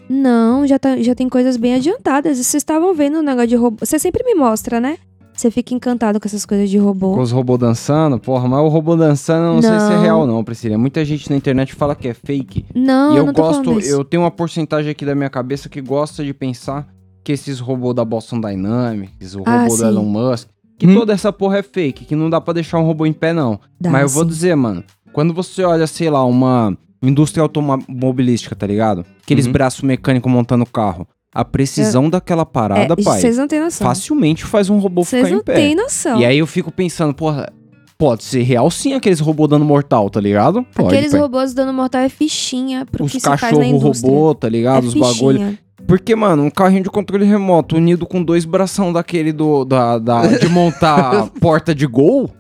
Não, 0.09 0.67
já, 0.67 0.79
tá, 0.79 0.97
já 0.99 1.15
tem 1.15 1.29
coisas 1.29 1.57
bem 1.57 1.75
adiantadas. 1.75 2.37
Vocês 2.39 2.55
estavam 2.61 2.95
vendo 2.95 3.19
o 3.19 3.23
negócio 3.23 3.49
de 3.49 3.57
robô. 3.57 3.77
Você 3.81 3.99
sempre 3.99 4.23
me 4.25 4.35
mostra, 4.35 4.81
né? 4.81 4.99
Você 5.37 5.51
fica 5.51 5.75
encantado 5.75 6.21
com 6.21 6.29
essas 6.29 6.47
coisas 6.47 6.71
de 6.71 6.79
robô. 6.79 7.15
Com 7.15 7.21
os 7.21 7.33
robôs 7.33 7.59
dançando? 7.59 8.19
Porra, 8.21 8.47
mas 8.49 8.61
o 8.61 8.69
robô 8.69 8.95
dançando 8.95 9.47
eu 9.49 9.55
não, 9.55 9.63
sei 9.63 9.81
se 9.81 9.93
é 9.93 9.97
Não. 9.97 10.03
real 10.03 10.27
não, 10.27 10.45
Priscilinha. 10.45 10.79
Muita 10.79 11.05
gente 11.05 11.29
na 11.29 11.37
internet 11.37 11.75
fala 11.75 11.97
que 11.97 12.07
é 12.07 12.15
fake. 12.15 12.65
Não, 12.75 13.13
e 13.13 13.17
eu 13.17 13.23
eu 13.23 13.27
não 13.27 13.33
tô 13.33 13.43
gosto, 13.43 13.81
eu 13.81 14.05
tenho 14.05 14.23
uma 14.23 14.31
porcentagem 14.31 14.93
aqui 14.93 15.05
da 15.05 15.15
minha 15.15 15.29
cabeça 15.31 15.69
que 15.69 15.81
gosta 15.81 16.25
de 16.25 16.33
pensar 16.33 16.87
que 17.25 17.33
esses 17.33 17.59
robôs 17.59 17.97
da 17.97 18.05
Boston 18.05 18.41
Dynamics, 18.41 19.35
o 19.35 19.43
Ah, 19.45 19.63
robô 19.63 19.71
do 19.71 19.81
sim. 19.81 19.87
Elon 19.87 20.05
Musk, 20.05 20.49
que 20.79 20.87
Hum. 20.87 20.95
toda 20.95 21.13
essa 21.13 21.33
porra 21.33 21.59
é 21.59 21.63
fake, 21.65 22.05
que 22.05 22.15
não 22.15 22.31
dá 22.31 22.41
pra 22.41 22.53
deixar 22.55 22.79
um 22.79 22.85
robô 22.85 23.05
em 23.05 23.13
pé 23.13 23.33
não. 23.33 23.59
Dá, 23.81 23.91
Mas 23.91 24.03
eu 24.03 24.09
vou 24.11 24.23
sim. 24.23 24.29
dizer, 24.29 24.55
mano, 24.55 24.85
quando 25.13 25.35
você 25.35 25.65
olha, 25.65 25.87
sei 25.89 26.11
lá, 26.11 26.25
uma 26.25 26.77
indústria 27.09 27.43
automobilística, 27.43 28.55
tá 28.55 28.67
ligado? 28.67 29.05
Aqueles 29.23 29.47
Uhum. 29.47 29.53
braços 29.53 29.83
mecânicos 29.83 30.31
montando 30.31 30.65
carro. 30.67 31.07
A 31.35 31.45
precisão 31.45 32.09
daquela 32.09 32.47
parada, 32.47 32.95
É, 32.97 33.03
pai, 33.03 33.21
Vocês 33.21 33.37
não 33.39 33.49
têm 33.49 33.61
noção. 33.61 33.85
facilmente 33.87 34.45
faz 34.45 34.71
um 34.71 34.79
robô 34.79 35.03
Vocês 35.03 35.23
ficar 35.25 35.35
não 35.35 35.41
em 35.41 35.45
pé. 35.45 35.55
têm 35.55 35.75
noção. 35.75 36.21
E 36.21 36.25
aí 36.25 36.39
eu 36.39 36.47
fico 36.47 36.71
pensando, 36.71 37.13
porra, 37.13 37.53
pode 37.99 38.25
ser 38.25 38.43
real 38.43 38.71
sim 38.71 38.93
aqueles 38.95 39.21
robôs 39.21 39.49
dando 39.51 39.65
mortal, 39.65 40.11
tá 40.11 40.21
ligado? 40.21 40.65
Pode, 40.75 40.89
Aqueles 40.95 41.13
pai. 41.13 41.21
robôs 41.21 41.55
dando 41.55 41.73
mortal 41.73 42.03
é 42.03 42.09
fichinha 42.09 42.85
pro 42.87 43.05
Os 43.05 43.13
que 43.13 43.21
cachorro 43.21 43.79
robô, 43.79 44.35
tá 44.35 44.49
ligado? 44.49 44.85
é 44.85 44.89
Os 44.89 44.95
bagulho. 44.95 45.39
fichinha. 45.39 45.59
Porque, 45.87 46.17
mano, 46.17 46.45
um 46.45 46.51
carrinho 46.51 46.83
de 46.85 46.89
controle 46.89 47.27
remoto 47.27 47.77
unido 47.77 48.07
com 48.07 48.23
dois 48.25 48.47
bração 48.47 48.91
daquele 48.91 49.33
do, 49.33 49.67
da, 49.67 49.99
da- 49.99 50.27
de 50.39 50.49
montar 50.49 51.29
porta 51.41 51.75
de 51.75 51.87
gol, 51.87 52.31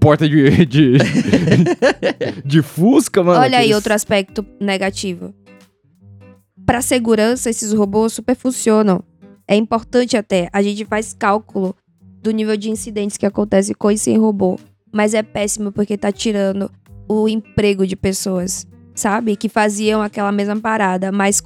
porta 0.00 0.26
de, 0.26 0.64
de, 0.64 0.92
de 2.44 2.62
Fusca, 2.62 3.22
mano. 3.22 3.38
Olha 3.40 3.48
aí 3.58 3.64
aqueles- 3.64 3.76
outro 3.76 3.92
aspecto 3.92 4.46
negativo. 4.60 5.34
Pra 6.64 6.80
segurança, 6.80 7.50
esses 7.50 7.72
robôs 7.72 8.12
super 8.14 8.34
funcionam. 8.34 9.02
É 9.46 9.54
importante 9.54 10.16
até. 10.16 10.48
A 10.52 10.62
gente 10.62 10.84
faz 10.84 11.12
cálculo 11.12 11.74
do 12.22 12.30
nível 12.30 12.56
de 12.56 12.70
incidentes 12.70 13.16
que 13.16 13.26
acontece 13.26 13.74
com 13.74 13.90
e 13.90 13.98
sem 13.98 14.16
robô. 14.18 14.58
Mas 14.96 15.12
é 15.12 15.22
péssimo 15.22 15.70
porque 15.70 15.98
tá 15.98 16.10
tirando 16.10 16.70
o 17.06 17.28
emprego 17.28 17.86
de 17.86 17.94
pessoas, 17.94 18.66
sabe? 18.94 19.36
Que 19.36 19.46
faziam 19.46 20.00
aquela 20.00 20.32
mesma 20.32 20.56
parada. 20.58 21.12
Mas 21.12 21.42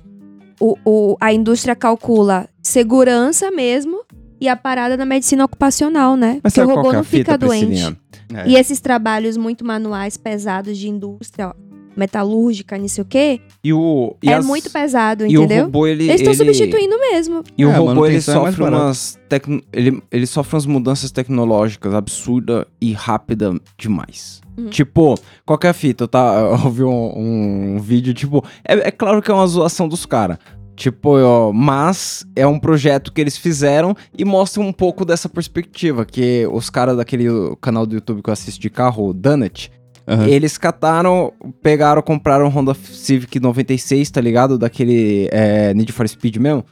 o, 0.60 0.76
o- 0.84 1.16
a 1.20 1.32
indústria 1.32 1.74
calcula 1.74 2.48
segurança 2.62 3.50
mesmo 3.50 4.04
e 4.40 4.48
a 4.48 4.54
parada 4.54 4.96
da 4.96 5.04
medicina 5.04 5.44
ocupacional, 5.44 6.16
né? 6.16 6.38
Mas 6.44 6.54
Porque 6.54 6.70
o 6.70 6.74
robô 6.76 6.92
é 6.92 6.96
não 6.96 7.04
fica 7.04 7.36
doente. 7.36 7.96
É. 8.32 8.48
E 8.48 8.54
esses 8.54 8.78
trabalhos 8.80 9.36
muito 9.36 9.64
manuais, 9.66 10.16
pesados 10.16 10.78
de 10.78 10.88
indústria, 10.88 11.48
ó, 11.48 11.54
metalúrgica, 12.00 12.76
não 12.78 12.88
sei 12.88 13.02
o 13.02 13.04
quê, 13.04 13.40
E 13.62 13.72
o, 13.72 14.16
e 14.22 14.28
é 14.30 14.34
as- 14.34 14.44
muito 14.46 14.70
pesado, 14.70 15.24
E 15.26 15.36
o 15.38 15.44
entendeu? 15.44 15.64
robô, 15.66 15.86
ele... 15.86 16.04
Eles 16.04 16.16
estão 16.20 16.32
ele- 16.32 16.44
substituindo 16.54 16.98
mesmo. 16.98 17.44
E 17.56 17.64
o 17.64 17.70
É, 17.70 17.72
robô, 17.76 18.06
ele 18.06 18.14
é 18.16 18.18
mais 18.18 18.24
sofre 18.24 18.62
barato. 18.64 18.82
umas... 18.84 19.18
tecno- 19.28 19.62
Ele, 19.72 20.02
ele 20.10 20.26
sofre 20.26 20.54
umas 20.56 20.66
mudanças 20.66 21.10
tecnológicas 21.12 21.94
absurdas 21.94 22.64
e 22.80 22.92
rápida 22.92 23.52
demais. 23.78 24.40
Uhum. 24.58 24.68
Tipo, 24.68 25.14
qualquer 25.46 25.72
fita, 25.74 26.08
tá? 26.08 26.34
Eu 26.40 26.64
ouvi 26.66 26.82
um, 26.82 27.74
um 27.76 27.78
vídeo, 27.80 28.12
tipo... 28.14 28.44
É, 28.64 28.88
é 28.88 28.90
claro 28.90 29.22
que 29.22 29.30
é 29.30 29.34
uma 29.34 29.46
zoação 29.46 29.86
dos 29.88 30.04
caras. 30.06 30.38
Tipo, 30.76 31.18
ó, 31.18 31.52
mas 31.52 32.24
é 32.34 32.46
um 32.46 32.58
projeto 32.58 33.12
que 33.12 33.20
eles 33.20 33.36
fizeram 33.36 33.94
e 34.16 34.24
mostra 34.24 34.62
um 34.62 34.72
pouco 34.72 35.04
dessa 35.04 35.28
perspectiva. 35.28 36.06
Que 36.06 36.46
os 36.50 36.70
caras 36.70 36.96
daquele 36.96 37.26
canal 37.60 37.84
do 37.84 37.94
YouTube 37.94 38.22
que 38.22 38.30
eu 38.30 38.32
assisto 38.32 38.58
de 38.58 38.70
carro, 38.70 39.08
o 39.08 39.12
Dunnett, 39.12 39.70
Aham. 40.10 40.26
eles 40.26 40.58
cataram, 40.58 41.32
pegaram, 41.62 42.02
compraram 42.02 42.46
um 42.46 42.48
Honda 42.48 42.74
Civic 42.74 43.38
96, 43.38 44.10
tá 44.10 44.20
ligado? 44.20 44.58
Daquele 44.58 45.28
é, 45.30 45.72
Need 45.74 45.92
for 45.92 46.08
Speed 46.08 46.36
mesmo. 46.38 46.64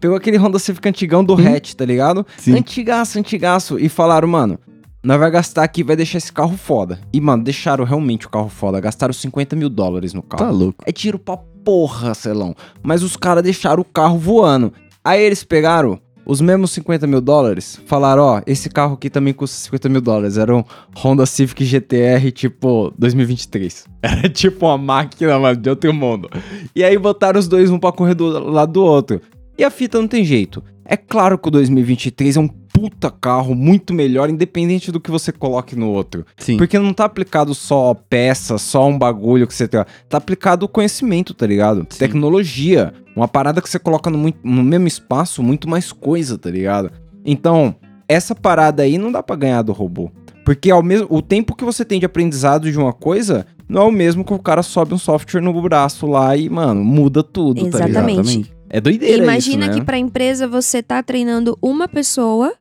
Pegou 0.00 0.16
aquele 0.16 0.38
Honda 0.38 0.58
Civic 0.58 0.88
antigão 0.88 1.22
do 1.22 1.34
Hum. 1.34 1.46
hatch, 1.54 1.74
tá 1.74 1.84
ligado? 1.84 2.26
Sim. 2.38 2.56
Antigaço, 2.56 3.18
antigaço. 3.18 3.78
E 3.78 3.88
falaram, 3.88 4.26
mano, 4.26 4.58
nós 5.04 5.18
vai 5.20 5.30
gastar 5.30 5.62
aqui, 5.64 5.84
vai 5.84 5.94
deixar 5.94 6.18
esse 6.18 6.32
carro 6.32 6.56
foda. 6.56 6.98
E, 7.12 7.20
mano, 7.20 7.44
deixaram 7.44 7.84
realmente 7.84 8.26
o 8.26 8.30
carro 8.30 8.48
foda. 8.48 8.80
Gastaram 8.80 9.12
50 9.12 9.54
mil 9.54 9.68
dólares 9.68 10.14
no 10.14 10.22
carro. 10.22 10.44
Tá 10.44 10.50
louco. 10.50 10.82
É 10.86 10.90
tiro 10.92 11.18
pra 11.18 11.36
porra, 11.64 12.14
Celão. 12.14 12.54
Mas 12.82 13.02
os 13.02 13.16
caras 13.16 13.42
deixaram 13.44 13.82
o 13.82 13.84
carro 13.84 14.18
voando. 14.18 14.72
Aí 15.04 15.22
eles 15.22 15.44
pegaram 15.44 16.00
os 16.26 16.40
mesmos 16.40 16.72
50 16.72 17.06
mil 17.06 17.20
dólares, 17.20 17.80
falaram, 17.86 18.22
ó, 18.24 18.42
esse 18.46 18.68
carro 18.68 18.94
aqui 18.94 19.08
também 19.08 19.32
custa 19.32 19.56
50 19.56 19.88
mil 19.88 20.00
dólares. 20.00 20.36
Era 20.36 20.54
um 20.54 20.64
Honda 20.96 21.24
Civic 21.24 21.64
GTR, 21.64 22.32
tipo, 22.32 22.92
2023. 22.98 23.86
Era 24.02 24.28
tipo 24.28 24.66
uma 24.66 24.76
máquina, 24.76 25.38
mano, 25.38 25.56
de 25.56 25.70
outro 25.70 25.94
mundo. 25.94 26.28
E 26.74 26.82
aí 26.82 26.98
botaram 26.98 27.38
os 27.38 27.46
dois 27.46 27.70
um 27.70 27.78
pra 27.78 27.92
correr 27.92 28.14
do 28.14 28.26
lado 28.50 28.72
do 28.72 28.82
outro. 28.82 29.20
E 29.56 29.62
a 29.62 29.70
fita 29.70 30.00
não 30.00 30.08
tem 30.08 30.24
jeito. 30.24 30.62
É 30.84 30.96
claro 30.96 31.38
que 31.38 31.48
o 31.48 31.50
2023 31.50 32.36
é 32.36 32.40
um 32.40 32.48
puta 32.76 33.10
carro 33.10 33.54
muito 33.54 33.94
melhor, 33.94 34.28
independente 34.28 34.92
do 34.92 35.00
que 35.00 35.10
você 35.10 35.32
coloque 35.32 35.74
no 35.74 35.88
outro. 35.90 36.26
Sim. 36.36 36.58
Porque 36.58 36.78
não 36.78 36.92
tá 36.92 37.06
aplicado 37.06 37.54
só 37.54 37.94
peça, 37.94 38.58
só 38.58 38.86
um 38.86 38.98
bagulho 38.98 39.46
que 39.46 39.54
você 39.54 39.66
tem. 39.66 39.82
Tá 40.08 40.18
aplicado 40.18 40.66
o 40.66 40.68
conhecimento, 40.68 41.32
tá 41.32 41.46
ligado? 41.46 41.86
Sim. 41.88 41.98
Tecnologia. 41.98 42.92
Uma 43.16 43.26
parada 43.26 43.62
que 43.62 43.70
você 43.70 43.78
coloca 43.78 44.10
no, 44.10 44.18
muito- 44.18 44.38
no 44.44 44.62
mesmo 44.62 44.86
espaço, 44.86 45.42
muito 45.42 45.68
mais 45.68 45.90
coisa, 45.90 46.36
tá 46.36 46.50
ligado? 46.50 46.90
Então, 47.24 47.74
essa 48.06 48.34
parada 48.34 48.82
aí 48.82 48.98
não 48.98 49.10
dá 49.10 49.22
pra 49.22 49.36
ganhar 49.36 49.62
do 49.62 49.72
robô. 49.72 50.10
Porque 50.44 50.70
ao 50.70 50.82
mesmo, 50.82 51.06
o 51.10 51.22
tempo 51.22 51.56
que 51.56 51.64
você 51.64 51.84
tem 51.84 51.98
de 51.98 52.06
aprendizado 52.06 52.70
de 52.70 52.78
uma 52.78 52.92
coisa 52.92 53.46
não 53.68 53.82
é 53.82 53.84
o 53.86 53.90
mesmo 53.90 54.24
que 54.24 54.32
o 54.34 54.38
cara 54.38 54.62
sobe 54.62 54.94
um 54.94 54.98
software 54.98 55.40
no 55.40 55.60
braço 55.62 56.06
lá 56.06 56.36
e, 56.36 56.48
mano, 56.48 56.84
muda 56.84 57.22
tudo, 57.22 57.68
tá 57.70 57.86
ligado? 57.86 58.08
Exatamente. 58.10 58.54
É 58.68 58.80
doideira 58.80 59.22
Imagina 59.22 59.64
isso, 59.66 59.72
né? 59.74 59.78
que 59.80 59.84
pra 59.84 59.96
empresa 59.98 60.46
você 60.46 60.82
tá 60.82 61.02
treinando 61.02 61.56
uma 61.62 61.86
pessoa, 61.88 62.52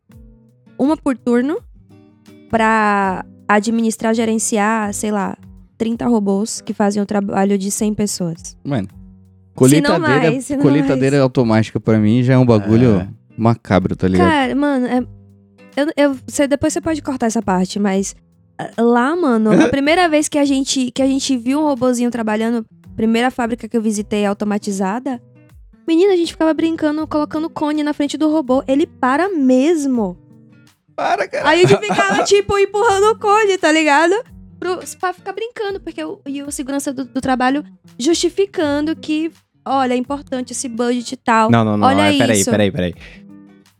uma 0.77 0.95
por 0.97 1.17
turno, 1.17 1.57
pra 2.49 3.25
administrar, 3.47 4.13
gerenciar, 4.13 4.93
sei 4.93 5.11
lá, 5.11 5.37
30 5.77 6.07
robôs 6.07 6.61
que 6.61 6.73
fazem 6.73 7.01
o 7.01 7.05
trabalho 7.05 7.57
de 7.57 7.69
100 7.69 7.93
pessoas. 7.93 8.57
Mano. 8.63 8.87
Colheitadeira, 9.53 9.99
não 9.99 10.31
mais, 10.31 10.47
colheitadeira 10.61 11.21
automática 11.21 11.79
pra 11.79 11.97
mim 11.97 12.21
já 12.23 12.33
é 12.33 12.37
um 12.37 12.45
bagulho 12.45 12.99
É. 13.01 13.07
macabro, 13.37 13.95
tá 13.95 14.07
ligado? 14.07 14.27
Cara, 14.29 14.55
mano, 14.55 14.85
é- 14.85 15.07
eu, 15.77 15.87
eu- 15.95 16.17
você, 16.27 16.45
depois 16.47 16.73
você 16.73 16.81
pode 16.81 17.01
cortar 17.01 17.27
essa 17.27 17.41
parte, 17.41 17.79
mas 17.79 18.15
ah, 18.57 18.81
lá, 18.81 19.15
mano, 19.15 19.51
a 19.51 19.67
primeira 19.69 20.09
vez 20.09 20.27
que 20.27 20.37
a 20.37 20.43
gente 20.45 20.91
que 20.91 21.01
a 21.01 21.07
gente 21.07 21.37
viu 21.37 21.59
um 21.61 21.63
robozinho 21.63 22.11
trabalhando, 22.11 22.65
primeira 22.97 23.31
fábrica 23.31 23.67
que 23.69 23.77
eu 23.77 23.81
visitei 23.81 24.25
automatizada, 24.25 25.21
menina, 25.87 26.11
a 26.13 26.17
gente 26.17 26.33
ficava 26.33 26.53
brincando, 26.53 27.07
colocando 27.07 27.49
cone 27.49 27.81
na 27.81 27.93
frente 27.93 28.17
do 28.17 28.29
robô, 28.29 28.61
ele 28.67 28.85
para 28.85 29.29
mesmo. 29.29 30.17
Para, 30.95 31.27
cara. 31.27 31.49
Aí 31.49 31.63
a 31.63 31.67
gente 31.67 31.79
ficava, 31.79 32.23
tipo, 32.23 32.57
empurrando 32.57 33.11
o 33.11 33.19
cone, 33.19 33.57
tá 33.57 33.71
ligado? 33.71 34.13
Pro, 34.59 34.79
pra 34.99 35.13
ficar 35.13 35.33
brincando, 35.33 35.79
porque 35.81 36.03
o, 36.03 36.19
e 36.25 36.41
o 36.41 36.51
segurança 36.51 36.93
do, 36.93 37.03
do 37.03 37.19
trabalho 37.19 37.63
justificando 37.99 38.95
que, 38.95 39.31
olha, 39.65 39.93
é 39.93 39.97
importante 39.97 40.53
esse 40.53 40.69
budget 40.69 41.13
e 41.13 41.17
tal. 41.17 41.51
Não, 41.51 41.65
não, 41.65 41.77
não. 41.77 41.87
Olha 41.87 42.13
é, 42.13 42.17
peraí, 42.17 42.39
isso. 42.39 42.49
peraí, 42.49 42.71
peraí. 42.71 42.95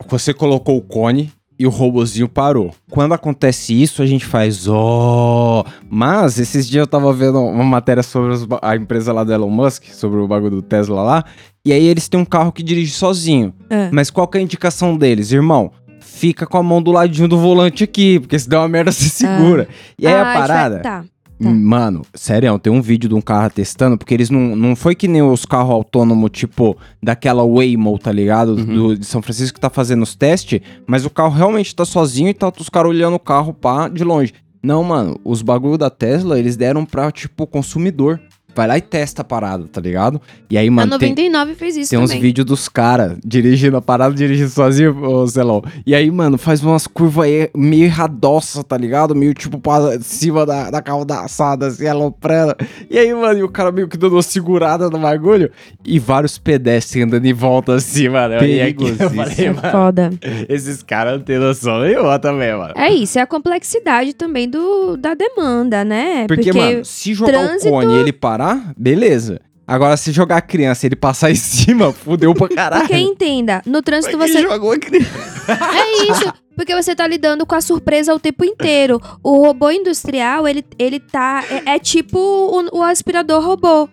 Você 0.08 0.34
colocou 0.34 0.78
o 0.78 0.82
cone 0.82 1.32
e 1.58 1.66
o 1.66 1.70
robozinho 1.70 2.28
parou. 2.28 2.74
Quando 2.90 3.14
acontece 3.14 3.82
isso, 3.82 4.02
a 4.02 4.06
gente 4.06 4.26
faz 4.26 4.68
ó. 4.68 5.64
Mas 5.90 6.38
esses 6.38 6.68
dias 6.68 6.82
eu 6.82 6.88
tava 6.88 7.12
vendo 7.14 7.40
uma 7.40 7.64
matéria 7.64 8.04
sobre 8.04 8.34
os 8.34 8.46
a 8.62 8.76
empresa 8.76 9.14
lá 9.14 9.24
do 9.24 9.32
Elon 9.32 9.50
Musk, 9.50 9.86
sobre 9.86 10.20
o 10.20 10.28
bagulho 10.28 10.58
do 10.58 10.62
Tesla 10.62 11.02
lá. 11.02 11.24
E 11.66 11.72
aí 11.72 11.86
eles 11.86 12.10
têm 12.10 12.20
um 12.20 12.26
carro 12.26 12.52
que 12.52 12.62
dirige 12.62 12.92
sozinho. 12.92 13.54
É. 13.70 13.90
Mas 13.92 14.10
qual 14.10 14.28
que 14.28 14.38
é 14.38 14.42
a 14.42 14.44
indicação 14.44 14.98
deles, 14.98 15.32
irmão? 15.32 15.72
Fica 16.16 16.48
com 16.48 16.58
a 16.58 16.64
mão 16.64 16.82
do 16.82 16.92
ladinho 16.94 17.28
do 17.28 17.38
volante 17.38 17.84
aqui, 17.84 18.22
porque 18.22 18.40
se 18.40 18.48
der 18.48 18.58
uma 18.58 18.70
merda, 18.70 18.90
você 18.90 19.10
segura. 19.10 19.68
E 20.00 20.08
aí 20.08 20.14
Ah, 20.14 20.22
a 20.22 20.40
parada. 20.40 20.80
Tá. 20.80 21.04
Tá. 21.38 21.50
Mano, 21.50 22.04
sério, 22.14 22.58
tem 22.58 22.72
um 22.72 22.82
vídeo 22.82 23.10
de 23.10 23.16
um 23.16 23.20
carro 23.20 23.50
testando, 23.50 23.98
porque 23.98 24.14
eles 24.14 24.30
não, 24.30 24.56
não 24.56 24.74
foi 24.78 24.96
que 24.96 25.06
nem 25.10 25.22
os 25.22 25.44
carros 25.46 25.72
autônomos, 25.72 26.30
tipo, 26.32 26.78
daquela 27.04 27.46
Waymo, 27.46 28.00
tá 28.00 28.14
ligado? 28.14 28.56
Uhum. 28.56 28.66
Do, 28.66 28.98
de 28.98 29.06
São 29.06 29.22
Francisco 29.22 29.56
que 29.56 29.60
tá 29.60 29.70
fazendo 29.70 30.04
os 30.04 30.16
testes, 30.16 30.62
mas 30.88 31.06
o 31.06 31.10
carro 31.10 31.36
realmente 31.36 31.76
tá 31.76 31.84
sozinho 31.84 32.30
e 32.30 32.34
tá 32.34 32.50
os 32.58 32.70
caras 32.70 32.90
olhando 32.90 33.16
o 33.16 33.20
carro 33.20 33.54
pá, 33.54 33.90
de 33.90 34.06
longe. 34.06 34.34
Não, 34.64 34.82
mano, 34.86 35.20
os 35.26 35.42
bagulho 35.42 35.78
da 35.78 35.90
Tesla, 35.90 36.40
eles 36.40 36.56
deram 36.56 36.86
pra, 36.86 37.12
tipo, 37.12 37.46
consumidor. 37.46 38.22
Vai 38.56 38.68
lá 38.68 38.78
e 38.78 38.82
testa 38.82 39.22
a 39.22 39.26
parada, 39.26 39.66
tá 39.72 39.82
ligado? 39.82 40.22
E 40.50 40.58
aí, 40.58 40.68
A 40.68 40.72
mano, 40.72 40.98
tem, 40.98 41.10
99 41.10 41.56
fez 41.56 41.76
isso 41.76 41.90
tem 41.90 42.00
uns 42.00 42.10
também. 42.10 42.22
vídeos 42.22 42.46
dos 42.46 42.70
caras 42.70 43.18
dirigindo 43.24 43.76
a 43.78 43.82
parada, 43.82 44.16
dirigindo 44.16 44.50
sozinho, 44.50 44.98
ô 45.04 45.28
Celão. 45.28 45.62
E 45.86 45.94
aí, 45.94 46.10
mano, 46.10 46.38
faz 46.38 46.64
umas 46.64 46.88
curvas 46.88 47.26
aí 47.26 47.50
meio 47.56 47.84
erradossa, 47.86 48.64
tá 48.64 48.78
ligado? 48.78 49.14
Meio 49.14 49.34
tipo 49.34 49.60
pra 49.60 50.00
cima 50.00 50.46
da, 50.46 50.72
da 50.72 50.82
caldaçada, 50.82 51.68
assim, 51.68 51.88
aloprando. 51.88 52.56
E 52.90 52.98
aí, 52.98 53.14
mano, 53.14 53.40
e 53.40 53.44
o 53.44 53.50
cara 53.50 53.72
meio 53.72 53.88
que 53.88 53.98
dando 53.98 54.14
uma 54.14 54.22
segurada 54.24 54.90
no 54.90 55.00
bagulho. 55.00 55.52
E 55.84 56.00
vários 56.00 56.38
pedestres 56.38 57.04
andando 57.04 57.26
em 57.26 57.34
volta 57.34 57.76
assim, 57.76 58.08
mano. 58.10 58.36
E 58.46 58.62
aqui 58.62 58.94
falei, 58.94 59.46
É 59.46 59.50
mano, 59.52 59.72
foda. 59.72 60.10
esses 60.48 60.82
caras 60.82 61.14
não 61.18 61.20
têm 61.22 61.40
noção 61.40 61.82
nenhuma 61.82 62.18
também, 62.20 62.56
mano. 62.56 62.74
É 62.78 62.90
isso, 62.92 63.18
é 63.20 63.22
a 63.22 63.28
complexidade 63.28 64.14
também 64.14 64.48
do, 64.50 64.96
da 64.98 65.14
demanda, 65.14 65.84
né? 65.84 66.26
Porque, 66.28 66.54
mano, 66.54 66.86
se 66.86 67.14
jogar 67.14 67.32
trânsito- 67.34 67.68
o 67.68 67.72
cone 67.72 67.94
e 67.94 67.98
ele 68.00 68.14
parar, 68.14 68.45
beleza. 68.78 69.40
Agora, 69.68 69.98
se 69.98 70.12
jogar 70.12 70.38
a 70.38 70.42
criança 70.42 70.86
e 70.86 70.88
ele 70.90 70.96
passar 70.96 71.32
em 71.32 71.36
cima, 71.36 71.92
fudeu 71.92 72.34
pra 72.34 72.48
caralho. 72.50 72.88
Porque 72.88 72.98
entenda, 72.98 73.62
no 73.66 73.82
trânsito 73.82 74.18
Quem 74.18 74.28
você 74.28 74.42
jogou 74.42 74.72
a 74.72 74.78
criança? 74.78 75.36
É 75.48 76.12
isso, 76.12 76.34
porque 76.56 76.74
você 76.74 76.96
tá 76.96 77.06
lidando 77.06 77.46
com 77.46 77.54
a 77.54 77.62
surpresa 77.62 78.16
o 78.16 78.20
tempo 78.20 78.44
inteiro. 78.44 79.00
O 79.22 79.46
robô 79.46 79.70
industrial, 79.70 80.48
ele, 80.48 80.66
ele 80.80 81.00
tá. 81.00 81.44
É, 81.50 81.76
é 81.76 81.80
tipo 81.80 82.18
o, 82.18 82.80
o 82.80 82.82
aspirador 82.82 83.46
robô. 83.46 83.88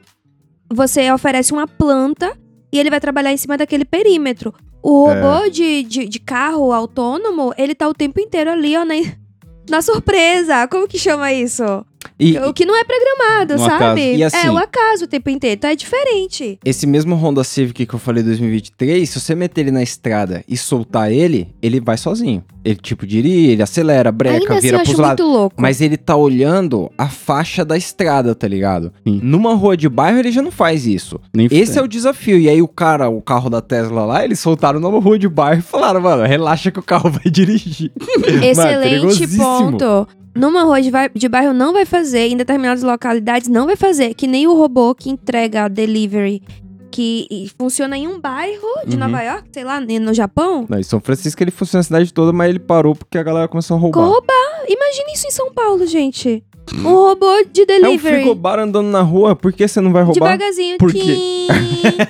Você 0.72 1.12
oferece 1.12 1.53
uma 1.53 1.66
planta 1.68 2.34
e 2.72 2.78
ele 2.78 2.88
vai 2.88 3.00
trabalhar 3.00 3.32
em 3.32 3.36
cima 3.36 3.59
daquele 3.59 3.84
perímetro. 3.84 4.55
O 4.82 5.07
robô 5.07 5.48
de, 5.50 5.82
de, 5.82 6.09
de 6.09 6.18
carro 6.18 6.72
autônomo, 6.72 7.53
ele 7.59 7.74
tá 7.74 7.86
o 7.86 7.94
tempo 7.94 8.18
inteiro 8.18 8.50
ali, 8.50 8.76
ó, 8.76 8.84
na, 8.84 8.94
na 9.68 9.82
surpresa. 9.82 10.66
Como 10.68 10.88
que 10.88 10.98
chama 10.98 11.32
isso? 11.32 11.84
E, 12.18 12.38
O 12.38 12.53
que 12.53 12.64
não 12.64 12.76
é 12.76 12.84
programado, 12.84 13.55
No 13.55 13.61
sabe? 13.61 13.74
acaso. 13.84 13.98
E 14.00 14.24
assim- 14.24 14.46
é 14.46 14.50
o 14.50 14.57
acaso 14.59 15.05
o 15.05 15.09
tempo 15.09 15.30
inteiro. 15.30 15.55
Então 15.55 15.70
é 15.70 15.76
diferente. 15.76 16.59
Esse 16.64 16.86
mesmo 16.86 17.14
Honda 17.16 17.42
Civic 17.44 17.86
que 17.86 17.94
eu 17.94 17.98
falei 17.98 18.22
2023, 18.22 19.09
se 19.09 19.20
você 19.20 19.34
meter 19.34 19.62
ele 19.62 19.70
na 19.70 19.82
estrada 19.82 20.44
e 20.48 20.57
soltar 20.57 21.11
ele, 21.12 21.48
ele 21.62 21.80
vai 21.80 21.96
sozinho. 21.96 22.42
Ele 22.64 22.76
tipo 22.76 23.05
dirige, 23.07 23.50
ele 23.50 23.62
acelera, 23.62 24.12
breca, 24.12 24.36
Ainda 24.38 24.53
assim, 24.53 24.61
vira 24.61 24.76
acho 24.76 24.84
pros 24.92 24.98
lados. 24.98 25.24
muito 25.24 25.36
louco. 25.36 25.57
Mas 25.61 25.80
ele 25.80 25.96
tá 25.96 26.14
olhando 26.14 26.90
a 26.96 27.09
faixa 27.09 27.64
da 27.64 27.76
estrada, 27.76 28.34
tá 28.34 28.46
ligado? 28.46 28.92
Sim. 29.07 29.20
Numa 29.22 29.55
rua 29.55 29.76
de 29.76 29.88
bairro 29.88 30.18
ele 30.20 30.30
já 30.30 30.40
não 30.42 30.50
faz 30.53 30.86
isso. 30.86 31.18
Nem 31.34 31.48
Esse 31.50 31.78
é 31.78 31.82
o 31.82 31.88
desafio. 31.88 32.38
E 32.38 32.48
aí 32.48 32.62
o 32.62 32.68
cara, 32.68 33.09
o 33.09 33.20
carro 33.20 33.50
da 33.50 33.61
Tesla 33.61 34.05
lá, 34.05 34.24
eles 34.24 34.38
soltaram 34.38 34.78
numa 34.78 35.00
rua 35.00 35.18
de 35.18 35.28
bairro 35.28 35.59
e 35.61 35.62
falaram, 35.62 36.00
mano, 36.00 36.22
relaxa 36.24 36.70
que 36.70 36.78
o 36.78 36.82
carro 36.82 37.11
vai 37.11 37.24
dirigir. 37.30 37.90
Excelente 38.42 38.82
perigosíssimo. 38.88 39.42
ponto. 39.72 40.09
Numa 40.34 40.62
rua 40.62 40.80
de, 40.80 40.90
de 41.14 41.28
bairro 41.28 41.52
não 41.52 41.72
vai 41.72 41.84
fazer, 41.84 42.28
em 42.28 42.36
determinadas 42.36 42.82
localidades 42.82 43.48
não 43.48 43.66
vai 43.66 43.76
fazer. 43.76 44.14
Que 44.14 44.26
nem 44.26 44.46
o 44.46 44.54
robô 44.54 44.94
que 44.94 45.10
entrega 45.10 45.64
a 45.64 45.68
delivery, 45.68 46.42
que 46.90 47.50
funciona 47.58 47.96
em 47.96 48.06
um 48.06 48.20
bairro 48.20 48.66
de 48.86 48.94
Uhum. 48.94 49.00
Nova 49.00 49.22
York, 49.22 49.48
sei 49.52 49.64
lá, 49.64 49.80
no 49.80 50.14
Japão. 50.14 50.66
Não, 50.68 50.78
em 50.78 50.82
São 50.82 51.00
Francisco 51.00 51.42
ele 51.42 51.50
funciona 51.50 51.80
a 51.80 51.84
cidade 51.84 52.12
toda, 52.12 52.32
mas 52.32 52.50
ele 52.50 52.58
parou 52.58 52.94
porque 52.94 53.18
a 53.18 53.22
galera 53.22 53.48
começou 53.48 53.76
a 53.76 53.80
roubar. 53.80 54.04
Roubar. 54.06 54.64
Imagina 54.68 55.12
isso 55.14 55.26
em 55.26 55.30
São 55.30 55.52
Paulo, 55.52 55.86
gente. 55.86 56.44
Um 56.74 56.82
robô 56.94 57.26
de 57.52 57.60
É 57.60 57.64
um 57.64 57.66
delivery. 57.66 58.16
frigobar 58.16 58.58
andando 58.58 58.88
na 58.88 59.00
rua, 59.02 59.34
por 59.36 59.52
que 59.52 59.66
você 59.66 59.80
não 59.80 59.92
vai 59.92 60.02
roubar? 60.02 60.32
Devagarzinho. 60.36 60.78
Por 60.78 60.92
quê? 60.92 61.46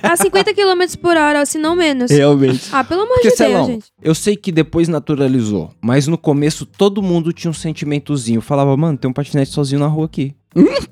a 0.02 0.16
50 0.16 0.52
km 0.54 0.82
por 1.00 1.16
hora, 1.16 1.44
se 1.46 1.58
não 1.58 1.74
menos. 1.74 2.10
Realmente. 2.10 2.68
Ah, 2.72 2.84
pelo 2.84 3.02
amor 3.02 3.14
Porque, 3.14 3.30
de 3.30 3.36
Deus, 3.36 3.50
Celão, 3.50 3.66
gente. 3.66 3.86
eu 4.02 4.14
sei 4.14 4.36
que 4.36 4.52
depois 4.52 4.88
naturalizou, 4.88 5.70
mas 5.80 6.06
no 6.06 6.18
começo 6.18 6.64
todo 6.66 7.02
mundo 7.02 7.32
tinha 7.32 7.50
um 7.50 7.54
sentimentozinho. 7.54 8.40
Falava, 8.40 8.76
mano, 8.76 8.98
tem 8.98 9.10
um 9.10 9.14
patinete 9.14 9.50
sozinho 9.50 9.80
na 9.80 9.86
rua 9.86 10.06
aqui. 10.06 10.34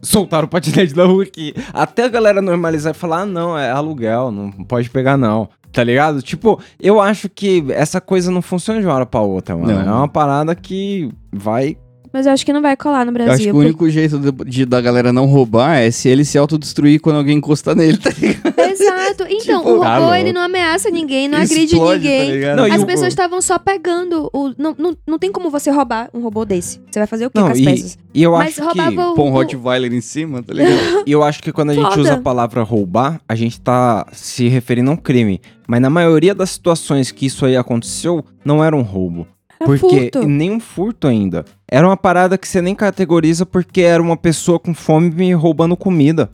Soltaram 0.02 0.46
o 0.46 0.48
patinete 0.50 0.96
na 0.96 1.04
rua 1.04 1.22
aqui. 1.24 1.54
Até 1.72 2.04
a 2.04 2.08
galera 2.08 2.40
normalizar 2.40 2.92
e 2.94 2.96
falar, 2.98 3.20
ah, 3.20 3.26
não, 3.26 3.56
é 3.58 3.70
aluguel, 3.70 4.30
não 4.30 4.50
pode 4.50 4.88
pegar 4.90 5.16
não. 5.16 5.48
Tá 5.72 5.84
ligado? 5.84 6.20
Tipo, 6.20 6.58
eu 6.80 7.00
acho 7.00 7.28
que 7.28 7.64
essa 7.68 8.00
coisa 8.00 8.30
não 8.32 8.42
funciona 8.42 8.80
de 8.80 8.86
uma 8.86 8.94
hora 8.94 9.06
pra 9.06 9.20
outra, 9.20 9.56
mano. 9.56 9.72
Não. 9.72 9.80
É 9.92 9.96
uma 9.98 10.08
parada 10.08 10.52
que 10.54 11.08
vai 11.32 11.76
Mas 12.12 12.26
eu 12.26 12.32
acho 12.32 12.44
que 12.44 12.52
não 12.52 12.60
vai 12.62 12.76
colar 12.76 13.04
no 13.04 13.10
Eu 13.10 13.14
Brasil. 13.14 13.32
acho 13.34 13.42
que 13.44 13.50
o 13.50 13.52
porque- 13.52 13.66
único 13.66 13.90
jeito 13.90 14.18
de, 14.18 14.32
de- 14.50 14.66
da 14.66 14.80
galera 14.80 15.12
não 15.12 15.26
roubar 15.26 15.76
é 15.76 15.90
se 15.90 16.08
ele 16.08 16.24
se 16.24 16.36
autodestruir 16.36 17.00
quando 17.00 17.16
alguém 17.16 17.38
encosta 17.38 17.74
nele, 17.74 17.98
tá 17.98 18.10
ligado? 18.10 18.54
Exato. 18.58 19.00
Então, 19.30 19.58
Tipo, 19.60 19.70
o 19.70 19.72
robô, 19.74 19.80
tá 19.82 19.98
louco. 19.98 20.14
ele 20.14 20.32
não 20.32 20.40
ameaça 20.40 20.88
ninguém, 20.90 21.28
não 21.28 21.38
agride 21.38 21.74
Explode, 21.74 22.02
ninguém. 22.08 22.40
Tá? 22.42 22.56
Não, 22.56 22.64
As 22.64 22.84
pessoas 22.84 23.08
estavam 23.08 23.40
só 23.42 23.58
pegando 23.58 24.30
o. 24.32 24.52
Não, 24.56 24.74
não, 24.78 24.96
não 25.06 25.18
tem 25.18 25.30
como 25.32 25.50
você 25.50 25.70
roubar 25.70 26.08
um 26.14 26.20
robô 26.20 26.44
desse. 26.44 26.80
Você 26.90 26.98
vai 27.00 27.06
fazer 27.06 27.26
o 27.26 27.30
quê 27.30 27.38
Não, 27.38 27.46
com 27.46 27.52
as 27.52 27.58
e- 27.58 27.64
peças? 27.64 27.98
E 28.14 28.22
eu 28.22 28.32
Mas 28.32 28.58
acho 28.58 28.72
que. 28.72 28.80
o. 28.98 29.14
Põe 29.14 29.28
um 29.28 29.30
Rottweiler 29.32 29.92
em 29.92 30.00
cima, 30.00 30.42
tá 30.42 30.52
ligado? 30.54 31.04
E 31.06 31.12
eu 31.12 31.22
acho 31.22 31.42
que 31.42 31.52
quando 31.52 31.70
a 31.70 31.74
gente 31.74 31.88
Foda. 31.88 32.00
usa 32.00 32.14
a 32.14 32.20
palavra 32.20 32.62
roubar, 32.62 33.20
a 33.28 33.34
gente 33.34 33.60
tá 33.60 34.06
se 34.12 34.48
referindo 34.48 34.90
a 34.90 34.94
um 34.94 34.96
crime. 34.96 35.40
Mas 35.68 35.80
na 35.80 35.90
maioria 35.90 36.34
das 36.34 36.50
situações 36.50 37.10
que 37.10 37.26
isso 37.26 37.44
aí 37.44 37.56
aconteceu, 37.56 38.24
não 38.44 38.62
era 38.64 38.74
um 38.76 38.82
roubo. 38.82 39.26
Era 39.60 39.68
porque 39.68 40.10
furto. 40.12 40.26
nem 40.26 40.50
um 40.50 40.58
furto 40.60 41.06
ainda. 41.06 41.44
Era 41.70 41.86
uma 41.86 41.96
parada 41.96 42.38
que 42.38 42.48
você 42.48 42.62
nem 42.62 42.74
categoriza 42.74 43.44
porque 43.44 43.82
era 43.82 44.02
uma 44.02 44.16
pessoa 44.16 44.58
com 44.58 44.72
fome 44.74 45.10
me 45.10 45.32
roubando 45.34 45.76
comida. 45.76 46.30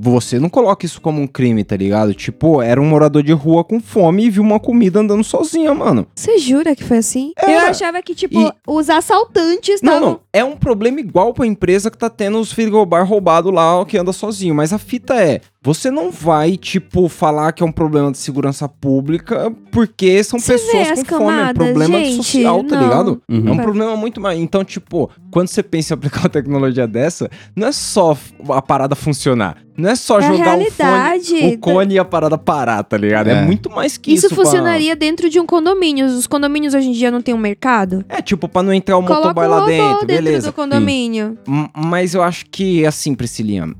Você 0.00 0.38
não 0.38 0.48
coloca 0.48 0.86
isso 0.86 1.00
como 1.00 1.20
um 1.20 1.26
crime, 1.26 1.64
tá 1.64 1.76
ligado? 1.76 2.14
Tipo, 2.14 2.62
era 2.62 2.80
um 2.80 2.84
morador 2.88 3.20
de 3.20 3.32
rua 3.32 3.64
com 3.64 3.80
fome 3.80 4.26
e 4.26 4.30
viu 4.30 4.44
uma 4.44 4.60
comida 4.60 5.00
andando 5.00 5.24
sozinha, 5.24 5.74
mano. 5.74 6.06
Você 6.14 6.38
jura 6.38 6.76
que 6.76 6.84
foi 6.84 6.98
assim? 6.98 7.32
Eu 7.42 7.48
Era. 7.48 7.70
achava 7.70 8.00
que, 8.00 8.14
tipo, 8.14 8.38
E- 8.40 8.52
os 8.64 8.88
assaltantes 8.88 9.82
Não, 9.82 9.98
não. 10.00 10.20
É 10.32 10.44
um 10.44 10.56
problema 10.56 11.00
igual 11.00 11.34
pra 11.34 11.44
empresa 11.44 11.90
que 11.90 11.98
tá 11.98 12.08
tendo 12.08 12.38
os 12.38 12.52
frigobar 12.52 13.04
roubado 13.04 13.50
lá 13.50 13.84
que 13.84 13.98
anda 13.98 14.12
sozinho. 14.12 14.54
Mas 14.54 14.72
a 14.72 14.78
fita 14.78 15.16
é, 15.20 15.40
você 15.60 15.90
não 15.90 16.10
vai, 16.10 16.56
tipo, 16.56 17.08
falar 17.08 17.52
que 17.52 17.62
é 17.62 17.66
um 17.66 17.72
problema 17.72 18.12
de 18.12 18.18
segurança 18.18 18.68
pública 18.68 19.52
porque 19.72 20.22
são 20.22 20.38
Você 20.38 20.52
pessoas 20.52 20.90
as 20.92 21.02
com 21.02 21.18
fome. 21.18 21.24
É 21.24 21.26
um 21.26 21.36
camadas, 21.36 21.54
problema 21.66 21.98
gente, 21.98 22.16
social, 22.16 22.64
tá 22.64 22.76
não. 22.76 22.82
ligado? 22.84 23.22
É 23.28 23.32
um 23.34 23.50
Uhum. 23.50 23.56
problema 23.56 23.96
muito 23.96 24.20
mais. 24.20 24.38
Então, 24.38 24.64
tipo, 24.64 25.10
quando 25.30 25.48
você 25.48 25.62
pensa 25.62 25.92
em 25.92 25.94
aplicar 25.98 26.20
uma 26.20 26.28
tecnologia 26.28 26.86
dessa, 26.86 27.28
não 27.56 27.66
é 27.68 27.72
só 27.72 28.16
a 28.50 28.62
parada 28.62 28.94
funcionar. 28.94 29.56
Não 29.76 29.90
é 29.90 29.94
só 29.94 30.18
É 30.18 30.22
jogar 30.22 30.58
o 30.58 30.64
fone, 30.72 31.54
o 31.54 31.58
cone 31.58 31.94
e 31.94 31.98
a 32.00 32.04
parada 32.04 32.36
parar, 32.36 32.82
tá 32.82 32.96
ligado? 32.96 33.28
É, 33.28 33.32
É. 33.34 33.42
muito 33.44 33.70
mais 33.70 33.96
que 33.96 34.12
isso. 34.12 34.26
Isso 34.26 34.34
pra- 34.34 34.44
funcionaria 34.44 34.96
dentro 34.96 35.28
de 35.30 35.38
um 35.38 35.46
condomínio. 35.46 36.06
Os 36.06 36.26
condomínios 36.26 36.74
hoje 36.74 36.88
em 36.88 36.92
dia 36.92 37.10
não 37.12 37.20
tem 37.22 37.32
um 37.34 37.38
mercado? 37.38 38.04
É, 38.08 38.20
tipo, 38.20 38.48
pra 38.48 38.62
não 38.62 38.72
entrar 38.72 38.96
o 38.96 39.02
Coloca 39.04 39.28
motoboy 39.28 39.46
um 39.46 39.50
lá 39.50 39.66
dentro, 39.66 40.06
dentro 40.06 40.06
beleza. 40.24 40.50
do 40.50 40.52
condomínio. 40.52 41.38
Mas 41.76 42.12
eu 42.14 42.22
acho 42.22 42.46
que, 42.50 42.84
assim, 42.84 43.14
Priscilinha, 43.14 43.72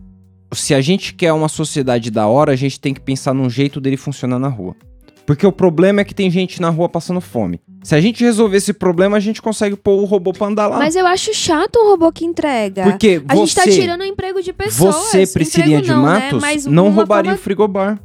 se 0.52 0.74
a 0.74 0.80
gente 0.80 1.14
quer 1.14 1.32
uma 1.32 1.48
sociedade 1.48 2.10
da 2.10 2.26
hora, 2.26 2.52
a 2.52 2.56
gente 2.56 2.80
tem 2.80 2.94
que 2.94 3.00
pensar 3.00 3.34
num 3.34 3.48
jeito 3.50 3.80
dele 3.80 3.96
funcionar 3.96 4.38
na 4.38 4.48
rua. 4.48 4.74
Porque 5.26 5.46
o 5.46 5.52
problema 5.52 6.00
é 6.00 6.04
que 6.04 6.14
tem 6.14 6.30
gente 6.30 6.58
na 6.58 6.70
rua 6.70 6.88
passando 6.88 7.20
fome. 7.20 7.60
Se 7.82 7.94
a 7.94 8.00
gente 8.00 8.24
resolver 8.24 8.56
esse 8.56 8.72
problema, 8.72 9.18
a 9.18 9.20
gente 9.20 9.42
consegue 9.42 9.76
pôr 9.76 10.00
o 10.00 10.06
robô 10.06 10.32
pra 10.32 10.46
andar 10.46 10.68
lá. 10.68 10.78
Mas 10.78 10.96
eu 10.96 11.06
acho 11.06 11.34
chato 11.34 11.76
um 11.78 11.90
robô 11.90 12.10
que 12.10 12.24
entrega. 12.24 12.82
Porque 12.84 13.22
A 13.28 13.36
gente 13.36 13.54
tá 13.54 13.62
você, 13.64 13.72
tirando 13.78 14.00
o 14.00 14.04
emprego 14.04 14.40
de 14.42 14.54
pessoas. 14.54 14.94
você, 14.94 15.26
Priscilinha 15.26 15.78
Emprego 15.80 15.86
de 15.86 15.90
não, 15.92 16.02
né? 16.06 16.20
Matos, 16.24 16.40
Mas 16.40 16.64
não 16.64 16.90
roubaria 16.90 17.32
forma- 17.32 17.40
o 17.40 17.42
frigobar. 17.44 18.00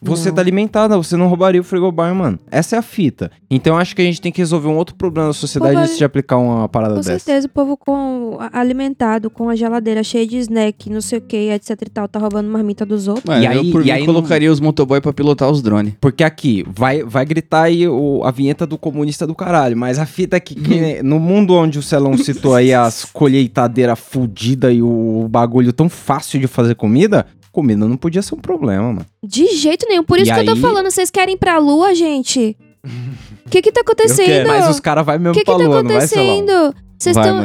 Você 0.00 0.28
Não. 0.28 0.36
tá 0.36 0.40
alimentada, 0.42 0.96
você 0.96 1.16
não 1.16 1.26
roubaria 1.28 1.60
o 1.60 1.64
frigobar, 1.64 2.14
mano. 2.14 2.38
Essa 2.50 2.76
é 2.76 2.78
a 2.78 2.82
fita. 2.82 3.30
Então 3.50 3.74
eu 3.74 3.80
acho 3.80 3.96
que 3.96 4.02
a 4.02 4.04
gente 4.04 4.20
tem 4.20 4.30
que 4.30 4.38
resolver 4.40 4.68
um 4.68 4.76
outro 4.76 4.94
problema 4.94 5.28
da 5.28 5.32
sociedade 5.34 5.76
antes 5.76 5.98
de 5.98 6.04
aplicar 6.04 6.36
uma 6.36 6.68
parada 6.68 6.94
Com 6.94 7.00
dessa. 7.00 7.18
certeza, 7.18 7.46
o 7.46 7.50
povo 7.50 7.76
com, 7.76 8.38
alimentado, 8.52 9.30
com 9.30 9.48
a 9.48 9.56
geladeira 9.56 10.02
cheia 10.04 10.26
de 10.26 10.36
snack, 10.38 10.90
não 10.90 11.00
sei 11.00 11.18
o 11.18 11.22
que, 11.22 11.36
etc 11.50 11.70
e 11.82 11.90
tal, 11.90 12.06
tá 12.08 12.18
roubando 12.18 12.48
marmita 12.50 12.84
dos 12.86 13.08
outros. 13.08 13.24
Mano, 13.26 13.42
E 13.42 13.46
aí- 13.46 13.56
eu 13.66 13.72
por 13.72 13.80
e 13.80 13.84
mim 13.86 13.90
aí 13.90 14.00
não- 14.00 14.06
colocaria 14.14 14.52
os 14.52 14.60
motoboy 14.60 15.00
pra 15.00 15.12
pilotar 15.12 15.50
os 15.50 15.62
drones. 15.62 15.94
Porque 16.00 16.22
aqui, 16.22 16.64
vai, 16.68 17.02
vai 17.02 17.24
gritar 17.24 17.62
aí 17.62 17.88
o- 17.88 18.22
a 18.24 18.30
vinheta 18.30 18.66
do 18.66 18.76
comunista 18.78 19.26
do 19.26 19.34
caralho, 19.34 19.76
mas 19.76 19.98
a 19.98 20.06
fita 20.06 20.36
é 20.36 20.40
que, 20.40 20.54
que 20.54 20.54
no 21.02 21.18
mundo 21.18 21.54
onde 21.54 21.78
o 21.78 21.82
Celão 21.82 22.16
citou 22.16 22.54
aí 22.54 22.72
as 22.72 23.04
colheitadeiras 23.12 23.98
fudidas 23.98 24.74
e 24.74 24.82
o 24.82 25.26
bagulho 25.30 25.72
tão 25.72 25.88
fácil 25.88 26.38
de 26.40 26.46
fazer 26.46 26.74
comida, 26.74 27.26
comida 27.58 27.88
não 27.88 27.96
podia 27.96 28.22
ser 28.22 28.34
um 28.34 28.38
problema, 28.38 28.84
mano. 28.92 29.06
De 29.24 29.46
jeito 29.48 29.84
nenhum. 29.88 30.04
Por 30.04 30.18
E 30.18 30.22
isso 30.22 30.32
que 30.32 30.40
eu 30.40 30.44
tô 30.44 30.52
aí- 30.52 30.60
falando, 30.60 30.90
vocês 30.90 31.10
querem 31.10 31.34
ir 31.34 31.38
pra 31.38 31.58
lua, 31.58 31.94
gente? 31.94 32.56
O 32.84 33.50
que 33.50 33.60
que 33.60 33.72
tá 33.72 33.80
acontecendo? 33.80 34.46
Mas 34.48 34.68
os 34.68 34.78
caras 34.80 35.04
vai 35.04 35.16
O 35.16 35.20
mesmo 35.20 35.34
que 35.34 35.40
que 35.40 35.44
pra 35.46 35.54
tá 35.58 35.64
lua, 35.64 35.82
Celão? 35.82 35.90
acontecendo? 35.90 36.74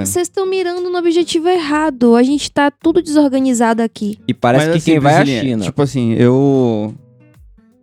Vocês 0.05 0.27
estão 0.27 0.45
mirando 0.47 0.81
no 0.89 0.97
objetivo 0.97 1.47
errado. 1.49 2.15
A 2.15 2.23
gente 2.23 2.51
tá 2.51 2.69
tudo 2.71 3.01
desorganizado 3.01 3.81
aqui. 3.81 4.17
E 4.27 4.33
parece 4.33 4.65
Mas, 4.65 4.73
que 4.73 4.77
assim, 4.79 4.91
quem 4.91 4.99
vai 4.99 5.13
é 5.15 5.17
a 5.21 5.25
China. 5.25 5.63
Tipo 5.65 5.81
assim, 5.81 6.13
eu 6.13 6.93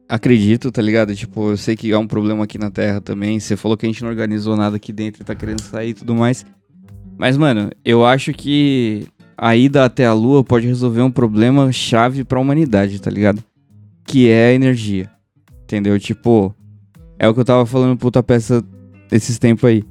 acredito, 0.08 0.70
tá 0.72 0.82
ligado? 0.82 1.14
Tipo, 1.14 1.50
eu 1.50 1.56
sei 1.56 1.76
que 1.76 1.92
há 1.92 1.98
um 1.98 2.06
problema 2.06 2.44
aqui 2.44 2.58
na 2.58 2.70
Terra 2.70 3.00
também. 3.00 3.38
Você 3.38 3.56
falou 3.56 3.76
que 3.76 3.86
a 3.86 3.88
gente 3.88 4.02
não 4.02 4.10
organizou 4.10 4.56
nada 4.56 4.76
aqui 4.76 4.92
dentro 4.92 5.22
e 5.22 5.24
tá 5.24 5.34
querendo 5.34 5.60
sair 5.62 5.90
e 5.90 5.94
tudo 5.94 6.14
mais. 6.14 6.44
Mas, 7.18 7.36
mano, 7.36 7.70
eu 7.84 8.04
acho 8.04 8.32
que 8.32 9.06
a 9.42 9.56
ida 9.56 9.86
até 9.86 10.04
a 10.04 10.12
Lua 10.12 10.44
pode 10.44 10.66
resolver 10.66 11.00
um 11.00 11.10
problema 11.10 11.72
chave 11.72 12.24
pra 12.24 12.38
humanidade, 12.38 13.00
tá 13.00 13.10
ligado? 13.10 13.42
Que 14.04 14.28
é 14.28 14.48
a 14.48 14.52
energia. 14.52 15.08
Entendeu? 15.64 15.98
Tipo, 15.98 16.54
é 17.18 17.26
o 17.26 17.32
que 17.32 17.40
eu 17.40 17.44
tava 17.44 17.64
falando 17.64 17.96
puta 17.96 18.22
peça 18.22 18.62
esses 19.10 19.38
tempos 19.38 19.64
aí. 19.64 19.82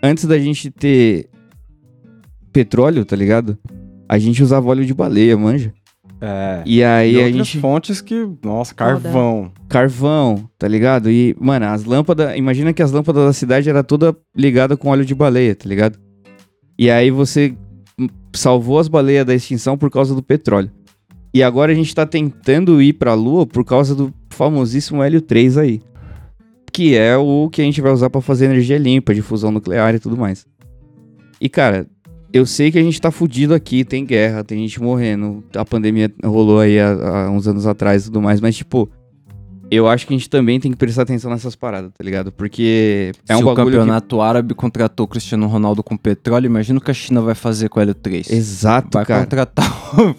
Antes 0.00 0.26
da 0.26 0.38
gente 0.38 0.70
ter 0.70 1.28
petróleo, 2.52 3.04
tá 3.04 3.16
ligado? 3.16 3.58
A 4.08 4.16
gente 4.16 4.40
usava 4.44 4.68
óleo 4.68 4.84
de 4.84 4.94
baleia, 4.94 5.36
manja. 5.36 5.72
É. 6.20 6.62
E 6.64 6.84
aí 6.84 7.16
E 7.16 7.22
a 7.22 7.32
gente. 7.32 7.58
fontes 7.58 8.00
que, 8.00 8.28
nossa, 8.44 8.72
carvão. 8.74 9.50
Carvão, 9.68 10.48
tá 10.56 10.68
ligado? 10.68 11.10
E, 11.10 11.34
mano, 11.40 11.66
as 11.66 11.84
lâmpadas. 11.84 12.36
Imagina 12.36 12.72
que 12.72 12.82
as 12.82 12.92
lâmpadas 12.92 13.24
da 13.26 13.32
cidade 13.32 13.68
era 13.68 13.82
toda 13.82 14.16
ligada 14.36 14.76
com 14.76 14.88
óleo 14.88 15.04
de 15.04 15.16
baleia, 15.16 15.56
tá 15.56 15.68
ligado? 15.68 15.98
E 16.78 16.88
aí 16.90 17.10
você 17.10 17.56
salvou 18.34 18.78
as 18.78 18.88
baleias 18.88 19.24
da 19.24 19.34
extinção 19.34 19.78
por 19.78 19.90
causa 19.90 20.14
do 20.14 20.22
petróleo. 20.22 20.70
E 21.32 21.42
agora 21.42 21.72
a 21.72 21.74
gente 21.74 21.94
tá 21.94 22.06
tentando 22.06 22.80
ir 22.80 22.92
pra 22.92 23.14
lua 23.14 23.46
por 23.46 23.64
causa 23.64 23.94
do 23.94 24.12
famosíssimo 24.30 25.02
Hélio 25.02 25.20
3 25.20 25.58
aí. 25.58 25.80
Que 26.72 26.96
é 26.96 27.16
o 27.16 27.48
que 27.50 27.60
a 27.60 27.64
gente 27.64 27.80
vai 27.80 27.92
usar 27.92 28.10
pra 28.10 28.20
fazer 28.20 28.46
energia 28.46 28.78
limpa, 28.78 29.14
de 29.14 29.22
fusão 29.22 29.50
nuclear 29.50 29.94
e 29.94 29.98
tudo 29.98 30.16
mais. 30.16 30.46
E, 31.40 31.48
cara, 31.48 31.86
eu 32.32 32.46
sei 32.46 32.70
que 32.70 32.78
a 32.78 32.82
gente 32.82 33.00
tá 33.00 33.10
fudido 33.10 33.54
aqui, 33.54 33.84
tem 33.84 34.04
guerra, 34.04 34.44
tem 34.44 34.58
gente 34.60 34.80
morrendo. 34.80 35.42
A 35.56 35.64
pandemia 35.64 36.12
rolou 36.24 36.60
aí 36.60 36.78
há, 36.78 37.26
há 37.26 37.30
uns 37.30 37.46
anos 37.48 37.66
atrás 37.66 38.02
e 38.02 38.06
tudo 38.06 38.20
mais, 38.22 38.40
mas, 38.40 38.56
tipo, 38.56 38.88
eu 39.74 39.88
acho 39.88 40.06
que 40.06 40.14
a 40.14 40.16
gente 40.16 40.28
também 40.30 40.58
tem 40.60 40.70
que 40.70 40.76
prestar 40.76 41.02
atenção 41.02 41.30
nessas 41.30 41.54
paradas, 41.56 41.90
tá 41.96 42.02
ligado? 42.04 42.30
Porque 42.32 43.12
é 43.28 43.34
Se 43.34 43.40
um 43.40 43.42
o 43.42 43.46
bagulho 43.54 43.66
que... 43.66 43.72
campeonato 43.78 44.20
árabe 44.20 44.54
contratou 44.54 45.04
o 45.04 45.08
Cristiano 45.08 45.46
Ronaldo 45.46 45.82
com 45.82 45.96
petróleo, 45.96 46.46
imagina 46.46 46.78
o 46.78 46.82
que 46.82 46.90
a 46.90 46.94
China 46.94 47.20
vai 47.20 47.34
fazer 47.34 47.68
com 47.68 47.78
o 47.78 47.82
Hélio 47.82 47.94
3. 47.94 48.30
Exato, 48.30 48.88
Vai 48.92 49.04
cara. 49.04 49.20
contratar 49.22 49.98
o... 50.00 50.14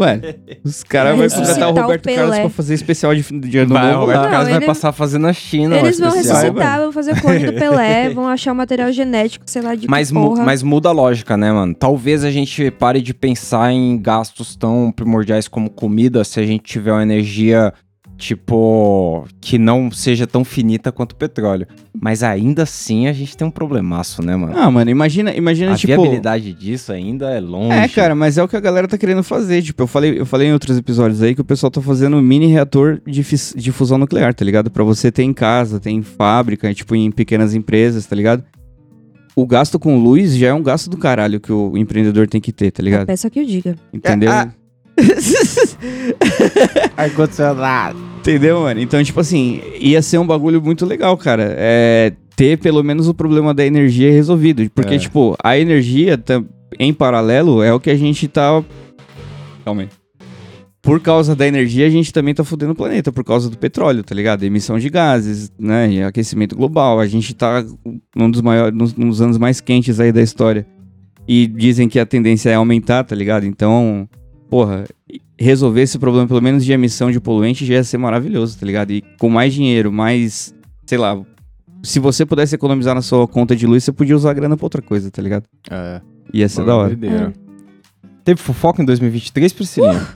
Ué, 0.00 0.36
os 0.64 0.82
caras 0.82 1.16
Vai 1.18 1.28
vão 1.28 1.28
contratar 1.28 1.38
o 1.38 1.40
ressuscitar 1.40 1.68
o 1.70 1.74
Roberto 1.82 2.04
Carlos 2.14 2.38
pra 2.38 2.50
fazer 2.50 2.74
especial 2.74 3.14
de, 3.14 3.22
de 3.22 3.58
ano 3.58 3.74
Vai, 3.74 3.82
o 3.82 3.92
novo. 3.92 4.00
Roberto. 4.06 4.22
Não, 4.22 4.30
Carlos 4.30 4.48
vai 4.48 4.58
ele- 4.58 4.66
passar 4.66 4.88
a 4.88 4.92
fazer 4.92 5.18
na 5.18 5.32
China, 5.32 5.76
Eles 5.78 5.98
vão 5.98 6.08
especial. 6.10 6.36
ressuscitar, 6.42 6.80
vão 6.80 6.92
fazer 6.92 7.20
clone 7.20 7.46
do 7.46 7.52
Pelé, 7.52 8.08
vão 8.14 8.28
achar 8.28 8.52
o 8.52 8.54
material 8.56 8.90
genético, 8.92 9.44
sei 9.48 9.62
lá, 9.62 9.74
de 9.74 9.88
Mas, 9.88 10.08
que 10.08 10.14
mu- 10.14 10.36
mas 10.44 10.62
muda 10.62 10.88
a 10.88 10.92
lógica, 10.92 11.36
né, 11.36 11.52
mano? 11.52 11.74
Talvez 11.74 12.24
a 12.24 12.30
gente 12.30 12.70
pare 12.70 13.00
de 13.02 13.12
pensar 13.12 13.72
em 13.72 13.98
gastos 14.00 14.56
tão 14.56 14.92
primordiais 14.94 15.48
como 15.48 15.68
comida 15.68 16.24
se 16.24 16.40
a 16.40 16.46
gente 16.46 16.62
tiver 16.62 16.92
uma 16.92 17.02
energia, 17.02 17.72
tipo, 18.16 19.26
que 19.40 19.58
não 19.58 19.90
seja 19.90 20.26
tão 20.26 20.44
finita 20.44 20.90
quanto 20.92 21.12
o 21.12 21.16
petróleo. 21.16 21.66
Mas 22.00 22.22
ainda 22.22 22.62
assim 22.64 23.06
a 23.06 23.12
gente 23.12 23.36
tem 23.36 23.46
um 23.46 23.50
problemaço, 23.50 24.22
né, 24.22 24.36
mano? 24.36 24.52
Ah, 24.56 24.70
mano, 24.70 24.90
imagina, 24.90 25.34
imagina 25.34 25.72
a 25.72 25.76
tipo... 25.76 25.94
viabilidade 25.94 26.52
disso 26.52 26.92
ainda 26.92 27.30
é 27.30 27.40
longe. 27.40 27.72
É, 27.76 27.88
cara, 27.88 28.14
mas 28.14 28.38
é 28.38 28.42
o 28.42 28.48
que 28.48 28.56
a 28.56 28.60
galera 28.60 28.88
tá 28.88 28.98
querendo 28.98 29.22
fazer. 29.22 29.62
Tipo, 29.62 29.82
eu 29.82 29.86
falei, 29.86 30.18
eu 30.18 30.26
falei 30.26 30.48
em 30.48 30.52
outros 30.52 30.76
episódios 30.78 31.22
aí 31.22 31.34
que 31.34 31.40
o 31.40 31.44
pessoal 31.44 31.70
tá 31.70 31.80
fazendo 31.80 32.16
um 32.16 32.22
mini 32.22 32.46
reator 32.46 33.00
de, 33.06 33.22
fis- 33.22 33.54
de 33.56 33.72
fusão 33.72 33.98
nuclear, 33.98 34.34
tá 34.34 34.44
ligado? 34.44 34.70
Pra 34.70 34.84
você 34.84 35.10
ter 35.12 35.22
em 35.22 35.32
casa, 35.32 35.80
ter 35.80 35.90
em 35.90 36.02
fábrica, 36.02 36.72
tipo, 36.74 36.94
em 36.94 37.10
pequenas 37.10 37.54
empresas, 37.54 38.06
tá 38.06 38.16
ligado? 38.16 38.44
O 39.36 39.46
gasto 39.46 39.78
com 39.80 39.98
luz 39.98 40.36
já 40.36 40.48
é 40.48 40.54
um 40.54 40.62
gasto 40.62 40.88
do 40.88 40.96
caralho 40.96 41.40
que 41.40 41.52
o 41.52 41.76
empreendedor 41.76 42.28
tem 42.28 42.40
que 42.40 42.52
ter, 42.52 42.70
tá 42.70 42.82
ligado? 42.82 43.06
Peça 43.06 43.28
que 43.28 43.40
eu 43.40 43.44
diga. 43.44 43.74
Entendeu? 43.92 44.30
Ah. 44.30 44.48
Ar-condicionado. 46.96 47.98
Entendeu, 48.20 48.60
mano? 48.62 48.80
Então, 48.80 49.02
tipo 49.02 49.20
assim, 49.20 49.60
ia 49.78 50.00
ser 50.02 50.18
um 50.18 50.26
bagulho 50.26 50.60
muito 50.62 50.86
legal, 50.86 51.16
cara. 51.16 51.54
É 51.58 52.12
ter 52.36 52.58
pelo 52.58 52.82
menos 52.82 53.06
o 53.06 53.14
problema 53.14 53.54
da 53.54 53.64
energia 53.64 54.10
resolvido. 54.10 54.68
Porque, 54.74 54.94
É. 54.94 54.98
tipo, 54.98 55.36
a 55.42 55.56
energia, 55.58 56.18
tam- 56.18 56.46
em 56.78 56.92
paralelo, 56.92 57.62
é 57.62 57.72
o 57.72 57.78
que 57.78 57.90
a 57.90 57.96
gente 57.96 58.26
tá. 58.26 58.62
Calma 59.64 59.82
aí. 59.82 59.88
Por 60.82 61.00
causa 61.00 61.34
da 61.34 61.46
energia, 61.46 61.86
a 61.86 61.90
gente 61.90 62.12
também 62.12 62.34
tá 62.34 62.44
fudendo 62.44 62.72
o 62.72 62.74
planeta, 62.74 63.10
por 63.12 63.24
causa 63.24 63.48
do 63.48 63.56
petróleo, 63.56 64.02
tá 64.02 64.14
ligado? 64.14 64.42
Emissão 64.42 64.78
de 64.78 64.90
gases, 64.90 65.50
né? 65.58 65.90
E 65.90 66.02
aquecimento 66.02 66.54
global. 66.54 67.00
A 67.00 67.06
gente 67.06 67.32
tá 67.34 67.64
num 68.14 68.30
dos 68.30 68.42
maiores, 68.42 68.76
nos, 68.76 68.94
nos 68.94 69.22
anos 69.22 69.38
mais 69.38 69.60
quentes 69.62 69.98
aí 70.00 70.12
da 70.12 70.20
história. 70.20 70.66
E 71.26 71.46
dizem 71.46 71.88
que 71.88 71.98
a 71.98 72.04
tendência 72.04 72.50
é 72.50 72.54
aumentar, 72.54 73.02
tá 73.04 73.16
ligado? 73.16 73.46
Então, 73.46 74.06
porra, 74.54 74.84
resolver 75.36 75.82
esse 75.82 75.98
problema, 75.98 76.28
pelo 76.28 76.40
menos 76.40 76.64
de 76.64 76.72
emissão 76.72 77.10
de 77.10 77.18
poluente, 77.18 77.66
já 77.66 77.74
ia 77.74 77.82
ser 77.82 77.98
maravilhoso, 77.98 78.56
tá 78.56 78.64
ligado? 78.64 78.92
E 78.92 79.02
com 79.18 79.28
mais 79.28 79.52
dinheiro, 79.52 79.90
mais, 79.90 80.54
sei 80.86 80.96
lá, 80.96 81.20
se 81.82 81.98
você 81.98 82.24
pudesse 82.24 82.54
economizar 82.54 82.94
na 82.94 83.02
sua 83.02 83.26
conta 83.26 83.56
de 83.56 83.66
luz, 83.66 83.82
você 83.82 83.90
podia 83.90 84.14
usar 84.14 84.30
a 84.30 84.34
grana 84.34 84.56
pra 84.56 84.64
outra 84.66 84.80
coisa, 84.80 85.10
tá 85.10 85.20
ligado? 85.20 85.44
É, 85.68 86.00
Ia 86.32 86.48
ser 86.48 86.64
da 86.64 86.76
hora. 86.76 86.88
doideira. 86.94 87.32
Teve 88.22 88.40
fofoca 88.40 88.80
em 88.80 88.84
2023, 88.84 89.52
Priscilinha? 89.52 90.06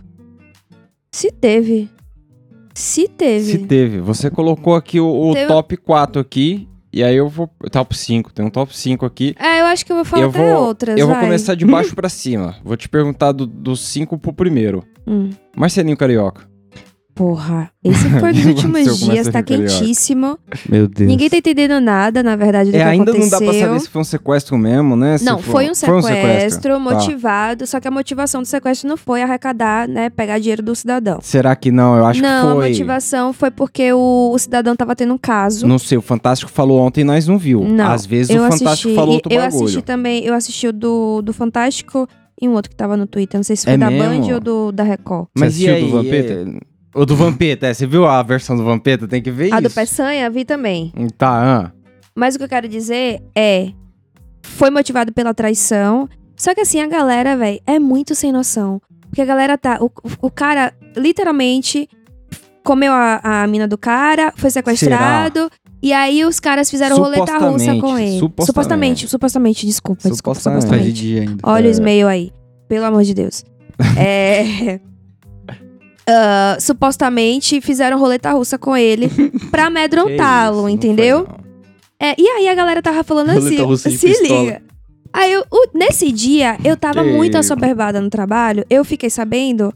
Se 1.11 1.33
teve. 1.33 1.91
Se 2.75 3.09
teve. 3.09 3.45
Se 3.45 3.59
teve. 3.59 3.99
Você 4.01 4.31
colocou 4.31 4.77
aqui 4.77 5.01
o, 5.01 5.31
o 5.31 5.35
Teve- 5.35 5.49
top 5.49 5.77
4 5.79 6.21
aqui, 6.21 6.69
e 6.99 7.05
aí 7.05 7.17
eu 7.17 7.29
vou... 7.29 7.49
Top 7.71 7.97
5, 7.97 8.33
tem 8.33 8.45
um 8.45 8.51
top 8.51 8.77
5 8.77 9.07
aqui. 9.07 9.35
É, 9.39 9.61
eu 9.61 9.67
acho 9.67 9.85
que 9.87 9.93
eu 9.93 9.97
vou 9.97 10.05
falar 10.05 10.23
eu 10.25 10.31
até 10.31 10.39
vou, 10.55 10.65
outras, 10.67 10.99
eu 10.99 11.07
vou 11.07 11.15
vai. 11.15 11.25
começar 11.25 11.55
de 11.55 11.65
baixo 11.65 11.95
pra 11.97 12.09
cima. 12.09 12.57
Vou 12.65 12.77
te 12.77 12.89
perguntar 12.89 13.33
do- 13.33 13.47
dos 13.47 13.81
5 13.81 14.19
pro 14.19 14.33
primeiro. 14.33 14.85
Hum. 15.07 15.31
Marcelinho 15.57 15.97
Carioca. 15.97 16.43
Porra, 17.19 17.69
esse 17.85 18.09
foi 18.21 18.33
dos 18.33 18.47
últimos 18.47 18.99
dias, 19.01 19.27
tá 19.29 19.43
quentíssimo. 19.43 20.39
Meu 20.69 20.87
Deus. 20.87 21.11
Ninguém 21.11 21.29
tá 21.29 21.37
entendendo 21.37 21.81
nada, 21.81 22.23
na 22.23 22.37
verdade, 22.37 22.71
do 22.71 22.77
É, 22.77 22.79
que 22.81 22.85
ainda 22.89 23.11
aconteceu. 23.11 23.41
não 23.41 23.47
dá 23.47 23.53
pra 23.53 23.61
saber 23.67 23.81
se 23.81 23.89
foi 23.89 24.01
um 24.01 24.05
sequestro 24.05 24.57
mesmo, 24.57 24.95
né? 24.95 25.19
Se 25.19 25.25
Não, 25.25 25.39
foi 25.41 25.69
um 25.69 25.75
sequestro, 25.75 26.75
Tá. 26.75 26.79
motivado, 26.79 27.67
só 27.67 27.81
que 27.81 27.89
a 27.89 27.91
motivação 27.91 28.41
do 28.41 28.47
sequestro 28.47 28.89
não 28.89 28.97
foi 28.97 29.21
arrecadar, 29.21 29.89
né, 29.89 30.09
pegar 30.11 30.39
dinheiro 30.39 30.63
do 30.63 30.77
cidadão. 30.77 31.19
Será 31.21 31.57
que 31.57 31.73
não? 31.73 31.97
Eu 31.97 32.07
acho 32.07 32.23
não, 32.23 32.51
que 32.51 32.55
foi. 32.55 32.67
a 32.67 32.69
motivação 32.69 33.33
foi 33.33 33.51
porque 33.51 33.93
o, 33.93 34.31
o 34.33 34.39
cidadão 34.39 34.77
tava 34.77 34.95
tendo 34.95 35.13
um 35.13 35.19
caso. 35.19 35.67
Não 35.67 35.79
sei, 35.79 35.99
o 35.99 36.03
Fantástico 36.03 36.51
falou 36.51 36.79
ontem 36.81 37.01
e 37.01 37.05
nós 37.05 37.27
não 37.27 37.37
viu. 37.37 37.65
Não, 37.65 37.91
Às 37.91 38.07
vezes 38.07 38.31
eu 38.31 38.37
o 38.37 38.45
Fantástico 38.45 38.69
assisti, 38.71 38.95
falou 38.95 39.13
e 39.13 39.17
outro 39.17 39.33
eu 39.33 39.41
bagulho. 39.41 39.65
assisti 39.65 39.83
também, 39.83 40.25
eu 40.25 40.35
assisti 40.35 40.69
o 40.69 40.73
do, 40.73 41.21
do 41.23 41.33
Fantástico 41.33 42.07
e 42.41 42.49
um 42.49 42.53
outro 42.53 42.71
que 42.71 42.77
tava 42.77 42.97
no 42.97 43.09
Twitter, 43.09 43.37
não 43.39 43.43
sei 43.43 43.57
se 43.57 43.65
foi 43.65 43.73
É 43.75 43.77
da 43.77 43.91
mesmo? 43.91 44.23
Band 44.29 44.35
ou 44.35 44.41
do, 44.41 44.71
da 44.71 44.85
Record. 44.85 45.27
Mas 45.37 45.55
Você 45.55 45.65
e 45.65 45.69
assistiu 45.71 45.75
aí? 45.75 45.83
do 45.85 45.91
Vampeta? 45.91 46.33
é- 46.33 46.78
O 46.99 47.07
do 47.07 47.15
Vampeta, 47.15 47.67
é. 47.69 47.75
Você 47.75 47.87
viu 47.87 48.07
a 48.07 48.23
versão 48.23 48.57
do 48.57 48.65
Vampeta? 48.65 49.07
Tem 49.07 49.23
que 49.23 49.31
ver 49.31 49.53
A 49.53 49.61
do 49.61 49.67
isso. 49.69 49.75
Peçanha, 49.77 50.29
vi 50.29 50.45
também. 50.45 50.93
Tá, 51.17 51.67
ah. 51.67 51.73
Mas 52.15 52.35
o 52.35 52.39
que 52.39 52.45
eu 52.45 52.49
quero 52.49 52.69
dizer 52.69 53.23
é. 53.37 53.71
Foi 54.43 54.71
motivado 54.71 55.13
pela 55.13 55.33
traição. 55.33 56.09
Só 56.37 56.55
que 56.55 56.61
assim, 56.61 56.81
a 56.81 56.87
galera, 56.87 57.37
velho, 57.37 57.61
é 57.67 57.79
muito 57.79 58.15
sem 58.15 58.33
noção. 58.33 58.81
Porque 59.09 59.23
a 59.23 59.25
galera 59.25 59.57
tá. 59.57 59.79
O, 59.81 59.91
o- 60.21 60.31
cara, 60.31 60.73
literalmente, 60.97 61.89
comeu 62.65 62.93
a, 62.93 63.21
a 63.43 63.47
mina 63.47 63.69
do 63.69 63.79
cara, 63.79 64.33
foi 64.37 64.51
sequestrado. 64.51 65.51
E 65.81 65.93
aí 65.93 66.25
os 66.25 66.41
caras 66.41 66.69
fizeram 66.69 66.97
roleta 66.97 67.39
russa 67.39 67.77
com 67.77 67.97
ele. 67.97 68.19
Supostamente. 68.19 68.47
Supostamente, 68.47 69.09
supostamente, 69.09 69.67
desculpa, 69.67 70.09
desculpa, 70.09 70.41
Supostamente. 70.41 70.67
Tá 70.67 70.77
de 70.77 70.93
supostamente. 70.93 71.39
Olha 71.45 71.71
o 71.71 71.77
e-mail 71.77 72.09
aí. 72.09 72.33
Pelo 72.69 72.85
amor 72.85 73.05
de 73.05 73.15
Deus. 73.15 73.45
é. 73.97 74.81
Ah, 76.09 76.57
supostamente 76.59 77.61
fizeram 77.61 77.99
roleta 77.99 78.33
russa 78.33 78.57
com 78.59 78.77
ele 78.77 79.09
pra 79.51 79.67
amedrontá-lo, 79.67 80.69
entendeu? 80.69 81.27
É, 82.01 82.15
e 82.21 82.27
aí 82.29 82.49
a 82.49 82.55
galera 82.55 82.81
tava 82.81 83.03
falando 83.05 83.29
Roleta 83.29 83.47
assim, 83.49 83.63
russa 83.63 83.91
de 83.91 83.99
se 83.99 84.07
pistola. 84.09 84.41
liga. 84.41 84.63
Aí 85.13 85.33
eu, 85.33 85.45
o- 85.51 85.69
nesse 85.79 86.13
dia, 86.13 86.57
eu 86.65 86.77
tava 86.77 87.03
Que 87.03 87.11
muito 87.11 87.31
isso. 87.33 87.39
assoberbada 87.53 88.01
no 88.01 88.09
trabalho. 88.11 88.65
Eu 88.71 88.85
fiquei 88.85 89.11
sabendo 89.11 89.75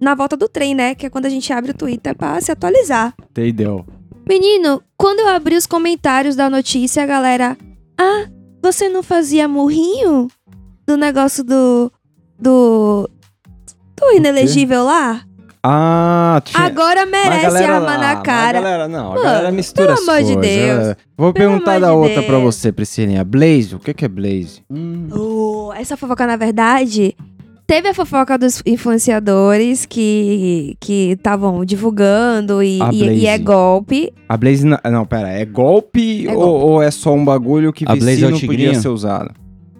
na 0.00 0.14
volta 0.14 0.36
do 0.36 0.48
trem, 0.48 0.74
né? 0.74 0.94
Que 0.94 1.06
é 1.06 1.10
quando 1.10 1.26
a 1.26 1.30
gente 1.30 1.52
abre 1.52 1.70
o 1.70 1.74
Twitter 1.74 2.14
pra 2.16 2.40
se 2.40 2.50
atualizar. 2.52 3.14
Entendeu? 3.30 3.86
Menino, 4.28 4.82
quando 4.96 5.20
eu 5.20 5.28
abri 5.28 5.56
os 5.56 5.66
comentários 5.66 6.36
da 6.36 6.50
notícia, 6.50 7.02
a 7.02 7.06
galera. 7.06 7.56
Ah, 7.98 8.26
você 8.62 8.88
não 8.88 9.02
fazia 9.02 9.48
murrinho? 9.48 10.28
Do 10.86 10.96
negócio 10.96 11.42
do. 11.42 11.90
Do. 12.38 13.08
Do 13.96 14.12
inelegível 14.16 14.84
lá? 14.84 15.24
Ah, 15.64 16.40
tinha... 16.44 16.64
Agora 16.64 17.06
merece 17.06 17.42
galera 17.46 17.74
arma 17.76 17.96
na 17.98 18.16
cara. 18.16 18.58
A 18.58 18.62
galera, 18.62 18.88
não, 18.88 19.12
a 19.12 19.22
galera 19.22 19.52
mistura 19.52 19.88
pelo 19.94 19.98
as 19.98 20.08
amor 20.08 20.22
de 20.24 20.34
coisas, 20.34 20.56
Deus. 20.56 20.88
é. 20.88 20.96
Vou 21.16 21.32
Pelo 21.32 21.50
perguntar 21.50 21.78
da 21.78 21.86
de 21.88 21.92
outra 21.92 22.22
pra 22.22 22.38
Deus. 22.38 22.54
você, 22.56 22.72
Priscilinha. 22.72 23.22
Blaze, 23.22 23.74
o 23.74 23.78
que 23.78 23.94
que 23.94 24.04
é 24.04 24.08
Blaze? 24.08 24.60
Oh, 25.14 25.72
essa 25.76 25.96
fofoca, 25.96 26.26
na 26.26 26.34
verdade, 26.36 27.14
teve 27.64 27.88
a 27.88 27.94
fofoca 27.94 28.36
dos 28.36 28.60
influenciadores 28.66 29.86
que 29.86 30.76
que 30.80 31.12
estavam 31.12 31.64
divulgando 31.64 32.60
e, 32.62 32.80
e- 32.92 33.18
e 33.20 33.26
é 33.26 33.38
golpe. 33.38 34.12
A 34.28 34.36
Blaze, 34.36 34.66
não, 34.66 34.78
não, 34.90 35.04
pera, 35.06 35.28
é 35.28 35.44
golpe, 35.44 36.26
É 36.26 36.32
ou, 36.34 36.40
golpe. 36.40 36.64
ou 36.66 36.82
é 36.82 36.90
só 36.90 37.12
um 37.14 37.24
bagulho 37.24 37.72
que 37.72 37.84
A 37.86 37.94
Blaze 37.94 38.10
vicia 38.10 38.24
é 38.24 38.28
o 38.28 38.30
não 38.32 38.40
podia 38.40 38.74
ser 38.74 38.88
usado? 38.88 39.30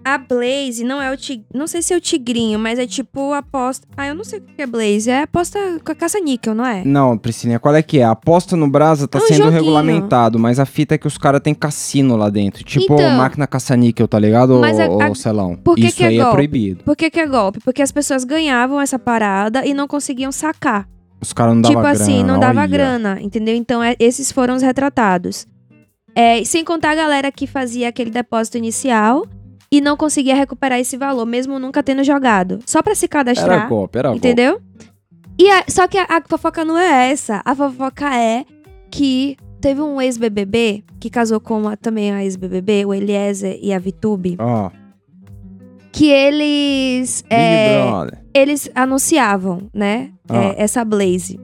A 0.04 0.18
Blaze 0.18 0.82
não 0.82 1.00
é 1.00 1.12
o 1.12 1.16
tig... 1.16 1.44
não 1.54 1.66
sei 1.68 1.80
se 1.80 1.94
é 1.94 1.96
o 1.96 2.00
tigrinho, 2.00 2.58
mas 2.58 2.76
é 2.78 2.86
tipo 2.88 3.32
aposta. 3.32 3.86
Ah, 3.96 4.08
eu 4.08 4.14
não 4.16 4.24
sei 4.24 4.40
o 4.40 4.42
que 4.42 4.60
é 4.60 4.66
Blaze, 4.66 5.08
é 5.08 5.22
aposta 5.22 5.58
com 5.84 5.92
a 5.92 5.94
caça-níquel, 5.94 6.54
não 6.56 6.66
é? 6.66 6.84
Não, 6.84 7.16
Priscilinha, 7.16 7.60
qual 7.60 7.74
é 7.76 7.82
que 7.82 8.00
é? 8.00 8.02
A 8.04 8.10
aposta 8.10 8.56
no 8.56 8.68
Brasa 8.68 9.06
tá 9.06 9.18
É 9.18 9.22
um 9.22 9.26
sendo 9.26 9.36
joguinho. 9.44 9.52
regulamentado, 9.60 10.40
mas 10.40 10.58
a 10.58 10.66
fita 10.66 10.96
é 10.96 10.98
que 10.98 11.06
os 11.06 11.16
caras 11.16 11.40
têm 11.40 11.54
cassino 11.54 12.16
lá 12.16 12.28
dentro. 12.28 12.64
Tipo 12.64 12.94
Então. 12.94 13.10
máquina 13.16 13.46
caça-níquel, 13.46 14.08
tá 14.08 14.18
ligado, 14.18 14.58
Mas 14.58 14.78
a- 14.80 14.88
ô, 14.88 15.00
a- 15.00 15.08
ô, 15.10 15.14
Celão? 15.14 15.54
por 15.56 15.76
que 15.76 15.86
Isso 15.86 15.96
que 15.98 16.02
é 16.04 16.08
aí 16.08 16.16
é 16.18 16.22
golpe? 16.22 16.34
proibido. 16.34 16.82
Por 16.84 16.96
que, 16.96 17.08
que 17.08 17.20
é 17.20 17.26
golpe? 17.26 17.60
Porque 17.64 17.80
as 17.80 17.92
pessoas 17.92 18.24
ganhavam 18.24 18.80
essa 18.80 18.98
parada 18.98 19.64
e 19.64 19.72
não 19.72 19.86
conseguiam 19.86 20.32
sacar. 20.32 20.88
Os 21.20 21.32
caras 21.32 21.54
não 21.54 21.62
davam 21.62 21.76
tipo 21.76 21.82
grana. 21.88 22.02
assim, 22.04 22.24
não 22.24 22.40
dava 22.40 22.58
olha. 22.60 22.66
grana, 22.68 23.18
entendeu? 23.20 23.54
Então 23.54 23.80
é- 23.80 23.94
esses 24.00 24.32
foram 24.32 24.56
os 24.56 24.62
retratados. 24.62 25.46
É, 26.14 26.42
sem 26.44 26.64
contar 26.64 26.90
a 26.90 26.94
galera 26.96 27.30
que 27.30 27.46
fazia 27.46 27.88
aquele 27.88 28.10
depósito 28.10 28.58
inicial 28.58 29.24
e 29.72 29.80
não 29.80 29.96
conseguia 29.96 30.34
recuperar 30.36 30.78
esse 30.78 30.98
valor, 30.98 31.24
mesmo 31.24 31.58
nunca 31.58 31.82
tendo 31.82 32.04
jogado. 32.04 32.58
Só 32.66 32.82
pra 32.82 32.94
se 32.94 33.06
Era 33.06 33.10
cadastrar, 33.10 33.68
golpe, 33.68 33.98
era 33.98 34.10
golpe. 34.10 34.18
entendeu? 34.18 34.60
E 35.40 35.50
a- 35.50 35.64
só 35.66 35.88
que 35.88 35.96
a, 35.96 36.04
a 36.04 36.22
fofoca 36.28 36.62
não 36.64 36.76
é 36.78 37.10
essa. 37.10 37.40
A 37.44 37.54
fofoca 37.54 38.14
é 38.14 38.44
que 38.90 39.36
teve 39.62 39.80
um 39.80 39.98
ex-BBB 40.00 40.84
que 41.00 41.08
casou 41.08 41.40
com 41.40 41.58
uma, 41.62 41.76
também 41.76 42.12
a 42.12 42.22
ex-BBB, 42.22 42.84
o 42.84 42.92
Eliezer 42.92 43.58
e 43.62 43.72
a 43.72 43.78
Vitube, 43.78 44.36
Ó, 44.38 44.70
que 45.90 46.08
eles... 46.10 47.24
É, 47.30 47.82
Brother. 47.86 48.18
eles 48.34 48.70
anunciavam, 48.74 49.70
né? 49.72 50.10
Ah. 50.28 50.36
é, 50.56 50.62
essa 50.62 50.84
Blaze. 50.84 51.40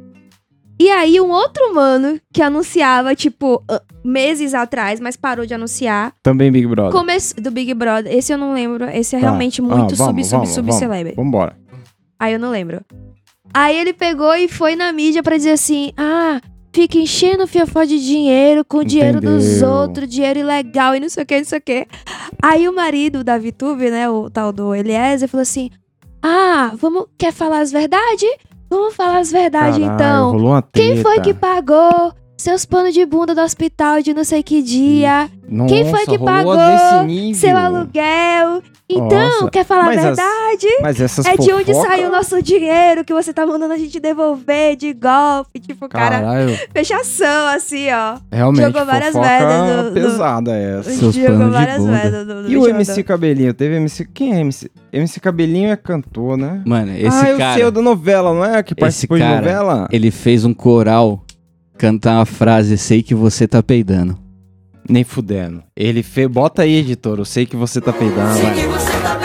E 0.81 0.89
aí, 0.91 1.21
um 1.21 1.31
outro 1.31 1.75
mano 1.75 2.21
que 2.33 2.41
anunciava, 2.41 3.15
tipo, 3.15 3.63
ah, 3.69 3.83
meses 4.05 4.55
atrás, 4.55 5.01
mas 5.01 5.17
parou 5.17 5.45
de 5.45 5.53
anunciar, 5.53 6.13
Também 6.23 6.53
Big 6.53 6.67
Brother. 6.69 6.93
começou 6.93 7.43
do 7.43 7.51
Big 7.51 7.75
Brother. 7.75 8.13
Esse 8.17 8.33
eu 8.33 8.39
não 8.39 8.53
lembro. 8.55 8.85
Esse 8.89 9.17
é 9.17 9.19
Tá. 9.19 9.27
realmente 9.27 9.61
Ah, 9.61 9.65
muito 9.65 9.97
sub, 9.97 9.99
vamos, 9.99 10.27
sub, 10.27 10.37
vamos, 10.39 10.49
sub, 10.55 10.67
vamos. 10.67 10.79
celebre. 10.79 11.15
Vambora. 11.17 11.57
Aí 12.19 12.33
eu 12.33 12.39
não 12.39 12.51
lembro. 12.51 12.81
Aí 13.53 13.77
ele 13.77 13.93
pegou 13.93 14.35
e 14.37 14.47
foi 14.47 14.77
na 14.77 14.93
mídia 14.93 15.23
pra 15.23 15.37
dizer 15.37 15.53
assim: 15.53 15.91
Ah, 15.97 16.41
fica 16.73 16.97
enchendo 16.99 17.45
o 17.45 17.47
fiofó 17.49 17.83
de 17.85 17.99
dinheiro 17.99 18.65
com 18.65 18.79
o 18.79 18.85
dinheiro 18.85 19.21
dos 19.21 19.63
outros, 19.63 20.09
dinheiro 20.09 20.39
ilegal 20.41 20.95
e 20.95 21.01
não 21.01 21.09
sei 21.09 21.23
o 21.23 21.27
que, 21.27 21.39
não 21.39 21.45
sei 21.45 21.59
o 21.59 21.63
que. 21.63 21.87
Aí 22.43 22.69
o 22.69 22.75
marido 22.75 23.25
da 23.25 23.37
Vitube, 23.39 23.91
né, 23.91 24.09
o 24.09 24.31
tal 24.31 24.53
do 24.53 24.73
Eliezer, 24.75 25.29
falou 25.29 25.43
assim: 25.43 25.71
Ah, 26.23 26.73
vamos, 26.77 27.07
quer 27.19 27.33
falar 27.33 27.61
as 27.61 27.73
verdades? 27.73 28.29
Vamos 28.71 28.95
falar 28.95 29.19
as 29.19 29.33
verdades 29.33 29.79
Caralho, 29.79 29.95
então. 29.95 30.63
Quem 30.73 31.03
foi 31.03 31.21
que 31.21 31.33
pagou 31.33 32.13
seus 32.39 32.65
panos 32.65 32.95
de 32.95 33.05
bunda 33.05 33.35
do 33.35 33.41
hospital 33.43 34.01
de 34.01 34.15
não 34.15 34.25
sei 34.25 34.43
que 34.43 34.63
dia? 34.63 35.29
Nossa, 35.49 35.75
Quem 35.75 35.91
foi 35.91 36.07
que 36.07 36.19
pagou. 36.19 36.55
Seu 37.35 37.57
aluguel? 37.57 38.63
Então, 38.91 39.09
Nossa, 39.11 39.51
quer 39.51 39.67
falar 39.67 39.83
a 39.83 39.87
mas 39.87 39.99
as- 39.99 40.05
verdade? 40.17 40.67
Mas 40.81 40.99
essas 40.99 41.27
É 41.27 41.37
de 41.37 41.53
onde 41.53 41.73
fofoca- 41.75 41.89
saiu 41.89 42.09
o 42.09 42.11
nosso 42.11 42.41
dinheiro 42.43 43.05
que 43.05 43.13
você 43.13 43.35
tá 43.35 43.45
mandando 43.47 43.75
a 43.75 43.77
gente 43.77 44.01
devolver 44.01 44.77
de 44.77 44.95
golpe. 44.95 45.61
Tipo, 45.61 45.89
cara, 45.91 46.21
Caralho, 46.21 46.59
fechação, 46.73 47.49
assim, 47.49 47.91
ó. 47.93 48.17
realmente, 48.33 48.65
Jogou 48.65 48.87
várias 48.87 49.15
merdas 49.15 49.77
no- 49.77 49.83
no- 49.85 49.93
pesada 49.93 50.57
essa. 50.57 50.91
Seus 50.91 51.15
Jogou 51.15 51.37
de 51.47 51.51
várias 51.51 51.79
bunda. 51.79 51.93
merdas 51.93 52.27
no- 52.27 52.35
no 52.37 52.41
E 52.51 52.57
o 52.57 52.61
jogador. 52.61 52.71
MC 52.77 53.03
Cabelinho? 53.03 53.53
Teve 53.53 53.77
MC... 53.77 54.07
Quem 54.07 54.35
é 54.35 54.41
MC? 54.41 54.71
MC 54.91 55.21
Cabelinho 55.21 55.71
é 55.71 55.77
cantor, 55.77 56.39
né? 56.39 56.63
Mano, 56.65 56.93
esse 56.97 57.09
ah, 57.27 57.29
eu 57.29 57.37
cara, 57.37 57.55
sei, 57.57 57.65
o 57.67 57.71
da 57.71 57.83
novela, 57.83 58.33
não 58.33 58.43
é? 58.43 58.63
Que 58.63 58.75
participou 58.75 59.19
de 59.19 59.23
cara, 59.23 59.37
novela? 59.37 59.87
ele 59.93 60.11
fez 60.11 60.47
um 60.47 60.55
coral 60.55 61.23
cantar 61.79 62.21
a 62.21 62.25
frase 62.25 62.77
Sei 62.77 63.03
que 63.03 63.15
você 63.15 63.47
tá 63.47 63.63
peidando. 63.63 64.19
Nem 64.89 65.05
fudendo. 65.05 65.63
Ele 65.77 66.03
fez... 66.03 66.27
Bota 66.29 66.63
aí, 66.63 66.77
editor, 66.77 67.19
eu 67.19 67.25
sei 67.25 67.47
que 67.47 67.57
você 67.57 67.81
tá 67.81 67.93
peidando. 67.93 68.39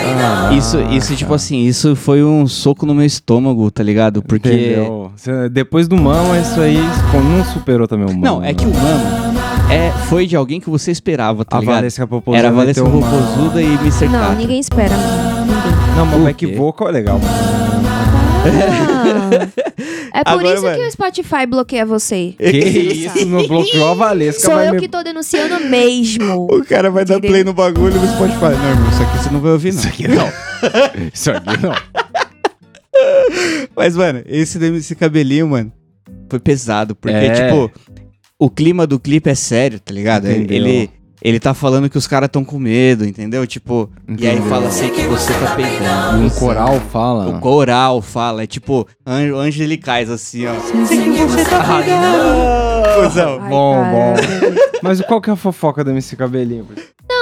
Ah, 0.06 0.54
Isso, 0.54 0.78
isso 0.91 1.16
tipo 1.16 1.34
assim, 1.34 1.66
isso 1.66 1.95
foi 1.95 2.22
um 2.24 2.45
soco 2.45 2.86
no 2.86 2.93
meu 2.93 3.06
estômago, 3.06 3.72
tá 3.72 3.82
ligado? 3.82 4.22
Porque. 4.22 4.49
Entendeu? 4.49 5.12
Depois 5.51 5.88
do 5.88 5.95
Mama, 5.95 6.38
isso 6.38 6.60
aí 6.60 6.78
não 7.14 7.45
superou 7.45 7.88
também 7.88 8.06
o 8.06 8.10
Mama. 8.10 8.26
Não, 8.26 8.43
é 8.43 8.54
que 8.54 8.66
o 8.66 8.74
mano 8.74 9.39
é, 9.72 9.91
foi 10.10 10.28
de 10.28 10.36
alguém 10.36 10.60
que 10.60 10.70
você 10.70 10.91
esperava, 10.91 11.45
tá 11.45 11.56
A 11.58 11.62
ligado? 11.62 11.76
Valesca 11.76 12.06
Popozuda 12.06 12.38
Era 12.38 12.49
a 12.49 12.51
Valesca 12.51 12.84
Popozuda 12.84 13.62
e 13.62 13.74
Mr. 13.76 14.10
Não, 14.10 14.20
Catra. 14.20 14.36
ninguém 14.36 14.60
espera. 14.60 14.97
não. 14.97 15.45
Ninguém. 15.45 15.95
Não, 15.95 16.06
mas 16.06 16.20
o 16.20 16.24
back 16.26 16.45
vocal 16.56 16.89
é 16.89 16.91
legal. 16.91 17.20
Ah, 17.24 18.43
é 20.14 20.24
por 20.24 20.30
Agora, 20.39 20.53
isso 20.53 20.64
mano. 20.64 20.78
que 20.78 20.88
o 20.88 20.91
Spotify 20.91 21.45
bloqueia 21.47 21.86
você. 21.86 22.36
Que 22.38 22.47
isso, 22.47 23.26
não 23.26 23.47
bloqueou 23.47 23.88
a 23.89 23.93
Valesca, 23.95 24.41
Sou 24.41 24.59
eu 24.61 24.74
me- 24.76 24.80
que 24.80 24.88
tô 24.88 25.01
denunciando 25.03 25.59
mesmo. 25.66 26.47
O 26.53 26.64
cara 26.64 26.91
vai 26.91 27.03
dar 27.03 27.20
play 27.20 27.43
no 27.43 27.53
bagulho 27.53 27.95
no 27.99 28.07
Spotify. 28.07 28.57
Não, 28.61 28.70
irmão, 28.70 28.89
isso 28.89 29.01
aqui 29.01 29.18
você 29.18 29.30
não 29.32 29.41
vai 29.41 29.51
ouvir, 29.53 29.74
não. 29.74 29.80
Isso 29.82 29.88
aqui 29.89 30.07
não. 30.07 30.32
Isso 31.14 31.32
aqui 31.32 31.61
não. 31.61 31.74
Mas, 33.76 33.95
mano, 33.95 34.22
esse 34.26 34.59
desse 34.59 34.95
cabelinho, 34.95 35.47
mano, 35.49 35.72
foi 36.30 36.39
pesado. 36.39 36.95
Porque, 36.95 37.16
É. 37.18 37.32
tipo, 37.47 37.72
o 38.39 38.49
clima 38.49 38.86
do 38.88 38.99
clipe 38.99 39.30
é 39.30 39.36
sério, 39.36 39.80
tá 39.80 39.93
ligado? 39.93 40.30
Entendeu. 40.30 40.55
Ele, 40.57 40.89
ele 41.24 41.39
tá 41.39 41.53
falando 41.53 41.89
que 41.89 41.97
os 41.97 42.05
caras 42.05 42.28
tão 42.30 42.43
com 42.43 42.59
medo, 42.59 43.05
entendeu? 43.05 43.47
Tipo, 43.47 43.89
e 44.19 44.28
aí 44.28 44.41
fala 44.41 44.67
assim 44.67 44.89
que 44.89 45.03
você 45.03 45.32
tá 45.34 45.55
peidando. 45.55 46.17
Um 46.17 46.30
você- 46.30 46.39
coral 46.39 46.80
fala. 46.91 47.30
O 47.30 47.39
coral 47.39 48.01
fala, 48.01 48.43
é 48.43 48.47
tipo, 48.47 48.86
an- 49.05 49.36
angelicais 49.38 50.09
assim, 50.09 50.45
ó. 50.45 50.53
Sei 50.86 51.01
que 51.01 51.24
você 51.24 51.45
tá 51.45 51.63
peidando. 51.82 53.07
Cusão. 53.07 53.39
Bom, 53.49 53.76
bom. 53.86 54.13
Mas 54.84 54.99
qual 55.01 55.21
que 55.21 55.30
é 55.30 55.34
a 55.34 55.38
fofoca 55.38 55.84
do 55.84 55.91
MC 55.91 56.15
Cabelinho? 56.17 56.67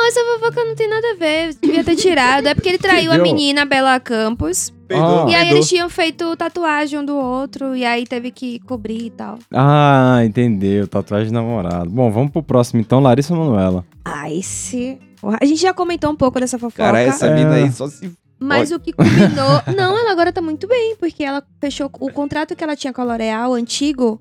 Não, 0.02 0.08
essa 0.08 0.20
fofoca 0.40 0.66
não 0.66 0.76
tem 0.76 0.90
nada 0.90 1.12
a 1.12 1.16
ver. 1.16 1.54
Devia 1.62 1.84
ter 1.84 1.96
tirado. 1.96 2.48
É 2.48 2.56
porque 2.56 2.70
ele 2.70 2.78
traiu 2.80 3.12
a 3.12 3.16
Entendeu? 3.16 3.24
menina, 3.36 3.62
a 3.62 3.66
Bela 3.66 4.00
Campos. 4.00 4.74
Peidou. 4.88 5.30
e 5.30 5.36
aí 5.36 5.42
peidou. 5.42 5.58
eles 5.58 5.70
tinham 5.70 5.88
feito 5.90 6.36
tatuagem 6.36 6.98
um 7.00 7.06
do 7.06 7.16
outro. 7.16 7.76
E 7.76 7.86
aí 7.86 8.06
teve 8.08 8.32
que 8.32 8.60
cobrir 8.62 9.06
e 9.06 9.10
tal. 9.12 9.38
Ah, 9.54 10.22
entendeu. 10.26 10.88
Tatuagem 10.88 11.28
de 11.28 11.34
namorado. 11.34 11.90
Bom, 11.90 12.10
vamos 12.12 12.32
pro 12.32 12.42
próximo 12.42 12.82
então. 12.82 13.00
Larissa 13.00 13.36
Manoela. 13.36 13.86
Ai, 14.04 14.42
se. 14.42 14.98
A 15.40 15.46
gente 15.46 15.62
já 15.62 15.72
comentou 15.74 16.10
um 16.10 16.16
pouco 16.16 16.40
dessa 16.40 16.58
fofoca. 16.58 16.84
Cara, 16.84 17.00
essa 17.00 17.28
É. 17.28 17.36
mina 17.36 17.54
aí 17.54 17.72
só 17.72 17.88
se. 17.88 18.12
Mas 18.40 18.72
o 18.72 18.80
que 18.80 18.92
combinou. 18.92 19.62
não, 19.78 19.96
ela 20.00 20.12
agora 20.12 20.34
tá 20.34 20.42
muito 20.42 20.68
bem, 20.68 20.96
porque 20.96 21.24
ela 21.24 21.44
fechou 21.60 21.92
o 22.00 22.12
contrato 22.12 22.56
que 22.56 22.64
ela 22.64 22.76
tinha 22.76 22.92
com 22.92 23.00
a 23.02 23.04
L'Oréal 23.06 23.54
antigo. 23.54 24.20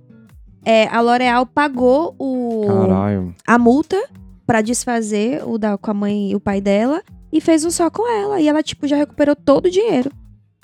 É, 0.63 0.87
a 0.89 1.01
L'Oréal 1.01 1.47
pagou 1.47 2.15
o, 2.19 2.67
Caralho. 2.67 3.35
a 3.47 3.59
multa 3.59 3.97
pra 4.47 4.61
desfazer 4.63 5.43
o 5.47 5.57
da, 5.59 5.77
com 5.79 5.91
a 5.91 5.95
mãe 5.95 6.31
e 6.31 6.35
o 6.37 6.41
pai 6.41 6.61
dela 6.61 7.03
e 7.33 7.41
fez 7.41 7.65
um 7.65 7.71
só 7.71 7.89
com 7.91 8.09
ela. 8.11 8.41
E 8.41 8.49
ela, 8.49 8.63
tipo, 8.63 8.87
já 8.87 8.97
recuperou 8.97 9.37
todo 9.37 9.67
o 9.67 9.71
dinheiro. 9.71 10.11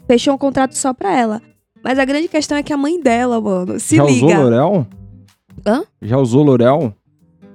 Fechou 0.07 0.35
um 0.35 0.39
contrato 0.39 0.77
só 0.77 0.93
pra 0.95 1.17
ela. 1.17 1.41
Mas 1.83 1.99
a 1.99 2.05
grande 2.05 2.29
questão 2.29 2.57
é 2.59 2.63
que 2.63 2.73
a 2.73 2.77
mãe 2.77 3.01
dela, 3.01 3.41
mano, 3.41 3.79
se 3.79 3.97
Já 3.97 4.05
liga. 4.05 4.27
usou 4.27 4.43
L'Oreal? 4.43 4.87
Hã? 5.67 5.85
Já 6.03 6.19
usou 6.19 6.43
L'Oreal? 6.43 6.93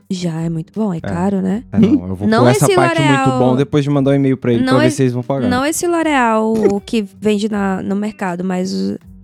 Já 0.10 0.42
é 0.42 0.50
muito 0.50 0.74
bom, 0.78 0.94
é 0.94 1.00
caro, 1.00 1.42
né? 1.42 1.64
É, 1.72 1.80
não, 1.80 2.08
eu 2.10 2.16
vou 2.16 2.28
Não 2.28 2.46
essa 2.48 2.68
parte 2.74 3.00
L'Oreal- 3.02 3.28
muito 3.28 3.40
bom 3.40 3.56
depois 3.56 3.84
de 3.84 3.90
mandar 3.90 4.12
um 4.12 4.16
e-mail 4.16 4.36
pra 4.38 4.52
ele 4.52 4.62
Não 4.64 4.74
pra 4.74 4.80
ver 4.82 4.88
esse- 4.88 4.98
se 4.98 5.04
eles 5.04 5.14
vão 5.14 5.24
pagar. 5.24 5.48
Não 5.50 5.66
esse 5.66 5.88
L'Oreal 5.88 6.54
que 6.86 7.02
vende 7.20 7.50
na, 7.50 7.82
no 7.82 7.96
mercado, 7.96 8.44
mas 8.44 8.74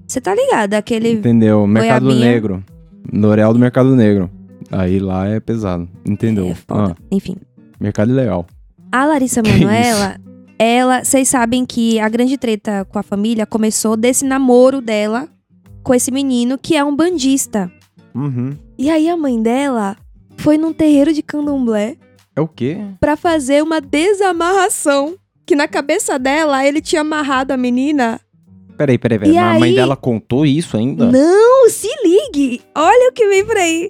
você 0.07 0.21
tá 0.21 0.33
ligado? 0.33 0.73
Aquele 0.75 1.11
Entendeu? 1.11 1.67
Mercado 1.67 2.05
Goiabinha. 2.05 2.31
Negro. 2.31 2.63
L'Oreal 3.11 3.51
do 3.53 3.59
Mercado 3.59 3.93
Negro. 3.95 4.29
Aí 4.71 4.99
lá 4.99 5.27
é 5.27 5.39
pesado. 5.39 5.87
Entendeu? 6.05 6.47
É 6.47 6.55
foda. 6.55 6.95
Ah, 6.99 7.03
Enfim. 7.11 7.35
mercado 7.79 8.11
ilegal. 8.11 8.45
A 8.91 9.05
Larissa 9.05 9.41
Que 9.43 9.51
Manoela, 9.51 10.17
ela, 10.59 11.03
vocês 11.03 11.27
sabem 11.29 11.65
que 11.65 11.99
a 11.99 12.09
grande 12.09 12.37
treta 12.37 12.85
com 12.85 12.97
a 12.99 13.03
família 13.03 13.45
começou 13.45 13.95
desse 13.97 14.25
namoro 14.25 14.81
dela 14.81 15.27
com 15.83 15.93
esse 15.93 16.11
menino 16.11 16.57
que 16.57 16.75
é 16.75 16.83
um 16.83 16.95
bandista. 16.95 17.71
Uhum. 18.13 18.55
E 18.77 18.89
aí 18.89 19.07
a 19.09 19.15
mãe 19.17 19.41
dela 19.41 19.95
foi 20.37 20.57
num 20.57 20.73
terreiro 20.73 21.13
de 21.13 21.21
candomblé 21.21 21.95
É 22.35 22.41
o 22.41 22.47
quê? 22.47 22.77
pra 22.99 23.15
fazer 23.15 23.63
uma 23.63 23.79
desamarração. 23.81 25.15
Que 25.45 25.55
na 25.55 25.65
cabeça 25.67 26.19
dela 26.19 26.65
ele 26.65 26.81
tinha 26.81 27.01
amarrado 27.01 27.51
a 27.53 27.57
menina. 27.57 28.19
Peraí, 28.77 28.97
peraí, 28.97 29.17
peraí. 29.17 29.33
E 29.33 29.37
A 29.37 29.53
mãe 29.57 29.69
aí- 29.69 29.75
dela 29.75 29.95
contou 29.95 30.45
isso 30.45 30.75
ainda? 30.75 31.09
Não, 31.09 31.69
se 31.69 31.87
ligue! 32.03 32.61
Olha 32.75 33.09
o 33.09 33.13
que 33.13 33.25
vem 33.29 33.45
por 33.45 33.55
aí. 33.55 33.89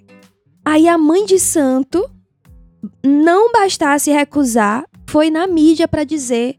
Aí 0.67 0.85
a 0.85 0.97
mãe 0.97 1.25
de 1.25 1.39
santo, 1.39 2.05
não 3.01 3.53
bastasse 3.53 4.11
recusar, 4.11 4.83
foi 5.07 5.29
na 5.29 5.47
mídia 5.47 5.87
pra 5.87 6.03
dizer 6.03 6.57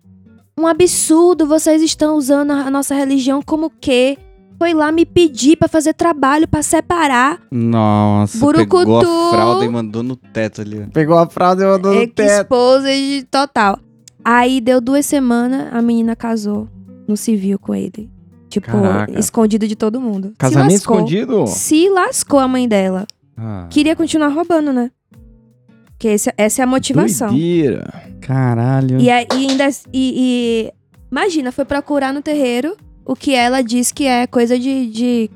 um 0.59 0.67
absurdo, 0.67 1.47
vocês 1.47 1.83
estão 1.83 2.17
usando 2.17 2.53
a 2.53 2.71
nossa 2.71 2.95
religião 2.95 3.43
como 3.43 3.69
que 3.69 4.17
foi 4.59 4.73
lá 4.73 4.91
me 4.91 5.05
pedir 5.05 5.59
pra 5.59 5.69
fazer 5.69 5.93
trabalho 5.93 6.49
pra 6.49 6.63
separar. 6.63 7.39
Nossa, 7.51 8.39
Burucutu. 8.39 8.79
pegou 8.79 8.99
a 8.99 9.31
fralda 9.31 9.65
e 9.67 9.69
mandou 9.69 10.03
no 10.03 10.17
teto 10.17 10.63
ali. 10.63 10.87
Pegou 10.91 11.19
a 11.19 11.29
frase 11.29 11.63
e 11.63 11.67
mandou 11.67 11.95
no 11.95 12.07
teto. 12.09 12.23
Exposed 12.23 13.25
total. 13.31 13.79
Aí 14.25 14.59
deu 14.63 14.81
duas 14.81 15.05
semanas, 15.05 15.69
a 15.71 15.83
menina 15.83 16.17
casou 16.17 16.67
no 17.07 17.15
civil 17.15 17.59
com 17.59 17.75
ele. 17.75 18.11
Tipo, 18.49 18.73
Caraca. 18.73 19.21
escondido 19.21 19.69
de 19.69 19.77
todo 19.77 20.01
mundo. 20.01 20.33
Casamento 20.39 20.77
escondido? 20.77 21.47
Se 21.47 21.91
lascou 21.91 22.41
a 22.41 22.49
mãe 22.49 22.67
dela. 22.67 23.07
Ah, 23.39 23.67
queria 23.71 23.95
continuar 23.95 24.29
roubando, 24.29 24.73
né? 24.73 24.91
Que 25.99 26.09
esse- 26.09 26.33
essa 26.37 26.63
é 26.63 26.65
a 26.65 26.67
motivação. 26.67 27.29
Doideira. 27.29 27.93
Caralho. 28.21 29.01
E, 29.01 29.11
aí 29.11 29.27
ainda. 29.31 29.69
E, 29.93 30.13
e- 30.73 30.73
imagina, 31.11 31.51
foi 31.53 31.65
procurar 31.65 32.13
no 32.13 32.23
terreiro 32.23 32.77
o 33.05 33.15
que 33.17 33.35
ela 33.35 33.63
diz 33.63 33.91
que 33.93 34.05
é 34.07 34.27
coisa 34.27 34.59
de, 34.59 34.87
de 34.89 35.31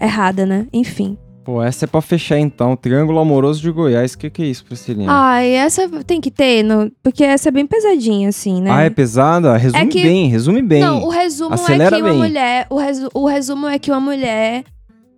errada, 0.00 0.44
né? 0.44 0.66
Enfim. 0.72 1.16
Pô, 1.44 1.60
essa 1.60 1.86
é 1.86 1.88
pra 1.88 2.00
fechar 2.00 2.38
então. 2.38 2.76
Triângulo 2.76 3.18
Amoroso 3.18 3.60
de 3.60 3.70
Goiás. 3.70 4.12
O 4.14 4.18
que, 4.18 4.30
que 4.30 4.42
é 4.42 4.46
isso, 4.46 4.64
Priscilinha? 4.64 5.08
Ai, 5.10 5.50
essa 5.50 5.88
tem 6.04 6.20
que 6.20 6.30
ter, 6.30 6.62
no- 6.62 6.90
porque 7.02 7.24
essa 7.24 7.48
é 7.48 7.52
bem 7.52 7.66
pesadinha, 7.66 8.28
assim, 8.28 8.60
né? 8.62 8.70
Ah, 8.70 8.82
é 8.82 8.90
pesada? 8.90 9.56
Resume 9.56 9.82
É 9.82 9.86
que- 9.86 10.02
bem, 10.02 10.28
resume 10.28 10.62
bem. 10.62 10.80
Não, 10.82 11.02
o 11.04 11.08
resumo 11.08 11.54
Acelera 11.54 11.96
é 11.96 11.98
que 11.98 12.02
uma 12.04 12.10
bem. 12.10 12.18
mulher. 12.18 12.66
O, 12.70 12.76
resu- 12.76 13.08
o 13.14 13.26
resumo 13.26 13.66
é 13.66 13.78
que 13.78 13.90
uma 13.90 13.98
mulher 14.00 14.62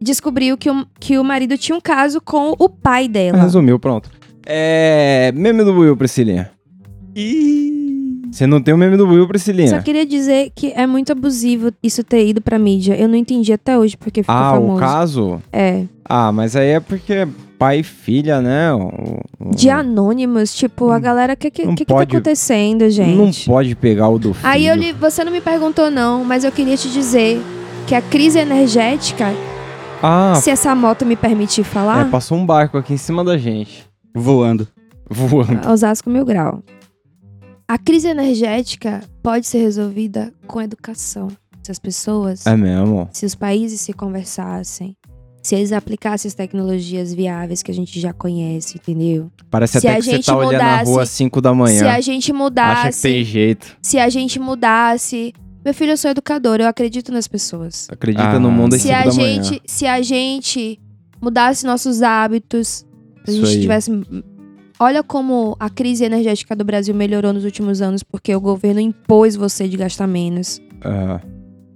descobriu 0.00 0.56
que 0.56 0.70
o, 0.70 0.86
que 1.00 1.18
o 1.18 1.24
marido 1.24 1.56
tinha 1.58 1.76
um 1.76 1.80
caso 1.80 2.20
com 2.20 2.54
o 2.58 2.68
pai 2.68 3.08
dela. 3.08 3.38
Resumiu, 3.42 3.78
pronto. 3.78 4.10
É. 4.46 5.32
Meme 5.34 5.64
do 5.64 5.72
Will, 5.78 5.96
Priscilinha. 5.96 6.50
Você 8.30 8.46
não 8.48 8.60
tem 8.60 8.74
o 8.74 8.76
meme 8.78 8.96
do 8.96 9.06
Will, 9.06 9.28
Priscilinha? 9.28 9.68
Só 9.68 9.80
queria 9.80 10.04
dizer 10.04 10.50
que 10.54 10.72
é 10.72 10.86
muito 10.86 11.12
abusivo 11.12 11.70
isso 11.82 12.02
ter 12.02 12.26
ido 12.26 12.40
pra 12.40 12.58
mídia. 12.58 12.94
Eu 12.96 13.08
não 13.08 13.14
entendi 13.14 13.52
até 13.52 13.78
hoje 13.78 13.96
porque 13.96 14.22
ficou 14.22 14.34
Ah, 14.34 14.52
famoso. 14.54 14.74
o 14.74 14.78
caso? 14.78 15.42
É. 15.52 15.84
Ah, 16.04 16.32
mas 16.32 16.56
aí 16.56 16.70
é 16.70 16.80
porque 16.80 17.26
pai 17.56 17.78
e 17.78 17.82
filha, 17.84 18.42
né? 18.42 18.74
O- 18.74 19.20
o- 19.40 19.54
De 19.54 19.70
anônimos, 19.70 20.52
tipo, 20.52 20.90
a 20.90 20.98
galera, 20.98 21.34
o 21.34 21.36
que, 21.36 21.50
que, 21.50 21.62
que, 21.68 21.74
que 21.76 21.84
tá 21.84 21.94
pode- 21.94 22.16
acontecendo, 22.16 22.90
gente? 22.90 23.16
Não 23.16 23.30
pode 23.54 23.74
pegar 23.76 24.08
o 24.08 24.18
do 24.18 24.34
filho. 24.34 24.48
Aí 24.48 24.66
eu 24.66 24.74
li, 24.74 24.92
você 24.92 25.22
não 25.22 25.30
me 25.30 25.40
perguntou, 25.40 25.88
não, 25.90 26.24
mas 26.24 26.42
eu 26.42 26.50
queria 26.50 26.76
te 26.76 26.90
dizer 26.90 27.40
que 27.86 27.94
a 27.94 28.02
crise 28.02 28.38
energética, 28.40 29.32
Ah, 30.06 30.34
se 30.36 30.50
essa 30.50 30.74
moto 30.74 31.06
me 31.06 31.16
permitir 31.16 31.62
é, 31.62 31.64
falar, 31.64 32.10
passou 32.10 32.36
um 32.36 32.44
barco 32.44 32.76
aqui 32.76 32.92
em 32.92 32.96
cima 32.98 33.24
da 33.24 33.38
gente. 33.38 33.86
Voando. 34.14 34.68
Voando. 35.10 35.66
Osasco 35.70 36.10
Mil 36.10 36.24
Grau. 36.24 36.62
A 37.66 37.78
crise 37.78 38.08
energética 38.08 39.00
pode 39.22 39.46
ser 39.46 39.58
resolvida 39.58 40.32
com 40.46 40.60
educação. 40.60 41.28
Se 41.62 41.70
as 41.70 41.78
pessoas, 41.78 42.46
É 42.46 42.54
mesmo. 42.54 43.08
se 43.12 43.24
os 43.24 43.34
países 43.34 43.80
se 43.80 43.92
conversassem, 43.94 44.94
Se 45.42 45.54
eles 45.54 45.72
aplicassem 45.72 46.26
as 46.28 46.34
tecnologias 46.34 47.12
viáveis 47.12 47.62
que 47.62 47.70
a 47.70 47.74
gente 47.74 48.00
já 48.00 48.14
conhece, 48.14 48.78
entendeu? 48.78 49.30
Parece 49.50 49.78
Se 49.78 49.86
até 49.86 49.96
a 49.98 50.00
que 50.00 50.02
você 50.04 50.18
tá 50.22 50.34
olhando 50.36 50.54
a 50.54 50.64
mudasse- 50.64 50.90
rua 50.90 51.02
às 51.02 51.10
5 51.10 51.40
da 51.42 51.52
manhã. 51.54 51.78
Se 51.80 51.84
a 51.86 52.00
gente 52.00 52.24
Acha 52.24 52.32
que 52.32 52.38
mudasse, 52.38 53.02
tem 53.02 53.24
jeito. 53.24 53.76
se 53.82 53.98
a 53.98 54.08
gente 54.08 54.38
mudasse. 54.40 55.34
Meu 55.64 55.72
filho, 55.72 55.92
eu 55.92 55.96
sou 55.96 56.10
educador, 56.10 56.60
eu 56.60 56.68
acredito 56.68 57.10
nas 57.10 57.26
pessoas. 57.26 57.88
Acredita 57.90 58.28
Ah. 58.36 58.38
no 58.40 58.50
mundo 58.50 58.74
às 58.74 58.82
Se 58.82 58.88
5 58.88 59.00
a 59.00 59.04
da 59.04 59.12
manhã. 59.14 59.42
gente, 59.42 59.62
se 59.66 59.86
a 59.86 60.02
gente 60.02 60.78
mudasse 61.22 61.64
nossos 61.64 62.02
hábitos, 62.02 62.84
se 63.24 63.30
a 63.30 63.32
gente 63.32 63.46
aí. 63.46 63.60
tivesse 63.60 63.90
Olha 64.78 65.02
como 65.04 65.56
a 65.60 65.70
crise 65.70 66.04
energética 66.04 66.54
do 66.56 66.64
Brasil 66.64 66.92
melhorou 66.94 67.32
nos 67.32 67.44
últimos 67.44 67.80
anos 67.80 68.02
porque 68.02 68.34
o 68.34 68.40
governo 68.40 68.80
impôs 68.80 69.36
você 69.36 69.68
de 69.68 69.76
gastar 69.76 70.06
menos. 70.08 70.60
É. 70.82 71.20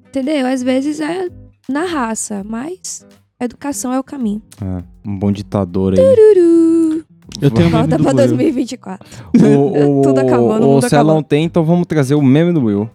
Entendeu? 0.08 0.46
Às 0.46 0.62
vezes 0.64 1.00
é 1.00 1.28
na 1.68 1.84
raça, 1.86 2.42
mas 2.44 3.06
a 3.40 3.44
educação 3.44 3.92
é 3.92 4.00
o 4.00 4.02
caminho. 4.04 4.42
É, 4.60 4.82
um 5.08 5.16
bom 5.16 5.30
ditador 5.30 5.92
aí. 5.94 5.98
Turu. 5.98 7.04
Eu 7.40 7.50
tenho 7.52 7.70
Volta 7.70 7.96
pra 7.96 8.08
Will. 8.08 8.14
2024. 8.16 9.06
O, 9.38 10.00
o, 10.00 10.02
Tudo 10.02 10.18
acabando, 10.18 10.66
o 10.66 10.70
o 10.70 10.74
mundo 10.74 10.88
Celão 10.88 11.10
acabando. 11.18 11.24
tem, 11.28 11.44
então 11.44 11.64
vamos 11.64 11.86
trazer 11.86 12.16
o 12.16 12.22
meme 12.22 12.52
do 12.52 12.64
Will. 12.64 12.90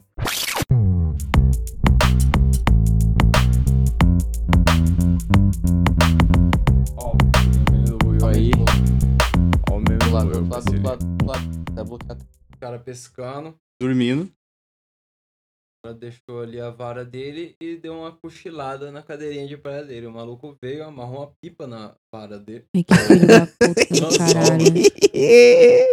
Ó, 10.23 10.27
o 10.27 10.29
meme 10.29 10.33
do 10.33 10.39
Will. 10.39 10.49
parceiro. 10.49 10.83
Tá 11.75 11.83
bloqueado. 11.83 12.25
O 12.55 12.57
cara 12.59 12.79
pescando. 12.79 13.55
Dormindo. 13.81 14.23
O 14.25 15.87
cara 15.87 15.99
deixou 15.99 16.41
ali 16.41 16.61
a 16.61 16.69
vara 16.69 17.03
dele 17.03 17.55
e 17.61 17.75
deu 17.75 17.93
uma 17.93 18.11
cochilada 18.13 18.89
na 18.89 19.01
cadeirinha 19.01 19.45
de 19.45 19.57
praia 19.57 19.83
dele. 19.83 20.07
O 20.07 20.11
maluco 20.13 20.55
veio, 20.63 20.85
amarrou 20.85 21.17
uma 21.19 21.31
pipa 21.41 21.67
na 21.67 21.93
vara 22.13 22.39
dele. 22.39 22.63
Ai, 22.73 22.83
que 22.85 22.95
filho 22.95 23.27
da 23.27 23.45
puta 23.45 23.85
do 23.91 23.99
Nossa, 24.01 24.17
caralho. 24.19 24.63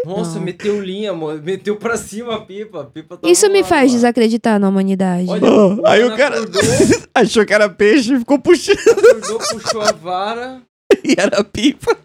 Nossa, 0.06 0.34
Não. 0.38 0.44
meteu 0.44 0.80
linha, 0.80 1.10
amor. 1.10 1.42
Meteu 1.42 1.76
pra 1.76 1.96
cima 1.96 2.36
a 2.36 2.40
pipa. 2.46 2.82
A 2.82 2.84
pipa 2.84 3.18
Isso 3.24 3.48
me 3.50 3.62
lá, 3.62 3.66
faz 3.68 3.90
mano. 3.90 3.94
desacreditar 3.94 4.60
na 4.60 4.68
humanidade. 4.68 5.28
Olha, 5.28 5.42
Oh, 5.50 5.84
aí 5.86 6.02
o 6.04 6.06
mano 6.06 6.16
cara 6.16 6.36
Acordou, 6.36 6.62
achou 7.12 7.44
que 7.44 7.52
era 7.52 7.68
peixe 7.68 8.14
e 8.14 8.18
ficou 8.20 8.38
puxando 8.38 8.78
acordou, 8.78 9.38
puxou 9.38 9.80
a 9.82 9.90
vara. 9.90 10.62
e 11.02 11.16
era 11.18 11.42
pipa. 11.42 11.98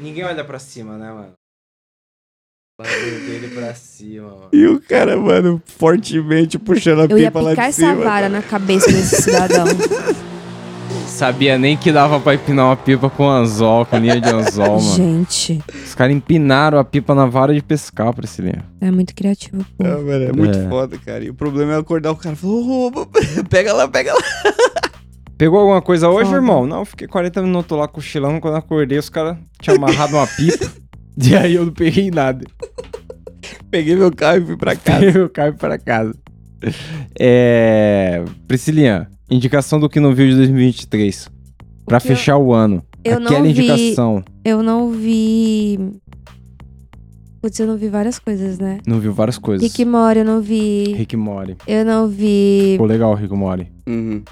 Ninguém 0.00 0.24
olha 0.24 0.44
pra 0.44 0.58
cima, 0.58 0.96
né, 0.98 1.12
mano? 1.12 1.32
Bagulho 2.80 3.20
dele 3.26 3.54
pra 3.54 3.72
cima, 3.74 4.28
mano. 4.28 4.48
E 4.52 4.66
o 4.66 4.80
cara, 4.80 5.16
mano, 5.16 5.62
fortemente 5.64 6.58
puxando 6.58 7.02
a 7.02 7.04
Eu 7.04 7.16
ia 7.18 7.28
pipa 7.28 7.40
lá 7.40 7.50
picar 7.50 7.64
de 7.66 7.70
essa 7.70 7.80
cima. 7.92 8.04
vara 8.04 8.28
na 8.28 8.42
cabeça 8.42 8.90
desse 8.90 9.22
cidadão. 9.22 9.64
Sabia 11.06 11.56
nem 11.56 11.76
que 11.76 11.92
dava 11.92 12.18
pra 12.18 12.34
empinar 12.34 12.66
uma 12.66 12.76
pipa 12.76 13.08
com 13.08 13.28
anzol, 13.30 13.86
com 13.86 13.96
linha 13.98 14.20
de 14.20 14.28
anzol, 14.28 14.80
mano. 14.80 14.96
Gente, 14.96 15.62
Os 15.72 15.94
caras 15.94 16.12
empinaram 16.16 16.76
a 16.76 16.84
pipa 16.84 17.14
na 17.14 17.24
vara 17.24 17.54
de 17.54 17.62
pescar, 17.62 18.12
Priscilinha. 18.12 18.64
é 18.80 18.90
muito 18.90 19.14
criativo. 19.14 19.64
pô. 19.78 19.84
Ah, 19.86 19.96
mano, 19.98 20.24
é 20.24 20.32
muito 20.32 20.58
É. 20.58 20.68
foda, 20.68 20.98
cara. 20.98 21.22
E 21.24 21.30
o 21.30 21.34
problema 21.34 21.74
é 21.74 21.78
acordar 21.78 22.10
o 22.10 22.16
cara 22.16 22.34
e 22.34 22.36
falar, 22.38 22.52
ô, 22.54 22.86
ô, 22.88 23.06
pega 23.48 23.72
lá, 23.72 23.86
pega 23.86 24.12
lá. 24.12 24.20
Pegou 25.36 25.58
alguma 25.58 25.82
coisa 25.82 26.08
hoje, 26.08 26.26
Foda. 26.26 26.36
irmão? 26.36 26.66
Não, 26.66 26.84
fiquei 26.84 27.08
40 27.08 27.42
minutos 27.42 27.76
lá 27.76 27.88
cochilando. 27.88 28.40
Quando 28.40 28.54
eu 28.54 28.58
acordei, 28.58 28.98
os 28.98 29.08
caras 29.10 29.36
tinham 29.60 29.76
amarrado 29.76 30.14
uma 30.16 30.26
pipa. 30.26 30.70
e 31.22 31.34
aí 31.34 31.54
eu 31.54 31.66
não 31.66 31.72
peguei 31.72 32.10
nada. 32.10 32.44
Peguei 33.70 33.96
meu 33.96 34.12
carro 34.14 34.38
e 34.38 34.46
fui 34.46 34.56
pra 34.56 34.76
casa. 34.76 35.00
Peguei 35.00 35.22
o 35.22 35.28
carro 35.28 35.54
para 35.54 35.76
casa. 35.78 36.14
É. 37.18 38.24
Priscilinha, 38.46 39.08
indicação 39.30 39.78
do 39.80 39.88
que 39.88 40.00
não 40.00 40.14
viu 40.14 40.28
de 40.28 40.36
2023. 40.36 41.28
Pra 41.84 42.00
que 42.00 42.06
eu- 42.10 42.16
fechar 42.16 42.38
o 42.38 42.52
ano. 42.52 42.82
eu 43.04 43.18
não 43.20 43.26
Aquela 43.26 43.42
vi- 43.42 43.50
indicação. 43.50 44.24
Eu 44.44 44.62
não 44.62 44.90
vi. 44.90 45.78
Putz, 47.42 47.58
eu 47.60 47.66
não 47.66 47.76
vi 47.76 47.88
várias 47.88 48.18
coisas, 48.18 48.58
né? 48.58 48.78
Não 48.86 48.98
viu 49.00 49.12
várias 49.12 49.36
coisas. 49.36 49.68
Rick 49.70 49.84
Mori, 49.84 50.20
eu 50.20 50.24
não 50.24 50.40
vi. 50.40 50.94
Rick 50.94 51.14
Mori. 51.16 51.56
Eu 51.66 51.84
não 51.84 52.08
vi. 52.08 52.70
Ficou 52.72 52.86
legal 52.86 53.10
o 53.12 53.14
Rick 53.14 53.34
Mori. 53.34 53.70
Uhum. 53.86 54.22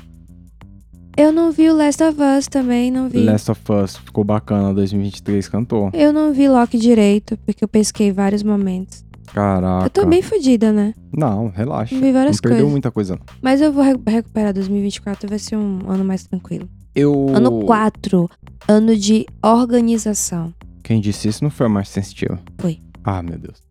Eu 1.17 1.31
não 1.33 1.53
vi 1.53 1.69
o 1.69 1.77
Last 1.77 2.03
of 2.03 2.17
Us 2.39 2.47
também, 2.49 2.91
não 2.91 3.09
vi. 3.09 3.19
Last 3.25 3.51
of 3.51 3.61
Us. 3.71 3.97
Ficou 3.99 4.25
bacana. 4.25 4.73
2023 4.73 5.49
cantou. 5.49 5.91
Eu 5.93 6.13
não 6.13 6.33
vi 6.33 6.49
Loki 6.49 6.79
direito, 6.79 7.37
porque 7.45 7.63
eu 7.63 7.69
pesquei 7.69 8.11
vários 8.13 8.43
momentos. 8.43 9.05
Caraca. 9.27 9.87
Eu 9.87 9.91
tô 9.91 10.07
bem 10.07 10.21
fodida, 10.23 10.73
né? 10.73 10.95
Não, 11.17 11.49
relaxa. 11.49 11.95
Não 11.95 12.03
vi 12.03 12.13
várias 12.13 12.37
Não 12.37 12.41
perdeu 12.43 12.57
coisas. 12.59 12.71
muita 12.73 12.91
coisa. 12.91 13.15
não. 13.17 13.23
Mas 13.43 13.61
eu 13.61 13.73
vou 13.73 13.83
re- 13.83 13.99
recuperar 14.07 14.53
2024, 14.53 15.29
vai 15.29 15.39
ser 15.39 15.57
um 15.57 15.79
ano 15.89 16.05
mais 16.05 16.25
tranquilo. 16.25 16.69
Eu. 16.95 17.29
Ano 17.35 17.61
4, 17.65 18.29
ano 18.69 18.97
de 18.97 19.27
organização. 19.43 20.53
Quem 20.83 21.01
disse 21.01 21.29
isso 21.29 21.43
não 21.45 21.51
foi 21.51 21.67
a 21.67 21.69
mais 21.69 21.89
sensitiva. 21.89 22.39
Foi. 22.59 22.79
Ah, 23.05 23.23
meu 23.23 23.39
Deus. 23.39 23.63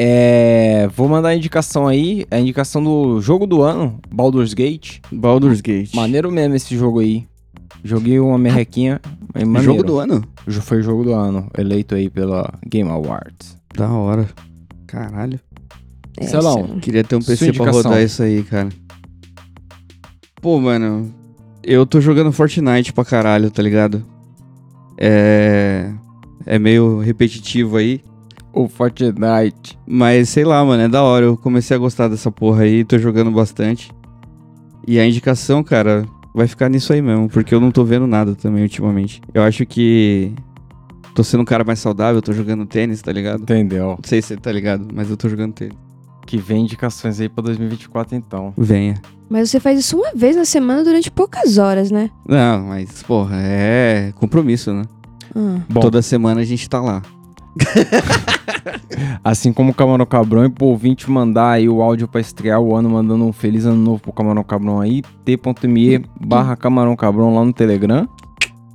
É. 0.00 0.88
Vou 0.94 1.08
mandar 1.08 1.30
a 1.30 1.34
indicação 1.36 1.88
aí. 1.88 2.24
A 2.30 2.38
indicação 2.38 2.82
do 2.82 3.20
jogo 3.20 3.46
do 3.46 3.62
ano, 3.62 3.98
Baldur's 4.08 4.54
Gate. 4.54 5.00
Baldur's 5.10 5.60
Gate. 5.60 5.92
Maneiro 5.94 6.30
mesmo 6.30 6.54
esse 6.54 6.76
jogo 6.76 7.00
aí. 7.00 7.26
Joguei 7.82 8.20
uma 8.20 8.38
merrequinha. 8.38 9.00
maneiro. 9.34 9.62
Jogo 9.62 9.82
do 9.82 9.98
ano? 9.98 10.24
Foi 10.62 10.82
jogo 10.82 11.02
do 11.04 11.14
ano, 11.14 11.48
eleito 11.58 11.94
aí 11.94 12.08
pela 12.08 12.52
Game 12.66 12.88
Awards. 12.88 13.56
Da 13.74 13.90
hora. 13.90 14.28
Caralho. 14.86 15.40
É, 16.16 16.26
Celão. 16.26 16.64
isso. 16.64 16.80
Queria 16.80 17.04
ter 17.04 17.16
um 17.16 17.20
PC 17.22 17.52
pra 17.52 17.70
rodar 17.70 18.02
isso 18.02 18.22
aí, 18.22 18.42
cara. 18.42 18.68
Pô, 20.40 20.60
mano, 20.60 21.12
eu 21.62 21.84
tô 21.84 22.00
jogando 22.00 22.32
Fortnite 22.32 22.92
pra 22.92 23.04
caralho, 23.04 23.50
tá 23.50 23.62
ligado? 23.62 24.04
É. 24.96 25.92
É 26.46 26.58
meio 26.58 26.98
repetitivo 27.00 27.76
aí. 27.76 28.00
O 28.52 28.68
Fortnite. 28.68 29.78
Mas 29.86 30.28
sei 30.28 30.44
lá, 30.44 30.64
mano, 30.64 30.82
é 30.82 30.88
da 30.88 31.02
hora. 31.02 31.26
Eu 31.26 31.36
comecei 31.36 31.76
a 31.76 31.80
gostar 31.80 32.08
dessa 32.08 32.30
porra 32.30 32.62
aí, 32.62 32.84
tô 32.84 32.98
jogando 32.98 33.30
bastante. 33.30 33.90
E 34.86 34.98
a 34.98 35.06
indicação, 35.06 35.62
cara, 35.62 36.06
vai 36.34 36.46
ficar 36.46 36.68
nisso 36.68 36.92
aí 36.92 37.02
mesmo, 37.02 37.28
porque 37.28 37.54
eu 37.54 37.60
não 37.60 37.70
tô 37.70 37.84
vendo 37.84 38.06
nada 38.06 38.34
também 38.34 38.62
ultimamente. 38.62 39.20
Eu 39.34 39.42
acho 39.42 39.66
que. 39.66 40.32
Tô 41.14 41.24
sendo 41.24 41.40
um 41.40 41.44
cara 41.44 41.64
mais 41.64 41.80
saudável, 41.80 42.22
tô 42.22 42.32
jogando 42.32 42.64
tênis, 42.64 43.02
tá 43.02 43.10
ligado? 43.12 43.42
Entendeu? 43.42 43.88
Não 43.88 43.98
sei 44.04 44.22
se 44.22 44.28
você 44.28 44.36
tá 44.36 44.52
ligado, 44.52 44.86
mas 44.94 45.10
eu 45.10 45.16
tô 45.16 45.28
jogando 45.28 45.52
tênis. 45.52 45.76
Que 46.24 46.36
vem 46.36 46.62
indicações 46.62 47.20
aí 47.20 47.28
pra 47.28 47.42
2024 47.42 48.14
então. 48.14 48.52
Venha. 48.56 49.00
Mas 49.28 49.50
você 49.50 49.58
faz 49.60 49.78
isso 49.80 49.96
uma 49.96 50.12
vez 50.14 50.36
na 50.36 50.44
semana 50.44 50.84
durante 50.84 51.10
poucas 51.10 51.58
horas, 51.58 51.90
né? 51.90 52.10
Não, 52.26 52.66
mas, 52.66 53.02
porra, 53.02 53.36
é 53.36 54.12
compromisso, 54.14 54.72
né? 54.72 54.84
Ah. 55.34 55.60
Bom, 55.68 55.80
Toda 55.80 56.00
semana 56.02 56.40
a 56.40 56.44
gente 56.44 56.68
tá 56.68 56.80
lá. 56.80 57.02
assim 59.22 59.52
como 59.52 59.72
o 59.72 59.74
Camarão 59.74 60.06
Cabrão 60.06 60.44
e 60.44 60.48
pro 60.48 60.66
ouvinte 60.66 61.10
mandar 61.10 61.52
aí 61.52 61.68
o 61.68 61.82
áudio 61.82 62.08
pra 62.08 62.20
estrear 62.20 62.60
o 62.60 62.74
ano, 62.74 62.90
mandando 62.90 63.24
um 63.24 63.32
feliz 63.32 63.64
ano 63.64 63.76
novo 63.76 64.00
pro 64.00 64.12
Camarão 64.12 64.44
Cabrão 64.44 64.80
aí, 64.80 65.02
t.me 65.24 66.04
barra 66.20 66.56
Camarão 66.56 66.96
Cabrão 66.96 67.34
lá 67.34 67.44
no 67.44 67.52
Telegram. 67.52 68.08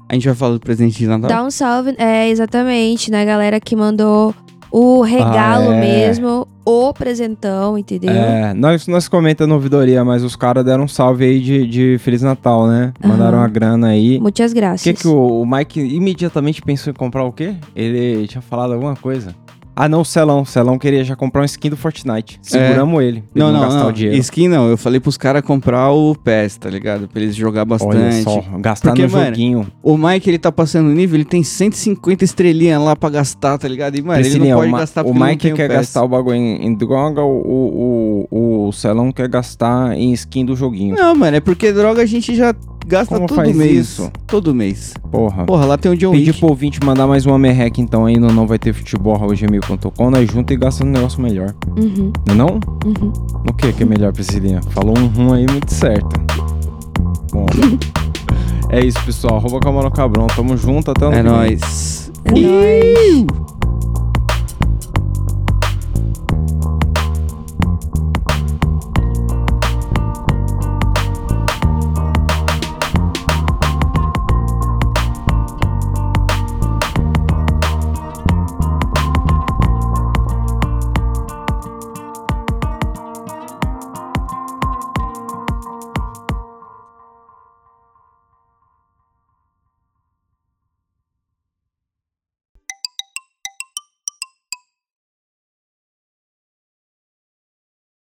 A 0.09 0.13
gente 0.13 0.27
vai 0.27 0.35
falar 0.35 0.53
do 0.53 0.59
presente 0.59 0.97
de 0.97 1.07
Natal? 1.07 1.29
Dá 1.29 1.43
um 1.43 1.49
salve, 1.49 1.95
é, 1.97 2.29
exatamente, 2.29 3.09
né, 3.09 3.25
galera 3.25 3.59
que 3.59 3.75
mandou 3.75 4.35
o 4.75 5.01
regalo 5.03 5.69
Ah, 5.69 5.75
é. 5.75 5.79
mesmo, 5.79 6.47
o 6.65 6.91
presentão, 6.93 7.77
entendeu? 7.77 8.09
É, 8.11 8.55
nós, 8.55 8.87
nós 8.87 9.07
comenta 9.07 9.45
no 9.45 9.53
ouvidoria, 9.53 10.03
mas 10.03 10.23
os 10.23 10.35
caras 10.35 10.65
deram 10.65 10.85
um 10.85 10.87
salve 10.87 11.25
aí 11.25 11.39
de, 11.39 11.67
de 11.67 11.97
Feliz 11.99 12.23
Natal, 12.23 12.65
né? 12.67 12.91
Mandaram 13.05 13.37
Aham. 13.37 13.43
uma 13.43 13.47
grana 13.47 13.87
aí. 13.89 14.19
Muitas 14.19 14.51
O 14.51 14.55
graças. 14.55 14.81
que 14.81 14.93
que 14.93 15.07
o, 15.07 15.41
o 15.41 15.45
Mike 15.45 15.79
imediatamente 15.79 16.59
pensou 16.63 16.89
em 16.89 16.95
comprar 16.95 17.23
o 17.23 17.31
quê? 17.31 17.53
Ele 17.75 18.27
tinha 18.27 18.41
falado 18.41 18.73
alguma 18.73 18.95
coisa. 18.95 19.35
Ah, 19.75 19.89
não, 19.89 20.01
o 20.01 20.05
Celão. 20.05 20.41
O 20.41 20.45
Celão 20.45 20.77
queria 20.77 21.03
já 21.03 21.15
comprar 21.15 21.41
um 21.41 21.45
skin 21.45 21.69
do 21.69 21.77
Fortnite. 21.77 22.39
Seguramos 22.41 23.01
ele. 23.03 23.21
pra 23.21 23.39
Não, 23.43 23.49
ele 23.49 23.57
não, 23.57 23.63
gastar 23.65 23.79
não. 23.83 23.89
o 23.89 23.93
dinheiro. 23.93 24.17
Skin 24.19 24.47
não. 24.47 24.67
Eu 24.69 24.77
falei 24.77 24.99
pros 24.99 25.17
caras 25.17 25.41
comprar 25.41 25.91
o 25.91 26.15
PES, 26.15 26.57
tá 26.57 26.69
ligado? 26.69 27.07
Pra 27.07 27.21
eles 27.21 27.35
jogar 27.35 27.65
bastante. 27.65 27.95
Olha 27.95 28.21
só, 28.23 28.43
gastar 28.59 28.89
Porque, 28.89 29.03
no 29.07 29.11
mano, 29.11 29.25
joguinho. 29.27 29.67
O 29.81 29.97
Mike, 29.97 30.29
ele 30.29 30.37
tá 30.37 30.51
passando 30.51 30.89
nível, 30.89 31.15
ele 31.17 31.25
tem 31.25 31.43
150 31.43 32.23
estrelinhas 32.23 32.81
lá 32.81 32.95
pra 32.95 33.09
gastar, 33.09 33.57
tá 33.57 33.67
ligado? 33.67 33.95
E, 33.97 34.01
mano, 34.01 34.19
ele 34.23 34.39
não 34.39 34.55
pode 34.57 34.67
o 34.67 34.71
Ma- 34.71 34.79
gastar 34.79 35.03
o 35.05 35.09
ele 35.09 35.19
não 35.19 35.25
Mike 35.27 35.51
quer 35.53 35.65
o 35.69 35.73
gastar 35.73 36.03
o 36.03 36.07
bagulho 36.07 36.35
em, 36.35 36.65
em 36.67 36.73
droga, 36.75 37.21
o, 37.21 37.27
o, 37.27 38.27
o, 38.31 38.67
o 38.67 38.71
Celão 38.71 39.11
quer 39.11 39.27
gastar 39.27 39.97
em 39.97 40.11
skin 40.13 40.45
do 40.45 40.55
joguinho. 40.55 40.95
Não, 40.95 41.15
mano, 41.15 41.37
é 41.37 41.39
porque 41.39 41.71
droga 41.71 42.01
a 42.01 42.05
gente 42.05 42.35
já 42.35 42.53
gasta 42.85 43.15
Como 43.15 43.27
todo 43.27 43.35
faz 43.35 43.55
mês. 43.55 43.71
isso? 43.89 44.11
Todo 44.27 44.53
mês. 44.53 44.93
Porra. 45.11 45.45
Porra, 45.45 45.65
lá 45.65 45.77
tem 45.77 45.91
o 45.91 45.97
John 45.97 46.11
Pedir 46.11 46.27
Wick. 46.29 46.39
pro 46.39 46.49
ouvinte 46.49 46.79
mandar 46.83 47.07
mais 47.07 47.25
uma 47.25 47.37
merreca 47.39 47.79
então 47.81 48.05
aí 48.05 48.17
no 48.17 48.27
não 48.31 48.45
vai 48.47 48.57
ter 48.59 48.73
futebol 48.73 49.17
gmail.com, 49.17 50.09
nós 50.09 50.29
junta 50.31 50.53
e 50.53 50.57
gasta 50.57 50.83
um 50.85 50.89
negócio 50.89 51.21
melhor. 51.21 51.53
Uhum, 51.77 52.11
Não 52.27 52.33
é 52.33 52.37
não? 52.37 52.59
uhum. 52.85 53.13
O 53.49 53.53
que 53.53 53.71
que 53.73 53.83
é 53.83 53.85
melhor, 53.85 54.11
Priscilinha? 54.13 54.61
Falou 54.69 54.97
um 54.97 55.07
rum 55.07 55.33
aí 55.33 55.45
muito 55.49 55.71
certo. 55.73 56.19
Bom. 57.31 57.45
é 58.69 58.85
isso, 58.85 59.03
pessoal. 59.05 59.37
Arroba 59.37 59.59
Camarão 59.59 59.89
Cabrão. 59.91 60.27
Tamo 60.27 60.55
junto 60.57 60.91
até 60.91 61.05
o 61.05 61.09
ano 61.09 61.17
É 61.17 61.23
nóis. 61.23 62.11
É 62.25 62.31
nóis. 62.31 63.25